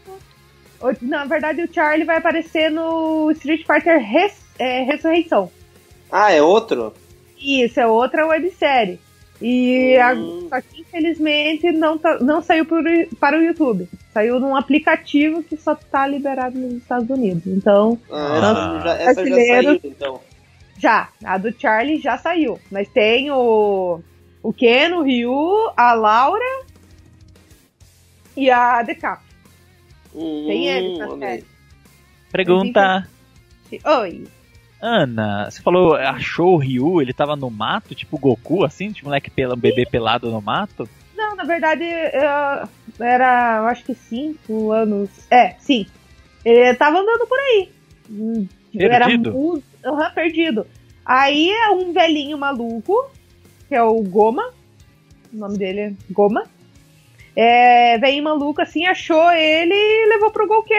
[0.80, 5.50] O- Na verdade, o Charlie vai aparecer no Street Fighter Res- é, Ressurreição.
[6.10, 6.92] Ah, é outro?
[7.38, 8.98] Isso, é outra websérie.
[9.42, 10.46] E a- Hum.
[10.50, 12.82] só que infelizmente não, tá- não saiu pro-
[13.18, 13.88] para o YouTube.
[14.12, 17.46] Saiu num aplicativo que só tá liberado nos Estados Unidos.
[17.46, 18.80] Então, Ah, essa, Ah.
[18.84, 19.62] já, essa já Brasileiro.
[19.66, 20.20] saiu, então.
[20.78, 22.58] já, a do Charlie já saiu.
[22.70, 24.00] Mas tem o,
[24.42, 26.64] o Ken, o Ryu, a Laura
[28.36, 29.22] e a Decap.
[30.14, 31.44] Hum, Tem eles na série.
[32.32, 33.08] Pergunta.
[34.00, 34.24] Oi.
[34.80, 39.30] Ana, você falou, achou o Ryu, ele tava no mato, tipo Goku, assim, tipo moleque
[39.30, 40.88] pela, um bebê pelado no mato?
[41.14, 45.10] Não, na verdade, eu, era, eu acho que cinco anos.
[45.30, 45.86] É, sim.
[46.44, 47.68] Ele tava andando por aí.
[48.10, 49.36] Hum, Era Perdido?
[49.36, 50.66] um, uhum, perdido.
[51.04, 53.10] Aí é um velhinho maluco,
[53.70, 54.50] que é o Goma.
[55.32, 56.42] O nome dele é Goma.
[57.36, 60.74] É, velhinho maluco, assim, achou ele e levou pro Golke.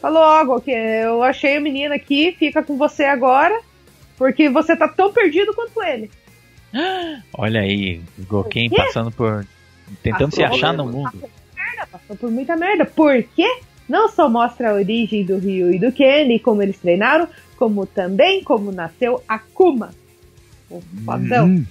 [0.00, 3.58] Falou, ó, Golke, eu achei a menina aqui, fica com você agora,
[4.18, 6.10] porque você tá tão perdido quanto ele.
[7.38, 8.76] Olha aí, o Goken quê?
[8.76, 9.46] passando por.
[10.02, 11.30] tentando se Passou achar no por- mundo.
[11.56, 12.84] merda, passou por muita merda.
[12.84, 13.60] Por quê?
[13.88, 17.26] Não só mostra a origem do Ryu e do Ken e como eles treinaram,
[17.56, 19.90] como também como nasceu Akuma.
[20.70, 21.46] O fodão.
[21.46, 21.64] Hum,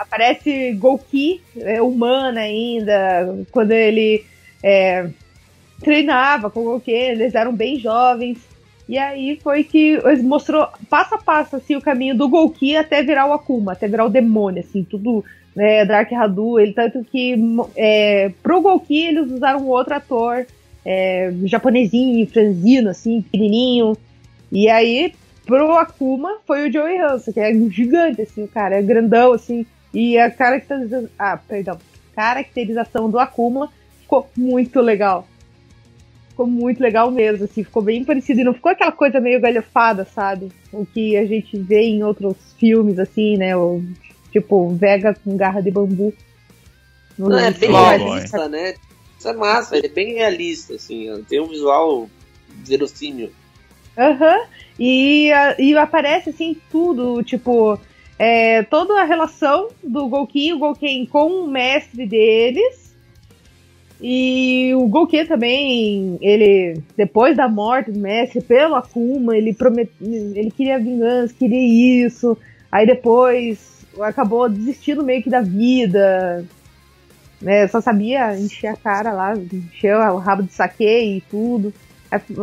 [0.00, 4.24] Aparece Gouki, é, humana ainda, quando ele
[4.62, 5.08] é,
[5.80, 8.38] treinava com o Gouki, eles eram bem jovens.
[8.88, 13.02] E aí foi que eles mostrou passo a passo assim, o caminho do Gouki até
[13.02, 15.24] virar o Akuma, até virar o demônio, assim, tudo
[15.54, 17.36] né, Dark Hadu, ele tanto que
[17.76, 20.46] é, pro Gouki eles usaram outro ator,
[20.84, 23.96] é, japonesinho, franzino, assim, pequenininho.
[24.50, 25.12] E aí,
[25.46, 29.32] pro Akuma, foi o Joey Hansen, que é um gigante, assim, o cara, é grandão,
[29.32, 29.66] assim.
[29.92, 31.78] E a caracterização, ah, perdão,
[32.14, 35.26] caracterização do Akuma ficou muito legal.
[36.28, 38.40] Ficou muito legal mesmo, assim, ficou bem parecido.
[38.40, 40.50] E não ficou aquela coisa meio galhofada, sabe?
[40.72, 43.56] O que a gente vê em outros filmes, assim, né?
[43.56, 43.82] O,
[44.30, 46.14] tipo, Vega com garra de bambu.
[47.18, 48.74] Não, é bem Slow realista, né?
[49.18, 52.08] Isso é massa, ele é bem realista, assim, tem um visual
[52.64, 53.30] verossímil.
[53.98, 54.46] Aham.
[54.78, 57.78] E, a- e aparece assim tudo, tipo,
[58.22, 62.94] é, toda a relação do Golki e o Golken com o mestre deles.
[63.98, 70.50] E o Golki também, ele, depois da morte do mestre, pelo Akuma, ele promet, ele
[70.50, 72.36] queria vingança, queria isso.
[72.70, 76.44] Aí depois acabou desistindo meio que da vida.
[77.40, 81.72] Né, só sabia encher a cara lá, encher o rabo de saque e tudo.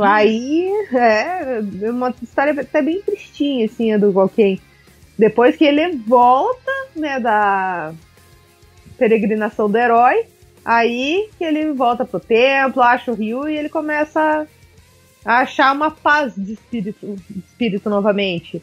[0.01, 4.59] Aí, é, é uma história até bem tristinha, assim, a do Golken.
[5.17, 7.93] Depois que ele volta, né, da
[8.97, 10.25] peregrinação do herói,
[10.63, 14.47] aí que ele volta pro templo, acha o Ryu e ele começa
[15.25, 18.61] a achar uma paz de espírito, de espírito novamente.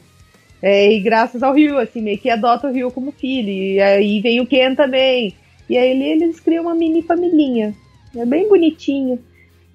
[0.62, 3.50] É, e graças ao Ryu, assim, meio que adota o Ryu como filho.
[3.50, 5.34] E aí vem o Ken também.
[5.68, 7.74] E aí eles criam uma mini familhinha.
[8.16, 9.18] É bem bonitinho.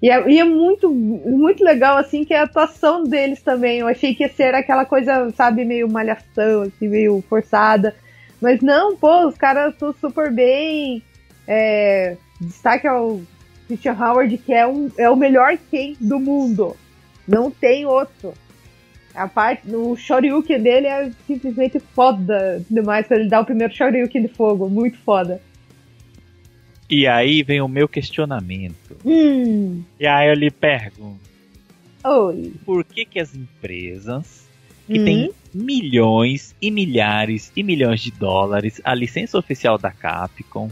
[0.02, 3.80] E é, e é muito, muito legal, assim, que a atuação deles também.
[3.80, 7.94] Eu achei que ia ser aquela coisa, sabe, meio malhação, assim, meio forçada.
[8.40, 11.02] Mas não, pô, os caras estão super bem.
[11.46, 13.20] É, destaque ao
[13.66, 16.74] Christian Howard, que é, um, é o melhor Ken do mundo.
[17.28, 18.32] Não tem outro.
[19.14, 24.22] A parte, o Shoryuken dele é simplesmente foda demais quando ele dá o primeiro Shoryuken
[24.22, 24.70] de fogo.
[24.70, 25.42] Muito foda.
[26.90, 28.96] E aí vem o meu questionamento.
[29.04, 29.82] Hum.
[29.98, 31.20] E aí eu lhe pergunto:
[32.04, 32.52] Oi.
[32.66, 34.48] por que, que as empresas
[34.86, 35.04] que Hum.
[35.04, 40.68] têm milhões e milhares e milhões de dólares, a licença oficial da Capcom,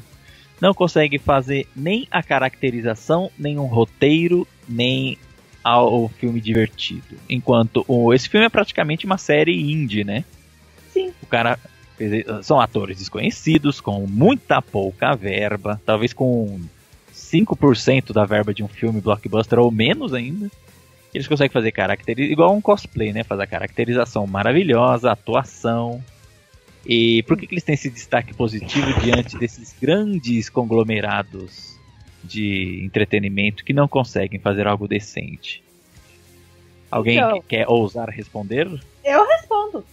[0.61, 5.17] não conseguem fazer nem a caracterização, nem um roteiro, nem
[5.63, 7.17] ao filme divertido.
[7.29, 10.25] Enquanto o, esse filme é praticamente uma série indie, né?
[10.93, 11.13] Sim.
[11.23, 11.59] O cara
[12.43, 16.61] são atores desconhecidos com muita pouca verba, talvez com
[17.13, 20.51] 5% da verba de um filme blockbuster ou menos ainda.
[21.13, 23.25] Eles conseguem fazer caracterização, igual um cosplay, né?
[23.25, 26.03] Fazer a caracterização maravilhosa, atuação.
[26.87, 31.77] E por que, que eles têm esse destaque positivo diante desses grandes conglomerados
[32.23, 35.63] de entretenimento que não conseguem fazer algo decente?
[36.91, 37.41] Alguém Então.
[37.41, 38.69] que quer ousar responder?
[39.05, 39.85] Eu respondo.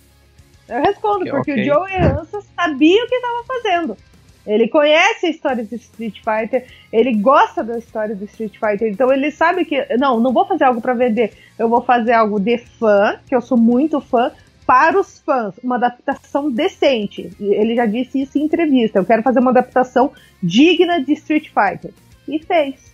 [0.68, 1.62] Eu respondo, porque ok.
[1.62, 3.98] o Joe Hansen sabia o que estava fazendo.
[4.46, 9.12] Ele conhece a história do Street Fighter, ele gosta da história do Street Fighter, então
[9.12, 12.60] ele sabe que, não, não vou fazer algo para vender, eu vou fazer algo de
[12.60, 14.32] fã, que eu sou muito fã,
[14.66, 17.32] para os fãs, uma adaptação decente.
[17.40, 20.12] E Ele já disse isso em entrevista, eu quero fazer uma adaptação
[20.42, 21.92] digna de Street Fighter.
[22.28, 22.94] E fez.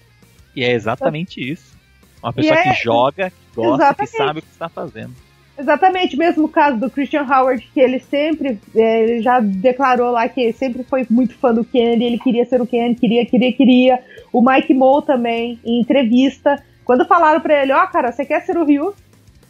[0.55, 1.77] E é exatamente isso.
[2.21, 4.11] Uma pessoa é- que joga, que gosta, Exatamente.
[4.11, 5.15] que sabe o que está fazendo.
[5.61, 10.51] Exatamente, mesmo caso do Christian Howard, que ele sempre é, ele já declarou lá que
[10.53, 13.99] sempre foi muito fã do Ken, ele queria ser o Ken, queria, queria, queria.
[14.33, 18.57] O Mike Moe também, em entrevista, quando falaram pra ele, ó, cara, você quer ser
[18.57, 18.93] o Ryu?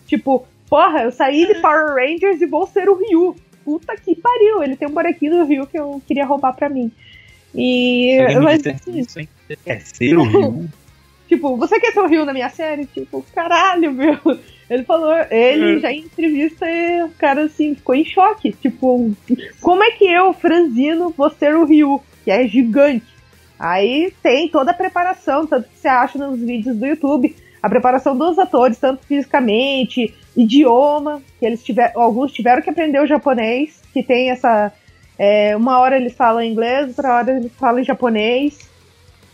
[0.05, 3.33] Tipo, porra, eu saí de Power Rangers e vou ser o Ryu.
[3.63, 6.91] Puta que pariu, ele tem um bonequinho do Ryu que eu queria roubar pra mim.
[7.55, 8.17] E.
[8.41, 9.29] Mas, assim, isso, hein?
[9.65, 10.67] É ser o Ryu.
[11.31, 12.85] Tipo, você quer ser o Ryu na minha série?
[12.85, 14.17] Tipo, caralho, meu.
[14.71, 16.65] Ele falou, ele já em entrevista,
[17.05, 18.53] o cara assim, ficou em choque.
[18.53, 19.11] Tipo,
[19.59, 23.05] como é que eu, franzino, vou ser o Ryu, que é gigante?
[23.59, 28.17] Aí tem toda a preparação, tanto que você acha nos vídeos do YouTube, a preparação
[28.17, 34.01] dos atores, tanto fisicamente, idioma, que eles tiveram, alguns tiveram que aprender o japonês, que
[34.01, 34.71] tem essa.
[35.19, 38.70] É, uma hora eles falam inglês, outra hora eles falam japonês.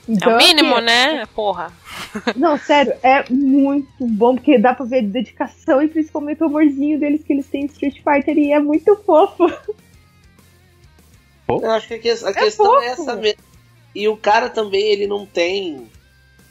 [0.07, 1.25] Então, é o mínimo, assim, né?
[1.35, 1.71] Porra.
[2.35, 6.99] Não, sério, é muito bom, porque dá pra ver a dedicação e principalmente o amorzinho
[6.99, 9.45] deles que eles têm em Street Fighter e é muito fofo.
[11.49, 13.39] Eu acho que a, a questão é essa mesmo.
[13.95, 15.89] E o cara também, ele não tem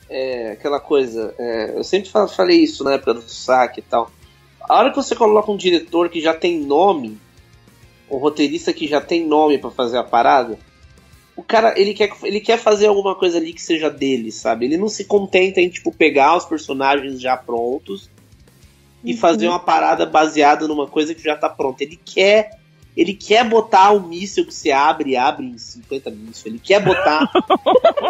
[0.09, 1.35] é, aquela coisa.
[1.39, 4.11] é, eu sempre fa- falei isso na época do saque e tal.
[4.61, 7.19] A hora que você coloca um diretor que já tem nome,
[8.11, 10.59] um roteirista que já tem nome pra fazer a parada,
[11.37, 14.65] o cara ele quer, ele quer fazer alguma coisa ali que seja dele, sabe?
[14.65, 18.09] Ele não se contenta em tipo pegar os personagens já prontos
[19.05, 21.85] e fazer uma parada baseada numa coisa que já tá pronta.
[21.85, 22.59] Ele quer
[22.97, 26.47] ele quer botar o míssil que você abre e abre em 50 mísseis.
[26.47, 27.31] Ele quer botar.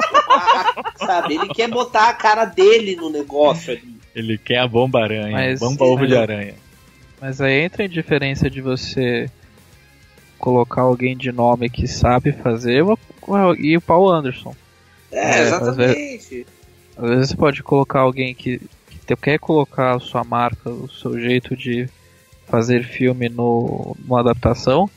[0.97, 1.35] sabe?
[1.35, 3.97] Ele quer botar a cara dele no negócio ali.
[4.15, 6.55] Ele quer a bomba aranha, Mas- bomba ovo de aranha.
[7.20, 9.28] Mas aí entra a diferença de você
[10.38, 12.84] colocar alguém de nome que sabe fazer
[13.58, 14.54] e o Paul Anderson.
[15.10, 16.46] É, É, exatamente.
[16.96, 21.18] Às vezes você pode colocar alguém que, que quer colocar a sua marca, o seu
[21.20, 21.88] jeito de
[22.46, 24.88] fazer filme no, numa adaptação,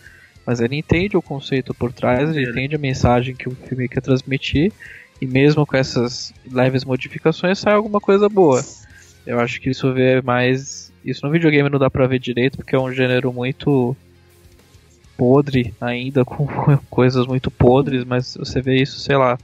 [0.46, 4.02] mas ele entende o conceito por trás, ele entende a mensagem que o filme quer
[4.02, 4.72] transmitir,
[5.22, 8.64] e mesmo com essas leves modificações sai alguma coisa boa.
[9.26, 10.92] Eu acho que isso vê mais.
[11.04, 13.96] Isso no videogame não dá pra ver direito, porque é um gênero muito
[15.20, 16.48] podre ainda, com
[16.90, 19.38] coisas muito podres, mas você vê isso, sei lá,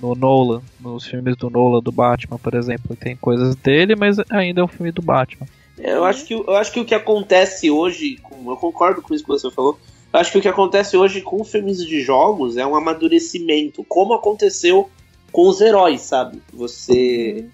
[0.00, 2.96] no Nolan, nos filmes do Nolan, do Batman, por exemplo.
[2.96, 5.46] Tem coisas dele, mas ainda é um filme do Batman.
[5.78, 9.22] Eu acho, que, eu acho que o que acontece hoje, com- eu concordo com isso
[9.24, 9.78] que você falou,
[10.12, 14.12] eu acho que o que acontece hoje com filmes de jogos é um amadurecimento, como
[14.12, 14.90] aconteceu
[15.30, 16.42] com os heróis, sabe?
[16.52, 17.46] Você,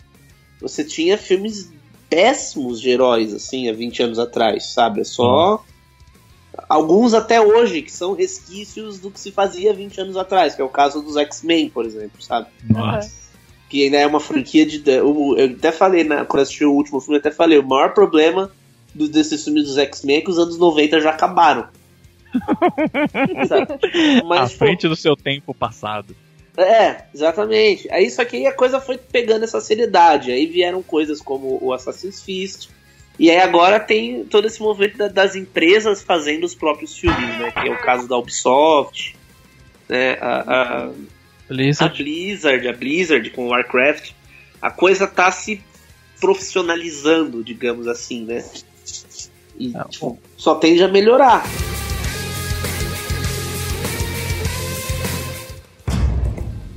[0.60, 1.70] você tinha filmes
[2.10, 5.02] péssimos de heróis, assim, há 20 anos atrás, sabe?
[5.02, 5.62] É só.
[6.68, 10.64] Alguns até hoje, que são resquícios do que se fazia 20 anos atrás, que é
[10.64, 12.48] o caso dos X-Men, por exemplo, sabe?
[12.68, 13.10] Nossa.
[13.70, 14.82] que ainda é uma franquia de.
[14.90, 18.50] Eu até falei, né, quando assisti o último filme, eu até falei, o maior problema
[18.94, 21.68] do- desses filmes dos X-Men é que os anos 90 já acabaram.
[23.48, 23.72] Sabe?
[24.20, 26.14] à Mas, pô, frente do seu tempo passado.
[26.56, 27.90] é, exatamente.
[27.90, 30.30] Aí só que aí a coisa foi pegando essa seriedade.
[30.32, 32.68] Aí vieram coisas como o Assassin's Fist.
[33.18, 37.50] E aí agora tem todo esse movimento da- das empresas fazendo os próprios filmes, né?
[37.50, 39.16] Que é o caso da Ubisoft,
[39.88, 40.12] né?
[40.20, 40.90] A, a- a
[41.48, 44.12] Blizzard, Blizzard, a Blizzard com o Warcraft,
[44.62, 45.60] a coisa tá se
[46.20, 48.44] profissionalizando, digamos assim, né?
[49.58, 51.42] E Ah, tipo, só tende a melhorar.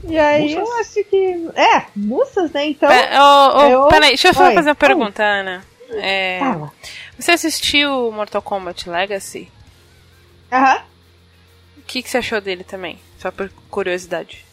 [0.08, 0.58] E aí Mussas?
[0.70, 1.50] eu acho que.
[1.56, 2.66] É, Mussas, né?
[2.68, 2.90] Então.
[2.90, 4.88] Pe- ô, ô, eu- Peraí, deixa eu só Oi, fazer uma oi.
[4.88, 5.64] pergunta, Ana.
[5.94, 6.72] É, Fala.
[7.18, 9.52] você assistiu Mortal Kombat Legacy?
[10.52, 10.82] Aham.
[11.78, 13.00] O que, que você achou dele também?
[13.18, 14.46] Só por curiosidade.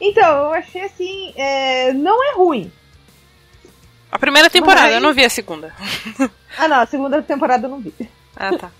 [0.00, 1.32] Então, eu achei assim.
[1.36, 2.70] é, Não é ruim.
[4.10, 5.74] A primeira temporada, Mas- eu não vi a segunda.
[6.58, 7.94] Ah, não, a segunda temporada eu não vi.
[8.36, 8.70] Ah, tá.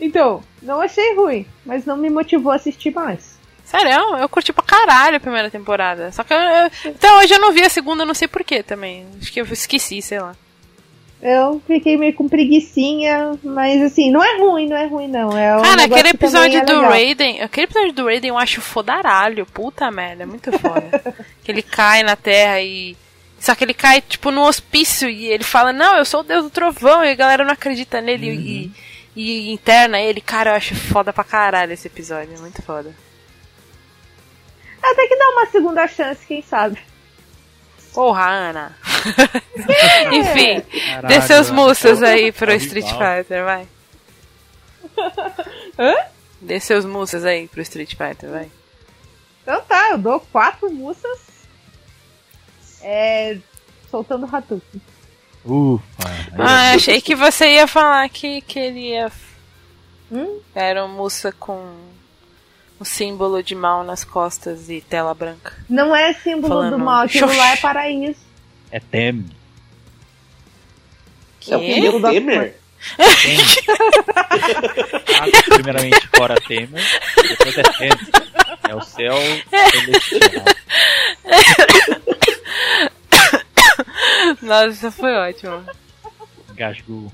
[0.00, 3.38] Então, não achei ruim, mas não me motivou a assistir mais.
[3.64, 6.10] Sério, eu curti pra caralho a primeira temporada.
[6.10, 9.06] Só que eu, eu- até hoje eu não vi a segunda, não sei porquê também.
[9.20, 10.34] Acho que eu esqueci, sei lá.
[11.22, 15.38] Eu fiquei meio com preguicinha, mas assim, não é ruim, não é ruim, não.
[15.38, 16.90] É um Cara, aquele episódio é do legal.
[16.90, 19.46] Raiden, aquele episódio do Raiden eu acho fodaralho.
[19.46, 21.14] Puta merda, é muito foda.
[21.44, 22.96] que ele cai na terra e.
[23.38, 26.44] Só que ele cai, tipo, no hospício e ele fala, não, eu sou o deus
[26.44, 28.72] do trovão, e a galera não acredita nele e,
[29.14, 30.20] e interna ele.
[30.20, 32.92] Cara, eu acho foda pra caralho esse episódio, é muito foda.
[34.82, 36.78] Até que dá uma segunda chance, quem sabe.
[37.94, 38.76] Porra, Ana.
[40.12, 41.56] Enfim, Caralho, dê seus Ana.
[41.56, 42.86] moças aí pro Tá Street.
[42.86, 43.68] Fighter, vai.
[45.78, 45.94] Hã?
[46.40, 48.50] Dê seus moças aí pro Street Fighter, vai.
[49.42, 51.18] Então tá, eu dou quatro mussas.
[52.82, 53.38] É.
[53.90, 54.80] Soltando Hadouken.
[55.44, 55.82] Ufa.
[56.38, 59.10] Ah, achei que você ia falar que queria.
[60.10, 60.40] Hum?
[60.54, 61.74] Era uma moça com
[62.80, 65.54] um símbolo de mal nas costas e tela branca.
[65.68, 68.20] Não é símbolo Falando do mal, aquilo lá é paraíso.
[68.72, 69.24] É Tem.
[71.48, 71.80] É o Que?
[71.80, 71.88] que?
[71.88, 72.56] O Temer?
[72.96, 73.38] Tem.
[75.20, 76.82] Ah, primeiramente fora Temer,
[77.28, 77.90] depois é Tem.
[78.68, 79.14] É o céu
[79.70, 80.44] celestial.
[84.42, 85.64] Nossa, isso foi ótimo.
[86.54, 87.12] Gasgul.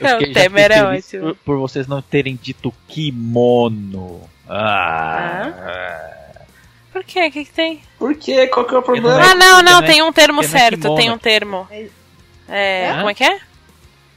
[0.00, 1.22] Não, fiquei o Temer é ótimo.
[1.22, 4.28] Por, por vocês não terem dito kimono.
[4.48, 6.21] Ah.
[6.92, 7.26] Por quê?
[7.28, 7.80] O que, que tem?
[7.98, 8.46] Por quê?
[8.48, 9.18] Qual que é o problema?
[9.20, 10.96] é- Ah, não, não, porque tem um termo é certo, kimono.
[11.00, 11.68] tem um termo.
[12.48, 12.96] É, Hã?
[12.98, 13.38] como é que é?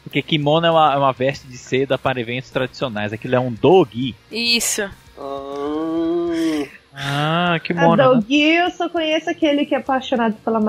[0.03, 3.13] Porque kimono é uma, é uma veste de seda para eventos tradicionais.
[3.13, 4.15] Aquilo é um dogi.
[4.31, 4.83] Isso.
[5.17, 8.03] Ah, Ah, que A né?
[8.03, 10.59] Dogi, eu só conheço aquele que é apaixonado pela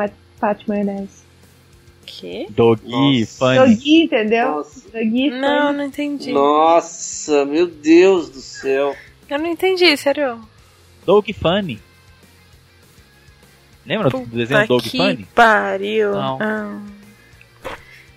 [0.40, 1.24] Paty Maionese.
[2.04, 2.46] Que?
[2.50, 3.58] Dogi, funny.
[3.58, 4.50] Dogi, entendeu?
[4.56, 4.80] nossa.
[4.90, 5.78] Dogi, Não, funny.
[5.78, 6.32] não entendi.
[6.32, 8.94] Nossa, meu Deus do céu.
[9.28, 10.40] Eu não entendi, sério.
[11.04, 11.80] Dog Funny.
[13.86, 15.28] Lembra do desenho Puta Dog que Funny?
[15.34, 16.12] pariu.
[16.12, 16.38] Não.
[16.40, 16.80] Ah.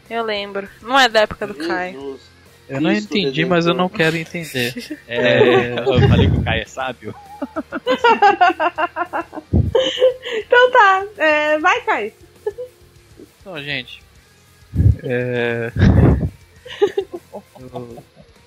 [0.10, 0.68] Eu lembro.
[0.82, 2.20] Não é da época do Caio.
[2.68, 4.74] Eu não entendi, desenho mas eu não quero entender.
[5.08, 7.16] É, eu falei que o Caio é sábio.
[10.32, 12.14] Então tá, é, vai, Caio.
[13.40, 14.02] Então, gente.
[15.04, 15.72] É.
[17.60, 18.02] Eu,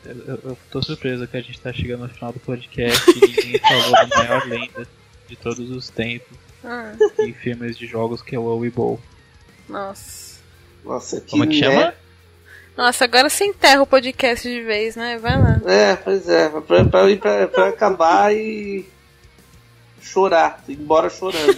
[0.04, 3.58] eu, eu tô surpreso que a gente tá chegando no final do podcast e ninguém
[3.58, 4.86] falou da maior lenda
[5.28, 8.98] de todos os tempos Ah, em filmes de jogos que é o Weeble.
[9.68, 10.32] nossa.
[10.84, 11.66] Nossa, que Como é que né?
[11.70, 11.94] chama?
[12.76, 15.16] Nossa, agora você enterra o podcast de vez, né?
[15.18, 15.60] Vai lá.
[15.66, 16.48] É, pois é.
[16.48, 18.84] Pra, pra, pra, pra acabar e
[20.00, 20.62] chorar.
[20.66, 21.54] Ir embora chorando.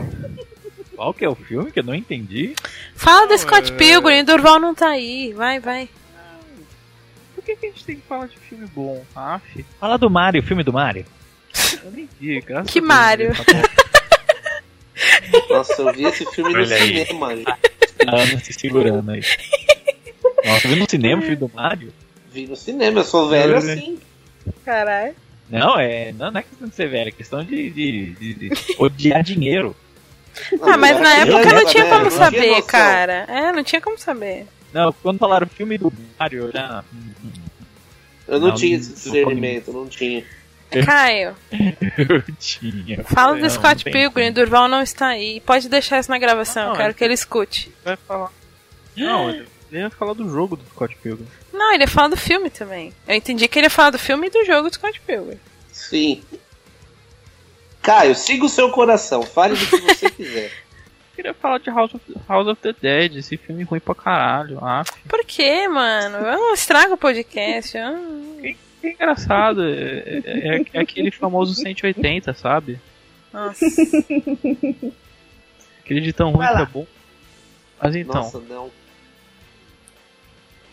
[0.96, 2.54] Qual que é o filme que eu não entendi?
[2.94, 5.32] Fala do Não, Scott é- Pilgrim, Durval não tá aí.
[5.34, 5.88] Vai, vai.
[7.34, 9.04] Por que, que a gente tem que falar de filme bom?
[9.16, 11.04] Aff, Fala do Mario, o filme do Mario.
[11.84, 13.32] eu nem vi, graças Que a Deus, Mario?
[15.00, 15.54] Tá.
[15.54, 17.06] Nossa, eu vi esse filme no Olha aí.
[17.06, 17.36] cinema.
[17.36, 17.46] gente.
[18.06, 19.20] Anos se segurando aí.
[20.44, 21.92] Nossa, viu no cinema o filme do Mario?
[22.32, 23.98] Vi no cinema, eu sou velho assim.
[24.64, 25.14] Caralho.
[25.48, 28.50] Não, é, não, não é questão de ser velho, é questão de, de, de- de
[28.78, 29.74] odiar dinheiro.
[30.62, 31.90] Ah, mas na época não tinha né?
[31.90, 33.24] como saber, cara.
[33.28, 34.46] É, não tinha como saber.
[34.72, 36.84] Não, quando falaram filme do Mario, eu já.
[38.28, 40.24] Eu não, Não, tinha esse discernimento, não tinha.
[40.84, 41.36] Caio,
[41.98, 43.02] Eu tinha.
[43.04, 45.40] fala do Não, Scott não Pilgrim, Durval não está aí.
[45.40, 47.72] Pode deixar isso na gravação, Não, quero é- que ele escute.
[47.84, 48.30] Vai falar.
[48.96, 51.28] Não, ele ele ia falar do jogo do Scott Pilgrim.
[51.52, 52.92] Não, ele ia falar do filme também.
[53.06, 55.38] Eu entendi que ele ia falar do filme e do jogo do Scott Pilgrim.
[55.72, 56.22] Sim.
[57.82, 60.46] Caio, siga o seu coração, fale do que você quiser.
[60.46, 64.58] Eu queria falar de House of, House of the Dead, esse filme ruim pra caralho.
[64.64, 64.90] Aff.
[65.08, 66.16] Por quê, mano?
[66.18, 67.76] Eu não estrago o podcast.
[67.76, 72.78] eu- É engraçado, é, é- é- aquele famoso 180, sabe?
[73.32, 73.64] Nossa.
[75.84, 76.86] Aquele de tão ruim que é bom.
[77.82, 78.70] Mas então, Nossa, não.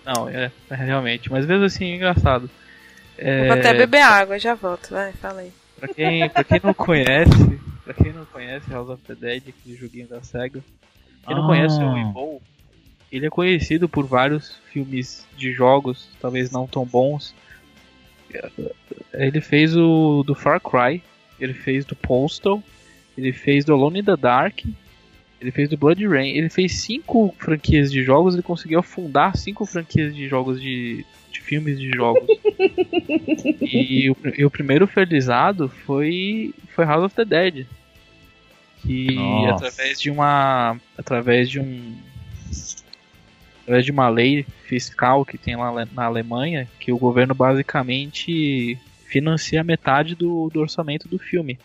[0.05, 2.49] não, é, é realmente, mas mesmo assim é engraçado.
[3.17, 4.89] É, Vou até beber água, já volto.
[4.91, 5.51] Vai, fala aí.
[5.79, 9.75] pra, quem, pra quem não conhece, pra quem não conhece House of the Dead, aquele
[9.75, 10.63] joguinho da SEGA,
[11.25, 11.47] quem não Ah.
[11.47, 12.41] conhece o Weeble,
[13.11, 17.33] ele é conhecido por vários filmes de jogos, talvez não tão bons.
[19.13, 21.01] Ele fez o do Far Cry,
[21.39, 22.61] ele fez do Postal,
[23.17, 24.59] ele fez do Alone in the Dark,
[25.39, 29.65] ele fez do Blood Rain, ele fez cinco franquias de jogos, ele conseguiu afundar cinco
[29.65, 32.27] franquias de jogos de, de filmes de jogos.
[33.61, 37.65] e, o, e o primeiro fertilizado foi, foi House of the Dead.
[38.81, 39.67] Que Nossa.
[39.67, 40.79] através de uma.
[40.97, 41.95] Através de um.
[43.67, 49.61] Através de uma lei fiscal que tem lá na Alemanha, que o governo basicamente financia
[49.61, 51.59] metade do, do orçamento do filme.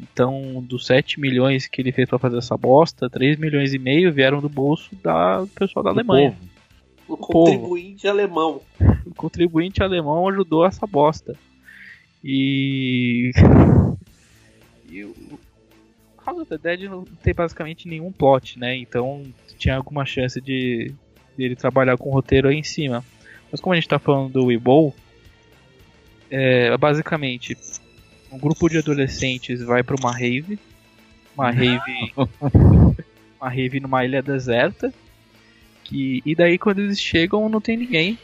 [0.00, 4.12] Então, dos 7 milhões que ele fez pra fazer essa bosta, 3 milhões e meio
[4.12, 6.30] vieram do bolso da, do pessoal da Do Alemanha.
[6.30, 6.52] povo.
[7.08, 8.60] O contribuinte alemão.
[9.04, 11.36] O contribuinte alemão ajudou essa bosta.
[12.22, 13.32] E.
[14.88, 15.12] e o
[16.24, 18.76] House of the Dead não tem basicamente nenhum plot, né?
[18.76, 19.24] Então
[19.58, 20.94] tinha alguma chance de,
[21.38, 23.04] ele trabalhar com o roteiro aí em cima.
[23.50, 24.92] Mas como a gente tá falando do Weeble,
[26.30, 27.56] é basicamente
[28.32, 30.58] um grupo de adolescentes vai pra uma rave.
[31.36, 32.12] Uma rave.
[33.38, 34.92] uma rave numa ilha deserta.
[35.84, 38.18] Que, e daí quando eles chegam não tem ninguém.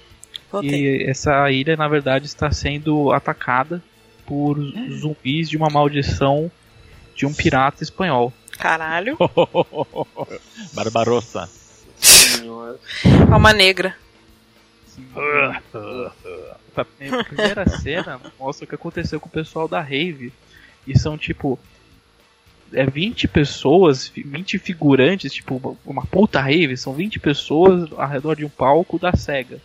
[0.51, 1.03] Voltei.
[1.03, 3.83] E essa ilha, na verdade, está sendo atacada
[4.25, 4.59] por
[4.91, 6.51] zumbis de uma maldição
[7.15, 8.33] de um pirata espanhol.
[8.53, 9.19] Caralho.
[10.73, 11.49] Barbarossa.
[12.29, 12.79] Senhora.
[13.31, 13.97] Alma negra.
[16.77, 20.33] A primeira cena mostra o que aconteceu com o pessoal da Rave.
[20.87, 21.59] E são tipo.
[22.73, 28.45] É 20 pessoas, 20 figurantes, tipo, uma- puta rave, são 20 pessoas ao redor de
[28.45, 29.59] um palco da SEGA.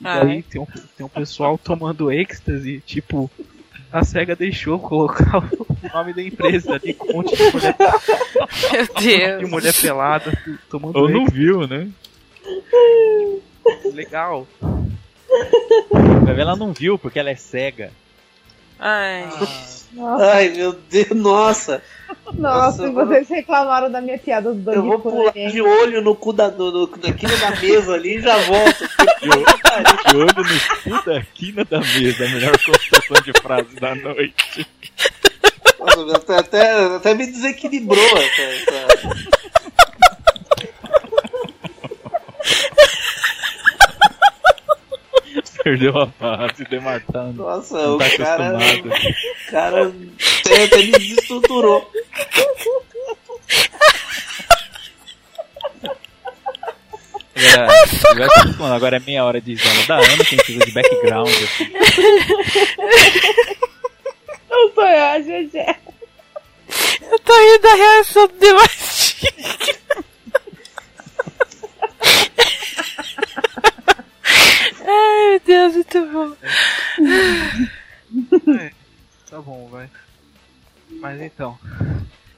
[0.00, 0.64] E Ah, daí tem um,
[0.96, 3.30] tem um pessoal tomando êxtase, tipo,
[3.92, 7.76] a SEGA deixou colocar o nome da empresa ali com um monte de mulher,
[8.72, 9.50] Meu de Deus.
[9.50, 10.32] mulher pelada
[10.70, 11.88] tomando Ou não viu, né?
[13.92, 14.46] Legal.
[16.38, 17.90] Ela não viu porque ela é cega.
[18.78, 19.28] Ai.
[19.92, 21.82] Nossa, Ai, meu Deus, nossa.
[22.34, 26.32] nossa, e vocês reclamaram da minha piada do Eu vou pular de olho no cu
[26.32, 28.88] da, no, no, naquilo da mesa ali e já volto.
[30.08, 34.66] De olho no cu da quina da mesa, a melhor construção de frase da noite.
[35.78, 38.42] Nossa, até, até, até me desequilibrou essa.
[38.42, 39.67] essa...
[45.64, 47.42] Perdeu a face, demartando.
[47.42, 48.48] Nossa, Não o tá cara.
[48.58, 48.88] acostumado.
[48.88, 51.90] O cara me desestruturou.
[57.36, 57.66] Agora,
[58.14, 58.74] vai acostumando.
[58.74, 61.28] Agora é meia hora de risada da Ana, quem precisa de background.
[61.28, 61.72] Assim.
[64.50, 65.76] Não sou eu, a GG.
[67.10, 69.78] Eu tô rindo da reação do Demastic.
[74.86, 76.34] Ai, meu Deus, muito bom.
[78.58, 78.70] É,
[79.30, 79.88] tá bom, vai.
[81.00, 81.58] Mas então.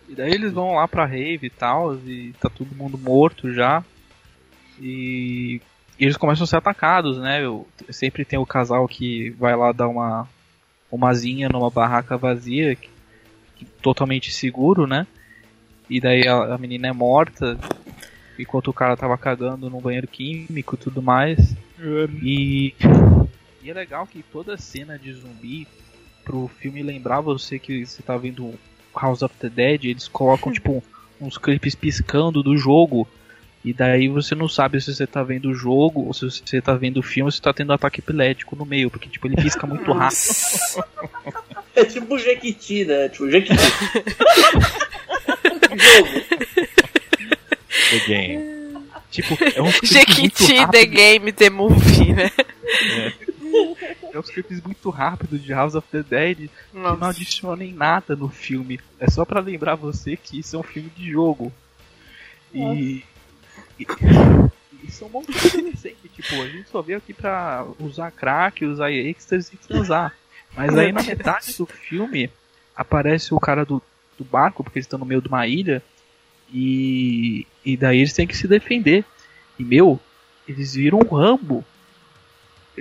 [0.09, 3.85] E daí eles vão lá pra rave e tal, e tá todo mundo morto já.
[4.81, 5.61] E,
[5.99, 7.45] e eles começam a ser atacados, né?
[7.45, 10.29] Eu, sempre tem o casal que vai lá dar uma
[10.91, 12.91] umazinha numa barraca vazia, que,
[13.57, 15.07] que- totalmente seguro, né?
[15.89, 17.57] E daí a, a menina é morta,
[18.39, 21.55] enquanto o cara tava cagando no banheiro químico e tudo mais.
[22.23, 22.75] E,
[23.63, 25.67] e é legal que toda cena de zumbi,
[26.25, 28.55] pro filme lembrar você que você tá vendo
[28.95, 30.83] House of the Dead, eles colocam tipo
[31.21, 33.07] uns clipes piscando do jogo.
[33.63, 36.73] E daí você não sabe se você tá vendo o jogo, ou se você tá
[36.73, 39.67] vendo o filme, ou se tá tendo ataque epilético no meio, porque tipo ele pisca
[39.67, 40.21] muito rápido.
[41.73, 43.09] É tipo Jequiti, né?
[43.09, 43.55] Tipo Jequiti.
[45.79, 46.09] Jogo.
[47.91, 48.61] The game.
[49.11, 52.31] Tipo, é um muito Jequiti, The Game, The Movie, né?
[52.37, 53.30] é
[54.19, 57.09] uns clipes muito rápidos de House of the Dead que não Nossa.
[57.09, 58.81] adicionem nada no filme.
[58.99, 61.53] É só pra lembrar você que isso é um filme de jogo.
[62.53, 63.05] E.
[63.79, 63.87] E,
[64.83, 68.65] e são um monte de adolescente, tipo, a gente só veio aqui pra usar crack,
[68.65, 70.15] usar extras e transar.
[70.55, 72.31] Mas aí na metade do filme
[72.75, 73.81] aparece o cara do,
[74.19, 75.83] do barco, porque eles estão no meio de uma ilha,
[76.53, 79.05] e, e daí eles têm que se defender.
[79.59, 80.01] E meu,
[80.49, 81.65] eles viram um rambo.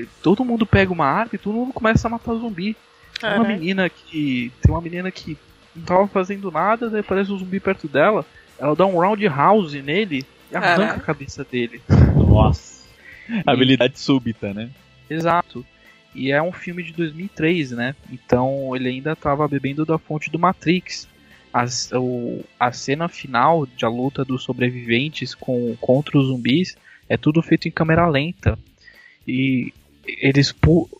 [0.02, 2.76] E Todo mundo pega uma arma e todo mundo começa a matar zumbi.
[3.20, 4.52] Tem uma menina que.
[4.62, 5.38] Tem uma menina que
[5.76, 8.26] não tava fazendo nada, daí aparece um zumbi perto dela.
[8.58, 10.98] Ela dá um roundhouse nele e arranca Caraca.
[10.98, 11.82] a cabeça dele.
[12.16, 12.80] Nossa.
[13.46, 14.70] Habilidade súbita, né?
[15.10, 15.66] Exato.
[16.16, 17.96] E é um filme de 2003, né?
[18.12, 21.08] Então ele ainda tava bebendo da fonte do Matrix.
[21.54, 26.76] As- o- a cena final de a luta dos sobreviventes com, contra os zumbis
[27.08, 28.58] é tudo feito em câmera lenta.
[29.28, 29.72] E
[30.22, 30.52] eles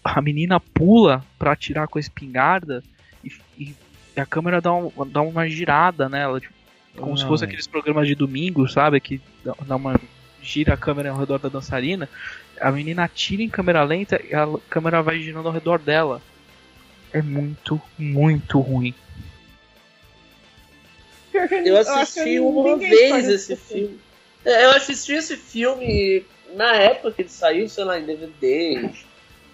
[0.04, 2.84] a menina pula pra atirar com a espingarda
[3.24, 3.76] e, e
[4.16, 6.54] a câmera dá, um- dá uma girada nela, tipo,
[6.98, 7.48] como se fosse Ai.
[7.48, 9.00] aqueles programas de domingo, sabe?
[9.00, 10.00] Que dá, uma
[10.42, 12.10] gira a câmera ao redor da dançarina.
[12.60, 16.22] A menina atira em câmera lenta e a câmera vai girando ao redor dela.
[17.14, 18.94] É muito, muito ruim.
[21.66, 24.00] Eu assisti uma ninguém vez esse filme.
[24.44, 26.24] É, Eu assisti esse filme
[26.56, 28.90] na época que ele saiu, sei lá, em DVD.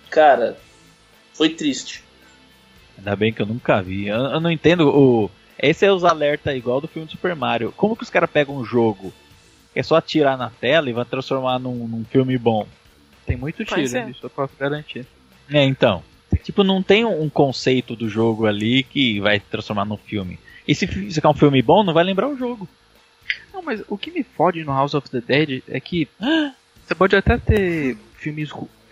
[0.09, 0.57] Cara,
[1.33, 2.03] foi triste.
[2.97, 4.07] Ainda bem que eu nunca vi.
[4.07, 5.29] Eu, eu não entendo o.
[5.57, 7.73] Esse é os alerta igual do filme do Super Mario.
[7.75, 9.13] Como que os caras pegam um jogo?
[9.73, 12.67] que É só atirar na tela e vai transformar num, num filme bom.
[13.25, 14.09] Tem muito tiro, é.
[14.09, 15.05] isso eu posso garantir.
[15.49, 16.03] É, então.
[16.43, 20.39] Tipo, não tem um um conceito do jogo ali que vai transformar num filme.
[20.67, 22.67] E se ficar um filme bom, não vai lembrar o jogo.
[23.53, 26.07] Não, mas o que me fode no House of the Dead é que
[26.85, 28.51] você pode até ter filmes,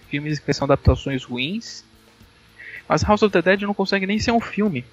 [0.09, 1.83] filmes que são adaptações ruins,
[2.89, 4.83] mas House of the Dead não consegue nem ser um filme.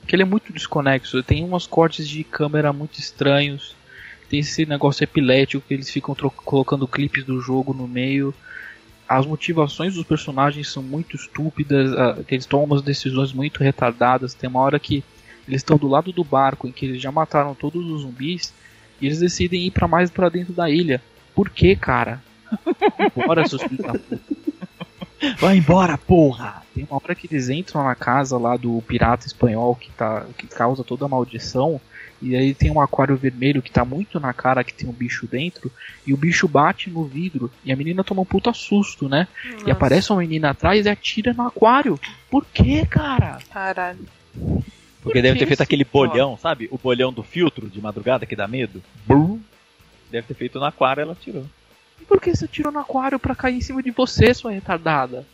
[0.00, 1.22] Porque ele é muito desconexo.
[1.22, 3.74] Tem umas cortes de câmera muito estranhos.
[4.28, 8.34] Tem esse negócio epilético que eles ficam colocando clipes do jogo no meio.
[9.08, 11.92] As motivações dos personagens são muito estúpidas.
[12.28, 14.34] Eles tomam umas decisões muito retardadas.
[14.34, 15.04] Tem uma hora que
[15.48, 18.52] eles estão do lado do barco em que eles já mataram todos os zumbis
[19.00, 21.00] e eles decidem ir pra mais pra dentro da ilha.
[21.34, 22.22] Por que, cara?
[23.14, 24.20] Bora, seus filhos da puta.
[25.38, 26.62] Vai embora, porra!
[26.74, 30.46] Tem uma hora que eles entram na casa lá do pirata espanhol que, tá, que
[30.46, 31.80] causa toda a maldição.
[32.20, 35.26] E aí tem um aquário vermelho que tá muito na cara que tem um bicho
[35.26, 35.70] dentro.
[36.06, 37.50] E o bicho bate no vidro.
[37.64, 39.28] E a menina toma um puta susto, né?
[39.66, 41.98] E aparece uma menina atrás e atira no aquário.
[42.30, 43.38] Por que, cara?
[43.52, 44.06] Caralho.
[45.02, 46.66] Porque deve ter feito aquele bolhão, sabe?
[46.70, 48.82] O bolhão do filtro de madrugada que dá medo.
[49.06, 49.38] Brum.
[50.14, 51.44] Deve ter feito no aquário ela tirou.
[52.00, 55.26] E por que você tirou no aquário pra cair em cima de você, sua retardada?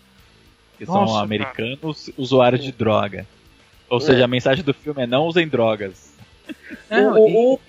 [0.79, 1.23] Que Nossa, são cara.
[1.23, 3.27] americanos usuários de droga.
[3.91, 6.15] Ou seja, a mensagem do filme é não usem drogas.
[6.89, 7.61] Não, o, o,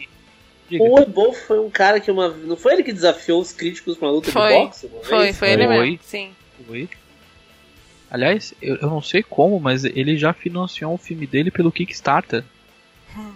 [0.70, 0.84] diga.
[0.86, 2.30] o Ebo foi um cara que uma.
[2.30, 4.48] Não foi ele que desafiou os críticos pra uma luta Foi.
[4.48, 4.86] de boxe?
[4.88, 5.38] uma Foi, vez?
[5.38, 5.78] foi ele Foi.
[5.80, 6.00] mesmo.
[6.04, 6.32] Sim.
[6.66, 6.90] Foi.
[8.10, 12.46] Aliás, eu, eu não sei como, mas ele já financiou um filme dele pelo Kickstarter.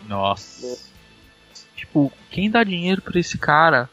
[0.08, 0.95] Nossa.
[1.96, 3.90] Tipo, quem dá dinheiro pra esse cara?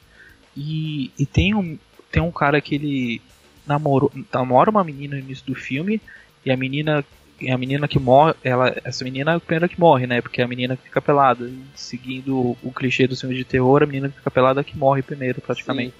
[0.56, 1.78] E, e tem um
[2.10, 3.22] tem um cara que ele
[3.66, 5.98] namorou, namora uma menina no início do filme
[6.44, 7.04] e a menina
[7.40, 10.20] e a menina que morre, ela essa menina é a primeira que morre, né?
[10.20, 13.84] Porque é a menina que fica pelada, E seguindo o, clichê do filme de terror,
[13.84, 15.94] a menina que fica pelada é que morre primeiro, praticamente.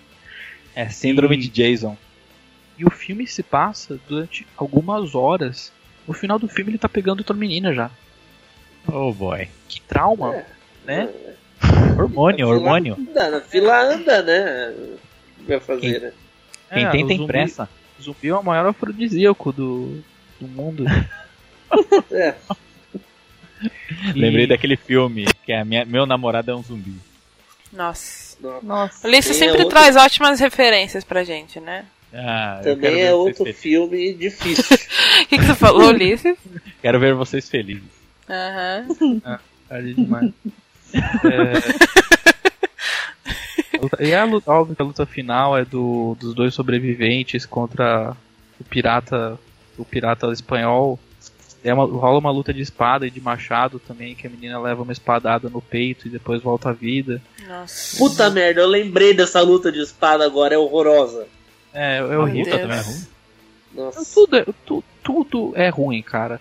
[0.74, 1.96] É síndrome E- de Jason.
[2.76, 5.72] E o filme se passa durante algumas horas.
[6.06, 7.90] No final do filme ele tá pegando outra menina já.
[8.88, 9.48] Oh boy.
[9.68, 10.46] Que trauma, É.
[10.84, 11.08] né?
[11.98, 12.97] Hormônio, hormônio.
[12.98, 14.74] Anda, na fila anda, né?
[15.47, 16.12] Vai fazer, né?
[16.72, 17.68] Quem É, tem tem zumbi- pressa.
[18.01, 20.02] Zumbi é o maior afrodisíaco do,
[20.40, 20.84] do mundo.
[22.12, 22.34] É.
[24.14, 26.94] E- Lembrei daquele filme que é minha, Meu Namorado é um Zumbi.
[27.72, 28.36] Nossa.
[28.62, 29.06] Nossa.
[29.06, 31.86] O Ulisses Tem sempre outro- traz ótimas referências pra gente, né?
[32.12, 33.62] Ah, Também é outro felizes.
[33.62, 34.76] filme difícil.
[35.22, 36.36] O que, que você falou, Ulisses?
[36.82, 37.84] Quero ver vocês felizes.
[38.28, 39.20] Aham.
[39.68, 40.30] Tarde demais.
[40.94, 41.52] É...
[43.77, 47.47] a luta- E a luta, óbvio que a luta final é do, dos dois sobreviventes
[47.47, 48.16] contra
[48.60, 49.39] o pirata,
[49.78, 50.98] o pirata espanhol.
[51.64, 54.82] É uma, rola uma luta de espada e de machado também, que a menina leva
[54.82, 57.23] uma espadada no peito e depois volta à vida.
[57.47, 57.97] Nossa.
[57.98, 61.24] Puta merda, eu lembrei dessa luta de espada agora, é horrorosa.
[61.73, 62.59] É, é horrível.
[62.59, 63.06] Também é ruim.
[63.74, 64.12] Nossa.
[64.12, 66.40] Tudo é, tu- tudo é ruim, cara.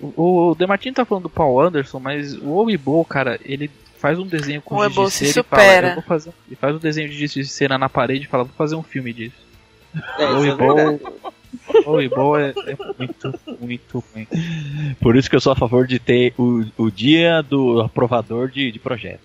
[0.00, 4.26] O, o Demartini tá falando do Paul Anderson, mas o Oibo, cara, ele faz um
[4.26, 5.88] desenho com O giz de Oibo se cera e fala, supera.
[5.88, 8.44] eu vou fazer, ele faz um desenho de giz de cera na parede e fala,
[8.44, 9.36] vou fazer um filme disso.
[10.18, 10.98] É, o é
[11.86, 14.26] o Oibo é, é muito, muito ruim.
[15.00, 18.70] Por isso que eu sou a favor de ter o, o dia do aprovador de,
[18.70, 19.20] de projeto.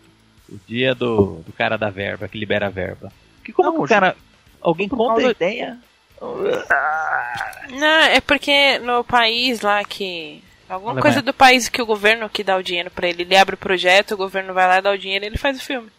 [0.50, 3.12] O dia do, do cara da verba, que libera a verba.
[3.44, 4.16] Que como Não, que o cara.
[4.62, 5.78] Alguém conta a ideia?
[7.72, 10.44] Não, é porque no país lá que.
[10.72, 11.02] Alguma Alemanha.
[11.14, 13.24] coisa do país que o governo que dá o dinheiro pra ele.
[13.24, 15.64] Ele abre o projeto, o governo vai lá, dá o dinheiro e ele faz o
[15.64, 15.90] filme.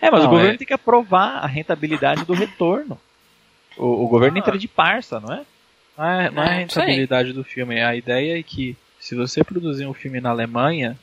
[0.00, 2.98] É, mas Não, o governo é- tem que aprovar a rentabilidade do retorno.
[3.76, 5.42] O, o governo entra de parça, não é?
[5.96, 6.58] Não é, não é a É, aí.
[6.60, 10.98] rentabilidade do filme, a ideia é que se você produzir um filme na Alemanha,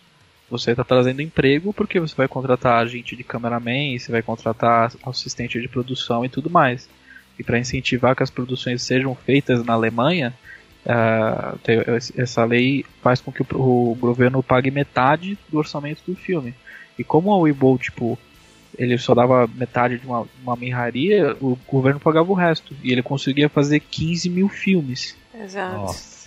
[0.50, 5.60] você está trazendo emprego porque você vai contratar gente de cameraman, você vai contratar assistente
[5.62, 6.90] de produção e tudo mais.
[7.38, 10.34] E para incentivar que as produções sejam feitas na Alemanha,
[11.64, 11.80] tem-
[12.18, 16.54] essa lei faz com que o, o governo pague metade do orçamento do filme.
[16.98, 18.18] E como a Weibo, tipo,
[18.78, 22.76] ele só dava metade de uma, uma mirraria, o governo pagava o resto.
[22.84, 25.16] E ele conseguia fazer 15 mil filmes.
[25.34, 25.76] Exato.
[25.78, 26.20] Nossa.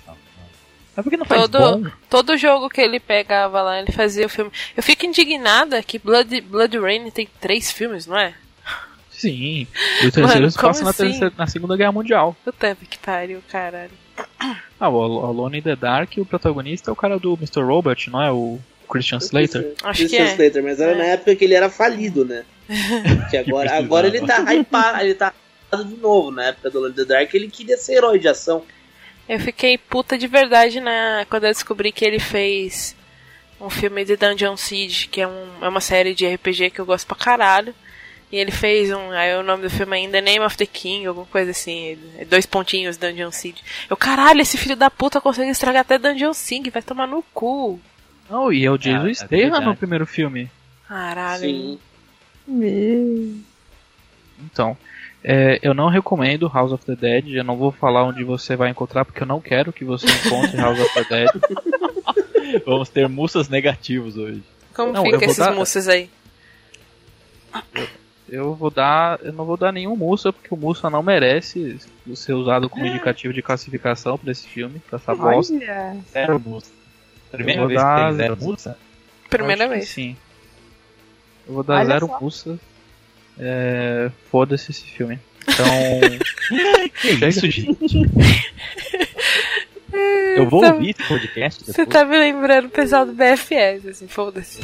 [0.95, 1.91] Mas por que não faz Todo- bom?
[2.11, 4.51] Todo jogo que ele pegava lá, ele fazia o filme.
[4.77, 8.35] Eu fico indignada que Blood, Blood Rain tem três filmes, não é?
[9.11, 9.67] Sim.
[10.03, 11.03] E o terceiro Mano, se passa como na, assim?
[11.05, 12.37] terceira- na Segunda Guerra Mundial.
[12.45, 13.91] Puta que pariu, caralho.
[14.81, 17.63] Ah, o Al- Alone in the Dark, o protagonista é o cara do Mr.
[17.63, 18.31] Robot, não é?
[18.33, 18.59] O
[18.91, 19.75] Christian Slater.
[19.83, 20.33] Acho Christian que é.
[20.33, 20.95] Slater, mas era É.
[20.97, 22.45] na época que ele era falido, né?
[23.31, 23.77] Que agora, precisava.
[23.79, 25.33] agora ele tá hypado, ele tá
[25.67, 26.31] hypado de novo.
[26.31, 28.63] Na época do Lord of the Dark, ele queria ser herói de ação.
[29.29, 32.97] Eu fiquei puta de verdade na quando eu descobri que ele fez
[33.61, 36.87] um filme de Dungeon Siege, que é, um, é uma série de RPG que eu
[36.87, 37.73] gosto pra caralho.
[38.33, 39.11] E ele fez um.
[39.11, 41.99] Aí o nome do filme ainda é Name of the King, alguma coisa assim.
[42.19, 43.63] é dois pontinhos Dungeon Siege.
[43.91, 47.79] Eu, caralho, esse filho da puta consegue estragar até Dungeon Siege, vai tomar no cu.
[48.31, 49.65] Não, e é o Jason Ah, é Statham verdade.
[49.67, 50.51] no primeiro filme.
[50.89, 51.43] Caralho.
[51.43, 51.79] Sim.
[52.49, 53.35] Meu.
[54.45, 54.77] Então,
[55.23, 57.29] é, eu não recomendo House of the Dead.
[57.29, 60.57] Eu não vou falar onde você vai encontrar, porque eu não quero que você encontre
[60.57, 61.31] House of the Dead.
[62.65, 64.43] Vamos ter mussas negativos hoje.
[64.75, 65.27] Como Não, eu fica vou
[65.61, 66.11] esses dar- aí?
[68.35, 69.21] Eu vou dar.
[69.23, 71.79] Eu não vou dar nenhum Mussa, porque o Mussa não merece
[72.15, 75.53] ser usado como indicativo de classificação pra esse filme, pra essa bosta.
[75.55, 75.97] Olha.
[76.11, 76.71] Zero mussa.
[77.31, 78.79] Primeira vez que dar- tem zero mussa?
[79.29, 79.89] Primeira que vez.
[79.91, 80.17] Sim.
[81.47, 82.21] Eu vou dar Olha zero só.
[82.21, 82.59] Mussa.
[83.39, 85.19] É, Foda-se esse filme.
[85.43, 85.67] Então.
[87.03, 87.77] Que isso, gente?
[90.37, 91.89] Eu vou Tá- ouvir esse podcast Você depois.
[91.89, 94.61] tá me lembrando o pessoal do BFS, assim, foda-se.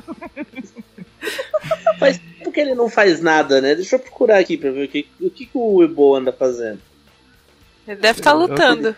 [1.98, 3.74] Faz tempo que ele não faz nada, né?
[3.74, 6.80] Deixa eu procurar aqui pra ver o que, o que, que o Ebo anda fazendo.
[7.86, 8.94] Ele deve estar eu lutando.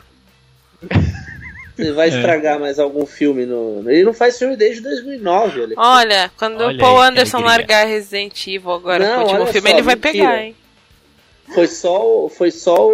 [1.76, 3.84] Você vai estragar mais algum filme no.
[3.88, 5.74] Ele não faz filme desde 2009, olha.
[5.76, 7.56] Olha, quando Olha o Paul aí, Anderson alegria.
[7.58, 10.12] largar Resident Evil agora Não, no último filme, só, ele vai mentira.
[10.12, 10.56] pegar, hein?
[11.54, 12.92] Foi só, o- foi só o,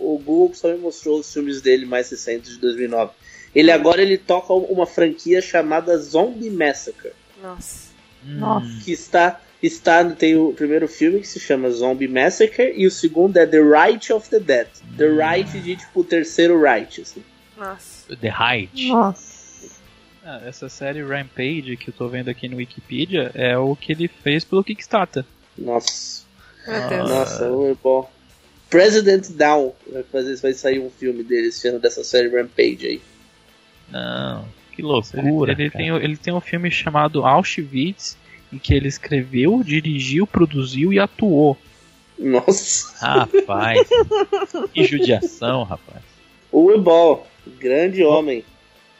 [0.00, 3.10] o, o Google que só me mostrou os filmes dele mais recentes de 2009.
[3.56, 7.12] Ele agora ele toca uma franquia chamada Zombie Massacre,
[7.42, 7.88] Nossa.
[8.22, 8.84] Nossa.
[8.84, 13.38] que está está tem o primeiro filme que se chama Zombie Massacre e o segundo
[13.38, 14.66] é The Right of the Dead.
[14.98, 17.24] The Right de tipo o terceiro Right, assim.
[17.56, 18.14] Nossa.
[18.14, 18.88] The Height.
[18.88, 19.70] Nossa.
[20.22, 24.06] Ah, essa série Rampage que eu tô vendo aqui no Wikipedia é o que ele
[24.06, 25.24] fez pelo Kickstarter.
[25.56, 26.26] Nossa.
[26.66, 27.08] Deus.
[27.08, 28.10] Nossa, o bom.
[28.68, 33.00] President Down vai fazer vai sair um filme dele esse ano dessa série Rampage aí.
[33.90, 35.52] Não, que Ele, loucura.
[35.52, 35.82] ele cara.
[35.84, 38.16] tem, o- ele tem um filme chamado Auschwitz,
[38.52, 41.56] em que ele escreveu, dirigiu, produziu e atuou.
[42.18, 42.96] Nossa.
[43.06, 43.88] Rapaz.
[44.72, 46.02] que judiação, rapaz.
[46.50, 47.26] O Ebol,
[47.58, 48.44] grande homem.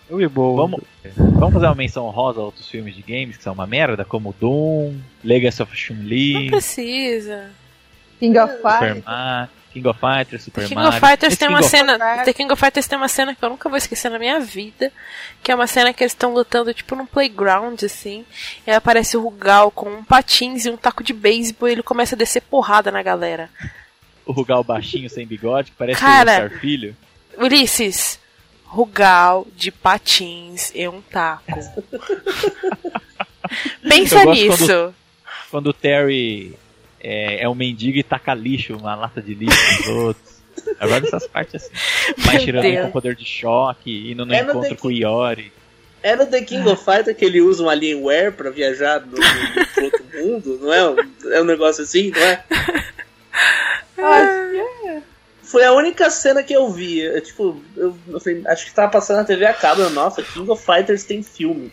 [0.09, 0.57] Eu e boa.
[0.63, 0.81] Vamos,
[1.17, 4.35] vamos fazer uma menção rosa a outros filmes de games que são uma merda, como
[4.39, 4.95] Doom,
[5.25, 7.51] Legacy of Não Chun-Li, precisa.
[8.21, 9.03] King of Fighters.
[9.77, 10.89] King of Fighters, Super The King Mario.
[10.90, 12.24] of Fighters Esse tem King uma of- cena.
[12.24, 14.93] The King of Fighters tem uma cena que eu nunca vou esquecer na minha vida.
[15.43, 18.24] Que é uma cena que eles estão lutando, tipo, num playground, assim.
[18.66, 21.82] E aí aparece o Rugal com um patins e um taco de beisebol e ele
[21.82, 23.51] começa a descer porrada na galera.
[24.24, 26.48] O Rugal baixinho sem bigode, que parece Cara.
[26.48, 26.97] Star Filho.
[27.39, 28.19] Ulisses,
[28.65, 31.61] Rugal de patins e um taco.
[33.89, 34.66] Pensa nisso.
[34.66, 34.94] quando-
[35.51, 36.57] Quando o Terry
[37.07, 40.37] é, é um mendigo e taca lixo, uma lata de lixo nos outros.
[40.81, 41.73] Agora essas partes assim.
[42.19, 45.53] Vai tirando com poder de choque, indo no É no encontro The com o Iori.
[46.03, 49.66] É no The King of Fighter que ele usa um Alienware pra viajar no, no,
[49.74, 50.89] pro outro mundo, não é?
[50.91, 52.43] Um- É um negócio assim, não é?
[53.99, 55.01] Ah,
[55.43, 57.01] Foi a única cena que eu vi.
[57.01, 59.89] Eu, tipo, eu, eu falei, acho que tava passando na TV a cabo.
[59.91, 61.73] Nossa, King of Fighters tem filme.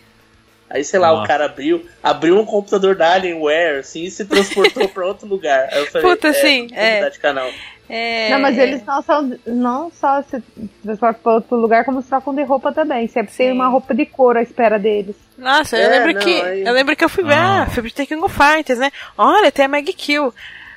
[0.69, 1.27] Aí, sei lá, o Nossa.
[1.27, 5.69] cara abriu, abriu um computador da Alienware, assim, e se transportou pra outro lugar.
[5.71, 7.09] Aí eu falei, Puta, é, sim, é.
[7.09, 7.47] de canal.
[7.89, 8.29] É...
[8.31, 10.41] Não, mas eles não, são, não só se
[10.83, 13.07] transportam para outro lugar, como se trocam de roupa também.
[13.07, 15.15] Sempre tem uma roupa de couro à espera deles.
[15.37, 16.41] Nossa, eu É, lembro não, que.
[16.41, 17.63] aí- Eu lembro que eu fui ver, Ah.
[17.63, 18.89] ah, fui King of Fighters, né?
[19.17, 20.33] Olha, tem a Mag Kill.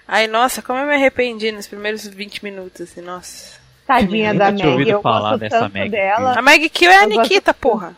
[0.07, 3.57] Aí, nossa, como eu me arrependi nos primeiros 20 minutos, assim, nossa.
[3.87, 5.91] Tadinha da Meg, eu falar gosto dessa tanto Meg.
[5.91, 6.35] dela.
[6.37, 7.61] A Mag Kill é a Eu gosto Nikita, tanto.
[7.61, 7.97] porra.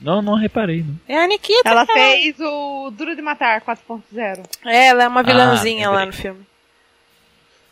[0.00, 0.94] Não, não reparei, não.
[1.08, 1.68] É a Nikita.
[1.68, 1.98] Ela cara.
[1.98, 4.44] fez o Duro de Matar 4.0.
[4.64, 6.46] É, ela é uma Ah, vilãzinha lá no filme.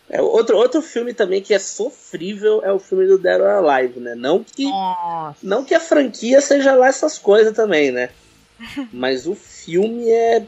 [0.09, 4.01] É, outro, outro filme também que é sofrível é o filme do Dead or Alive,
[4.01, 4.14] né?
[4.14, 5.38] Não que, Nossa.
[5.42, 8.10] não que a franquia seja lá essas coisas também, né?
[8.92, 10.44] Mas o filme é,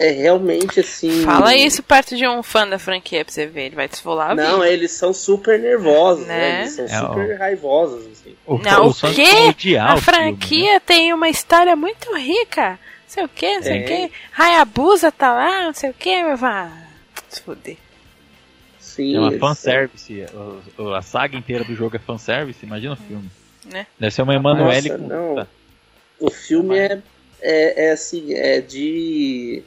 [0.00, 1.22] é realmente assim.
[1.24, 4.30] Fala isso perto de um fã da franquia pra você ver, ele vai te esfolar
[4.30, 4.68] a Não, vida.
[4.72, 6.38] eles são super nervosos, né?
[6.38, 6.60] Né?
[6.62, 8.34] Eles são É, super raivosos, assim.
[8.46, 9.76] O, Não, o quê?
[9.76, 10.80] A o filme, franquia né?
[10.80, 12.70] tem uma história muito rica.
[12.70, 14.08] Não sei o que, não sei o Tem.
[14.08, 14.14] que.
[14.40, 16.70] Hayabusa tá lá, não sei o que, meu vá.
[17.28, 17.76] Se fuder.
[18.78, 20.24] Sim, É uma fanservice.
[20.78, 23.30] O- A saga inteira do jogo é fanservice, imagina o filme.
[23.66, 23.86] Né?
[23.98, 25.08] Deve ser uma Emanuele Nossa, com.
[25.08, 25.46] não.
[26.18, 26.98] O filme é,
[27.40, 29.62] é, é assim, é de.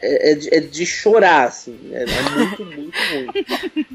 [0.00, 1.78] É, é de, é de chorar, assim.
[1.92, 3.86] É, é muito, muito ruim.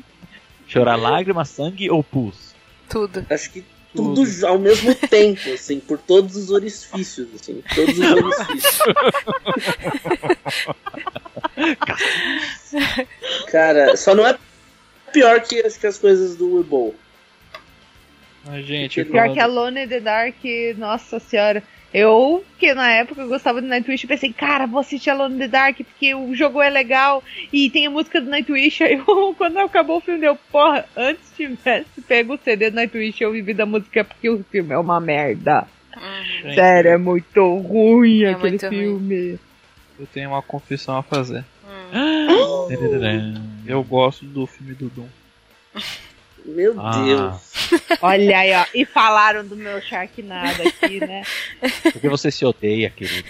[0.68, 2.54] Chorar lágrima, sangue ou pus?
[2.90, 3.26] Tudo.
[3.30, 3.64] Acho que
[3.96, 7.64] tudo ao mesmo tempo, assim, por todos os orifícios, assim.
[7.76, 8.80] Todos os orifícios.
[13.52, 14.38] Cara, só não é
[15.12, 16.96] pior que acho que as coisas do Weeble.
[18.46, 20.36] Mas, gente, Pior falando- que Alone in the Dark,
[20.78, 21.64] nossa senhora.
[21.94, 25.48] Eu, que na época eu gostava do Nightwish, pensei, cara, vou assistir Alone in the
[25.48, 28.84] Dark porque o jogo é legal e tem a música do Nightwish.
[28.84, 33.22] Aí eu, quando acabou o filme, deu, porra, antes tivesse pego o CD do Nightwish
[33.22, 35.68] eu vivi da música porque o filme é uma merda.
[36.44, 38.78] gente, Sério, é muito ruim É aquele muito ruim.
[38.80, 39.40] filme.
[40.00, 41.44] eu tenho uma confissão a fazer.
[41.92, 42.68] Hum.
[43.66, 45.08] Eu gosto do filme do Doom.
[46.46, 46.92] Meu Ah.
[47.04, 47.49] Deus.
[48.02, 48.66] Olha aí, ó.
[48.74, 51.24] E falaram do meu Sharknado aqui, né?
[51.92, 53.28] Porque você se odeia, querido.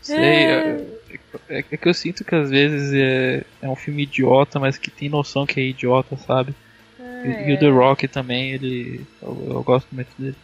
[0.00, 0.84] Sei, é,
[1.48, 4.90] é- é que eu sinto que às vezes é, é um filme idiota, mas que
[4.90, 6.54] tem noção que é idiota, sabe?
[7.46, 9.06] E, e o The Rock também, ele.
[9.20, 10.34] Eu, eu gosto muito dele.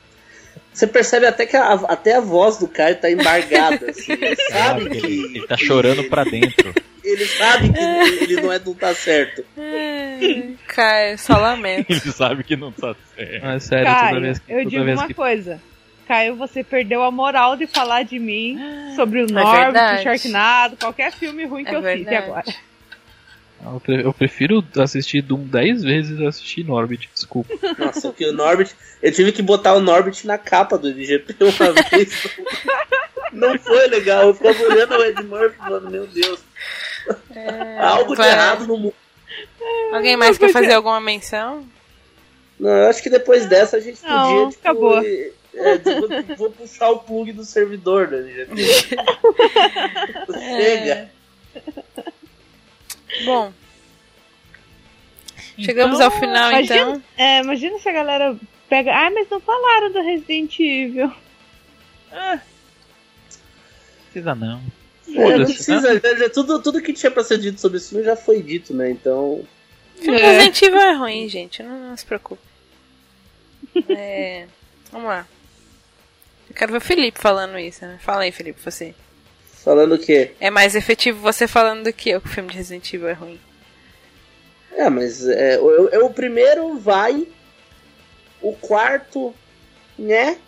[0.79, 4.13] Você percebe até que a, até a voz do cara tá embargada, assim.
[4.13, 5.07] Ele sabe Ele, que.
[5.39, 6.73] ele tá chorando pra dentro.
[7.03, 7.81] Ele sabe que
[8.25, 9.43] ele não é não tá certo.
[9.57, 11.87] Ai, Cara, só lamento.
[11.91, 13.45] Ele sabe que não tá certo.
[13.45, 14.53] Mas sério, toda Caio, vez que.
[14.53, 15.61] eu toda digo vez uma que coisa.
[16.07, 18.59] Caio, você perdeu a moral de falar de mim
[18.95, 20.01] sobre o É Norbit, verdade.
[20.01, 22.17] o Sharknado, qualquer filme ruim que É eu cite verdade.
[22.17, 22.45] agora.
[23.65, 27.53] Eu pre- Eu prefiro assistir Doom 10 vezes a assistir Norbit, desculpa.
[27.79, 28.75] Nossa, que o Norbit.
[29.03, 32.29] Eu tive que botar o Norbit na capa do LGP uma vez.
[33.33, 34.29] Não foi legal.
[34.29, 36.41] Eu ficava olhando o Ed Murphy falando, meu Deus.
[37.81, 38.95] Algo de vai- errado no mundo.
[39.93, 41.65] Alguém mais quer fazer alguma menção?
[42.59, 44.49] Não, eu acho que depois dessa a gente Não, podia.
[44.51, 44.99] Tipo, acabou.
[44.99, 48.55] é, vou, vou puxar o plug do servidor do LGP.
[50.33, 51.11] Chega.
[53.25, 53.53] Bom.
[55.59, 57.03] Chegamos Então, ao final, imagina- então.
[57.17, 58.37] É, imagina se a galera
[58.69, 58.93] pega.
[58.95, 61.13] Ah, mas não falaram do Resident Evil.
[64.05, 64.63] Precisa não.
[65.09, 68.05] É, não precisa, já- já- tudo, tudo que tinha pra ser dito sobre esse filme
[68.05, 68.91] já foi dito, né?
[68.91, 69.45] Então.
[69.97, 71.63] Filme Resident Evil é ruim, gente.
[71.63, 72.43] Não, não se preocupe.
[73.89, 74.47] É,
[74.93, 75.27] vamos lá.
[76.49, 77.99] Eu quero ver o Felipe falando isso, né?
[78.01, 78.95] Fala aí, Felipe, você.
[79.69, 80.31] Falando o quê?
[80.41, 83.13] É mais efetivo você falando do que eu que o filme de Resident Evil é
[83.13, 83.39] ruim.
[84.73, 87.27] É, mas é, o, o- o primeiro vai,
[88.41, 89.35] o quarto,
[89.99, 90.39] né?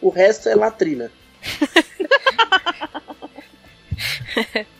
[0.00, 1.08] O resto é latrina.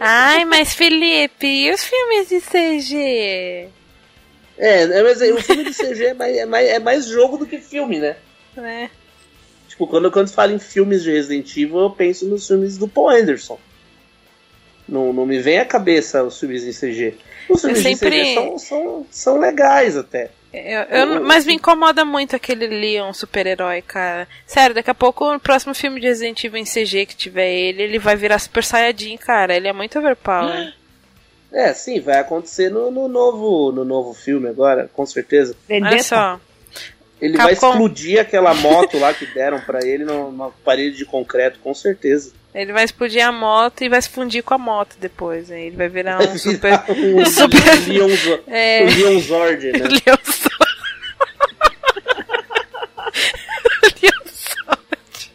[0.00, 3.68] Ai, mas Felipe, e os filmes de CG?
[4.56, 7.36] É, é, mas é, o filme de CG é mais, é, mais, é mais jogo
[7.36, 8.16] do que filme, né?
[8.56, 8.90] Né?
[9.74, 13.08] Tipo, quando, quando falo em filmes de Resident Evil, eu penso nos filmes do Paul
[13.08, 13.58] Anderson.
[14.88, 17.14] Não, não me vem à cabeça os filmes em CG.
[17.48, 20.30] Os filmes sempre- em CG são, são, são legais até.
[20.52, 24.28] Eu, eu mas me incomoda muito aquele Leon super-herói, cara.
[24.46, 27.82] Sério, daqui a pouco no próximo filme de Resident Evil em CG que tiver ele,
[27.82, 29.56] ele vai virar Super Saiyajin, cara.
[29.56, 30.72] Ele é muito overpower.
[31.50, 35.56] É, sim, vai acontecer no, no novo, no novo filme agora, com certeza.
[35.68, 36.38] Olha só.
[37.20, 37.70] Ele vai Capcom.
[37.70, 42.32] explodir aquela moto lá que deram pra ele numa parede de concreto, com certeza.
[42.54, 45.50] Ele vai explodir a moto e vai se fundir com a moto depois.
[45.50, 46.78] Aí ele vai virar um Vai super.
[46.86, 48.08] virar um super- Leon,
[48.46, 48.82] É.
[48.84, 49.78] um Leon Zord, né?
[49.88, 50.54] Leon Zord.
[54.02, 55.32] Leon Zord.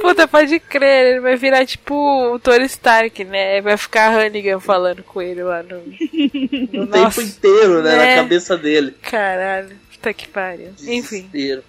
[0.00, 3.60] Puta, pode crer, ele vai virar tipo o Tony Stark, né?
[3.60, 5.76] Vai ficar a Hannigan falando com ele lá no.
[5.76, 7.94] no O tempo nossa, inteiro, né?
[7.94, 8.16] É.
[8.16, 8.96] Na cabeça dele.
[9.00, 9.76] caralho.
[9.92, 10.72] Puta que pariu.
[10.82, 11.28] Enfim.
[11.32, 11.62] Desespero.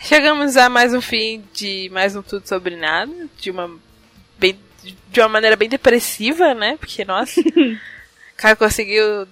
[0.00, 3.70] Chegamos a mais um fim de mais um Tudo Sobre Nada, de uma
[4.36, 4.58] bem,
[5.12, 6.76] de uma maneira bem depressiva, né?
[6.80, 9.28] Porque, nossa, o cara conseguiu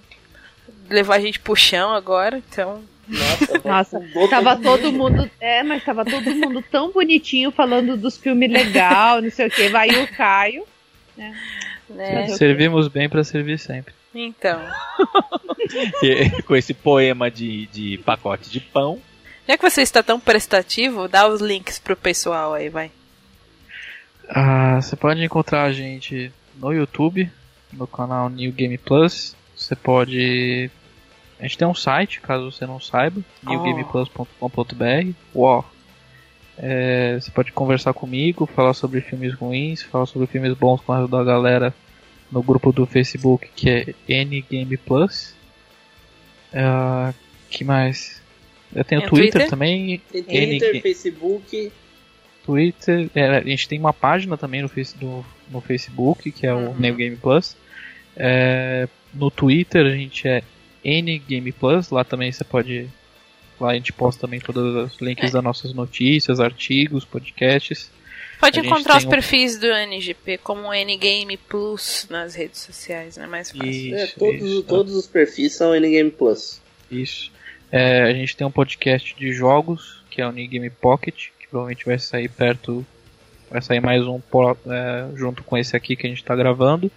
[0.89, 2.81] levar a gente pro chão agora, então...
[3.09, 5.29] Nossa, Nossa, tava todo todo mundo.
[5.41, 9.67] É, mas tava todo mundo tão bonitinho falando dos filmes legal, não sei o que.
[9.69, 10.63] Vai o Caio.
[11.89, 12.27] Né?
[12.29, 13.93] Servimos bem pra servir sempre.
[14.13, 14.61] Então,
[15.99, 18.99] Que- com esse poema de, de pacote de pão.
[19.47, 22.91] já que você está tão prestativo, dá os links pro pessoal aí, vai.
[24.27, 27.29] Ah, você pode encontrar a gente no YouTube,
[27.73, 29.35] no canal New Game Plus.
[29.55, 30.69] Você pode.
[31.39, 35.11] A gente tem um site, caso você não saiba, newgameplus.com.br.
[35.35, 35.69] Uau!
[36.57, 40.97] É, você pode conversar comigo, falar sobre filmes ruins, falar sobre filmes bons com a
[40.97, 41.73] ajuda da galera
[42.29, 45.33] no grupo do Facebook que é Ngame Plus.
[46.53, 47.13] Ah,
[47.49, 48.21] que mais?
[48.75, 49.49] Eu tenho o Twitter, Twitter?
[49.49, 51.71] também, Twitter, N- Facebook.
[52.45, 56.53] Twitter, é, a gente tem uma página também no, face, do- no Facebook, que é
[56.53, 56.75] o Uhum.
[56.77, 57.55] New Game Plus.
[58.17, 60.43] É, no Twitter a gente é
[60.83, 62.87] N Game Plus, lá também você pode.
[63.59, 65.33] Lá a gente posta também todos os links É.
[65.33, 67.91] das nossas notícias, artigos, podcasts.
[68.39, 73.27] Pode A encontrar os um- perfis do NGP como NGame Plus nas redes sociais, né?
[73.27, 73.69] Mais fácil.
[73.69, 76.61] Isso, É, todos, isso, todos os perfis são N-Game Plus.
[76.89, 77.31] isso.
[77.69, 81.47] É, a gente tem um podcast de jogos, que é o New Game Pocket, que
[81.49, 82.85] provavelmente vai sair perto.
[83.51, 84.21] Vai sair mais um
[84.69, 86.89] é, junto com esse aqui que a gente tá gravando.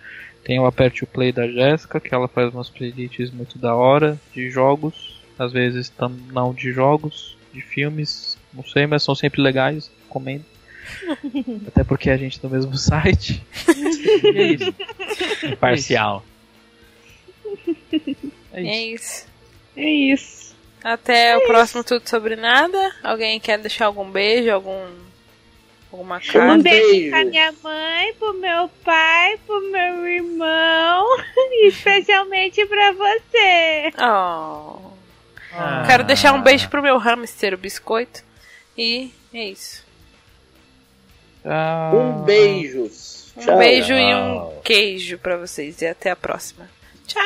[0.45, 4.19] Tem o Aperte o Play da Jéssica, que ela faz umas playlists muito da hora
[4.35, 5.21] de jogos.
[5.39, 10.45] Às vezes tam- não de jogos, de filmes, não sei, mas são sempre legais, recomendo.
[11.69, 13.43] Até porque a gente é do mesmo site.
[13.69, 14.75] E é isso.
[15.47, 16.25] Imparcial.
[18.53, 18.69] É isso.
[18.71, 19.27] É isso.
[19.77, 20.55] É isso.
[20.83, 22.93] Até o próximo Tudo Sobre Nada.
[23.03, 24.85] Alguém quer deixar algum beijo, algum.
[25.99, 26.39] Carta?
[26.53, 27.11] Um beijo beijo.
[27.11, 31.07] pra minha mãe, pro meu pai, pro meu irmão.
[31.55, 33.93] E especialmente pra você.
[33.99, 34.91] Oh.
[35.55, 35.85] Ah.
[35.87, 38.25] Quero deixar um beijo pro meu hamster, o biscoito.
[38.77, 39.85] E é isso.
[41.45, 43.33] Ah, Um beijos.
[43.37, 43.59] Um Tchau.
[43.59, 45.81] beijo e um queijo pra vocês.
[45.83, 46.69] E até a próxima.
[47.07, 47.21] Tchau!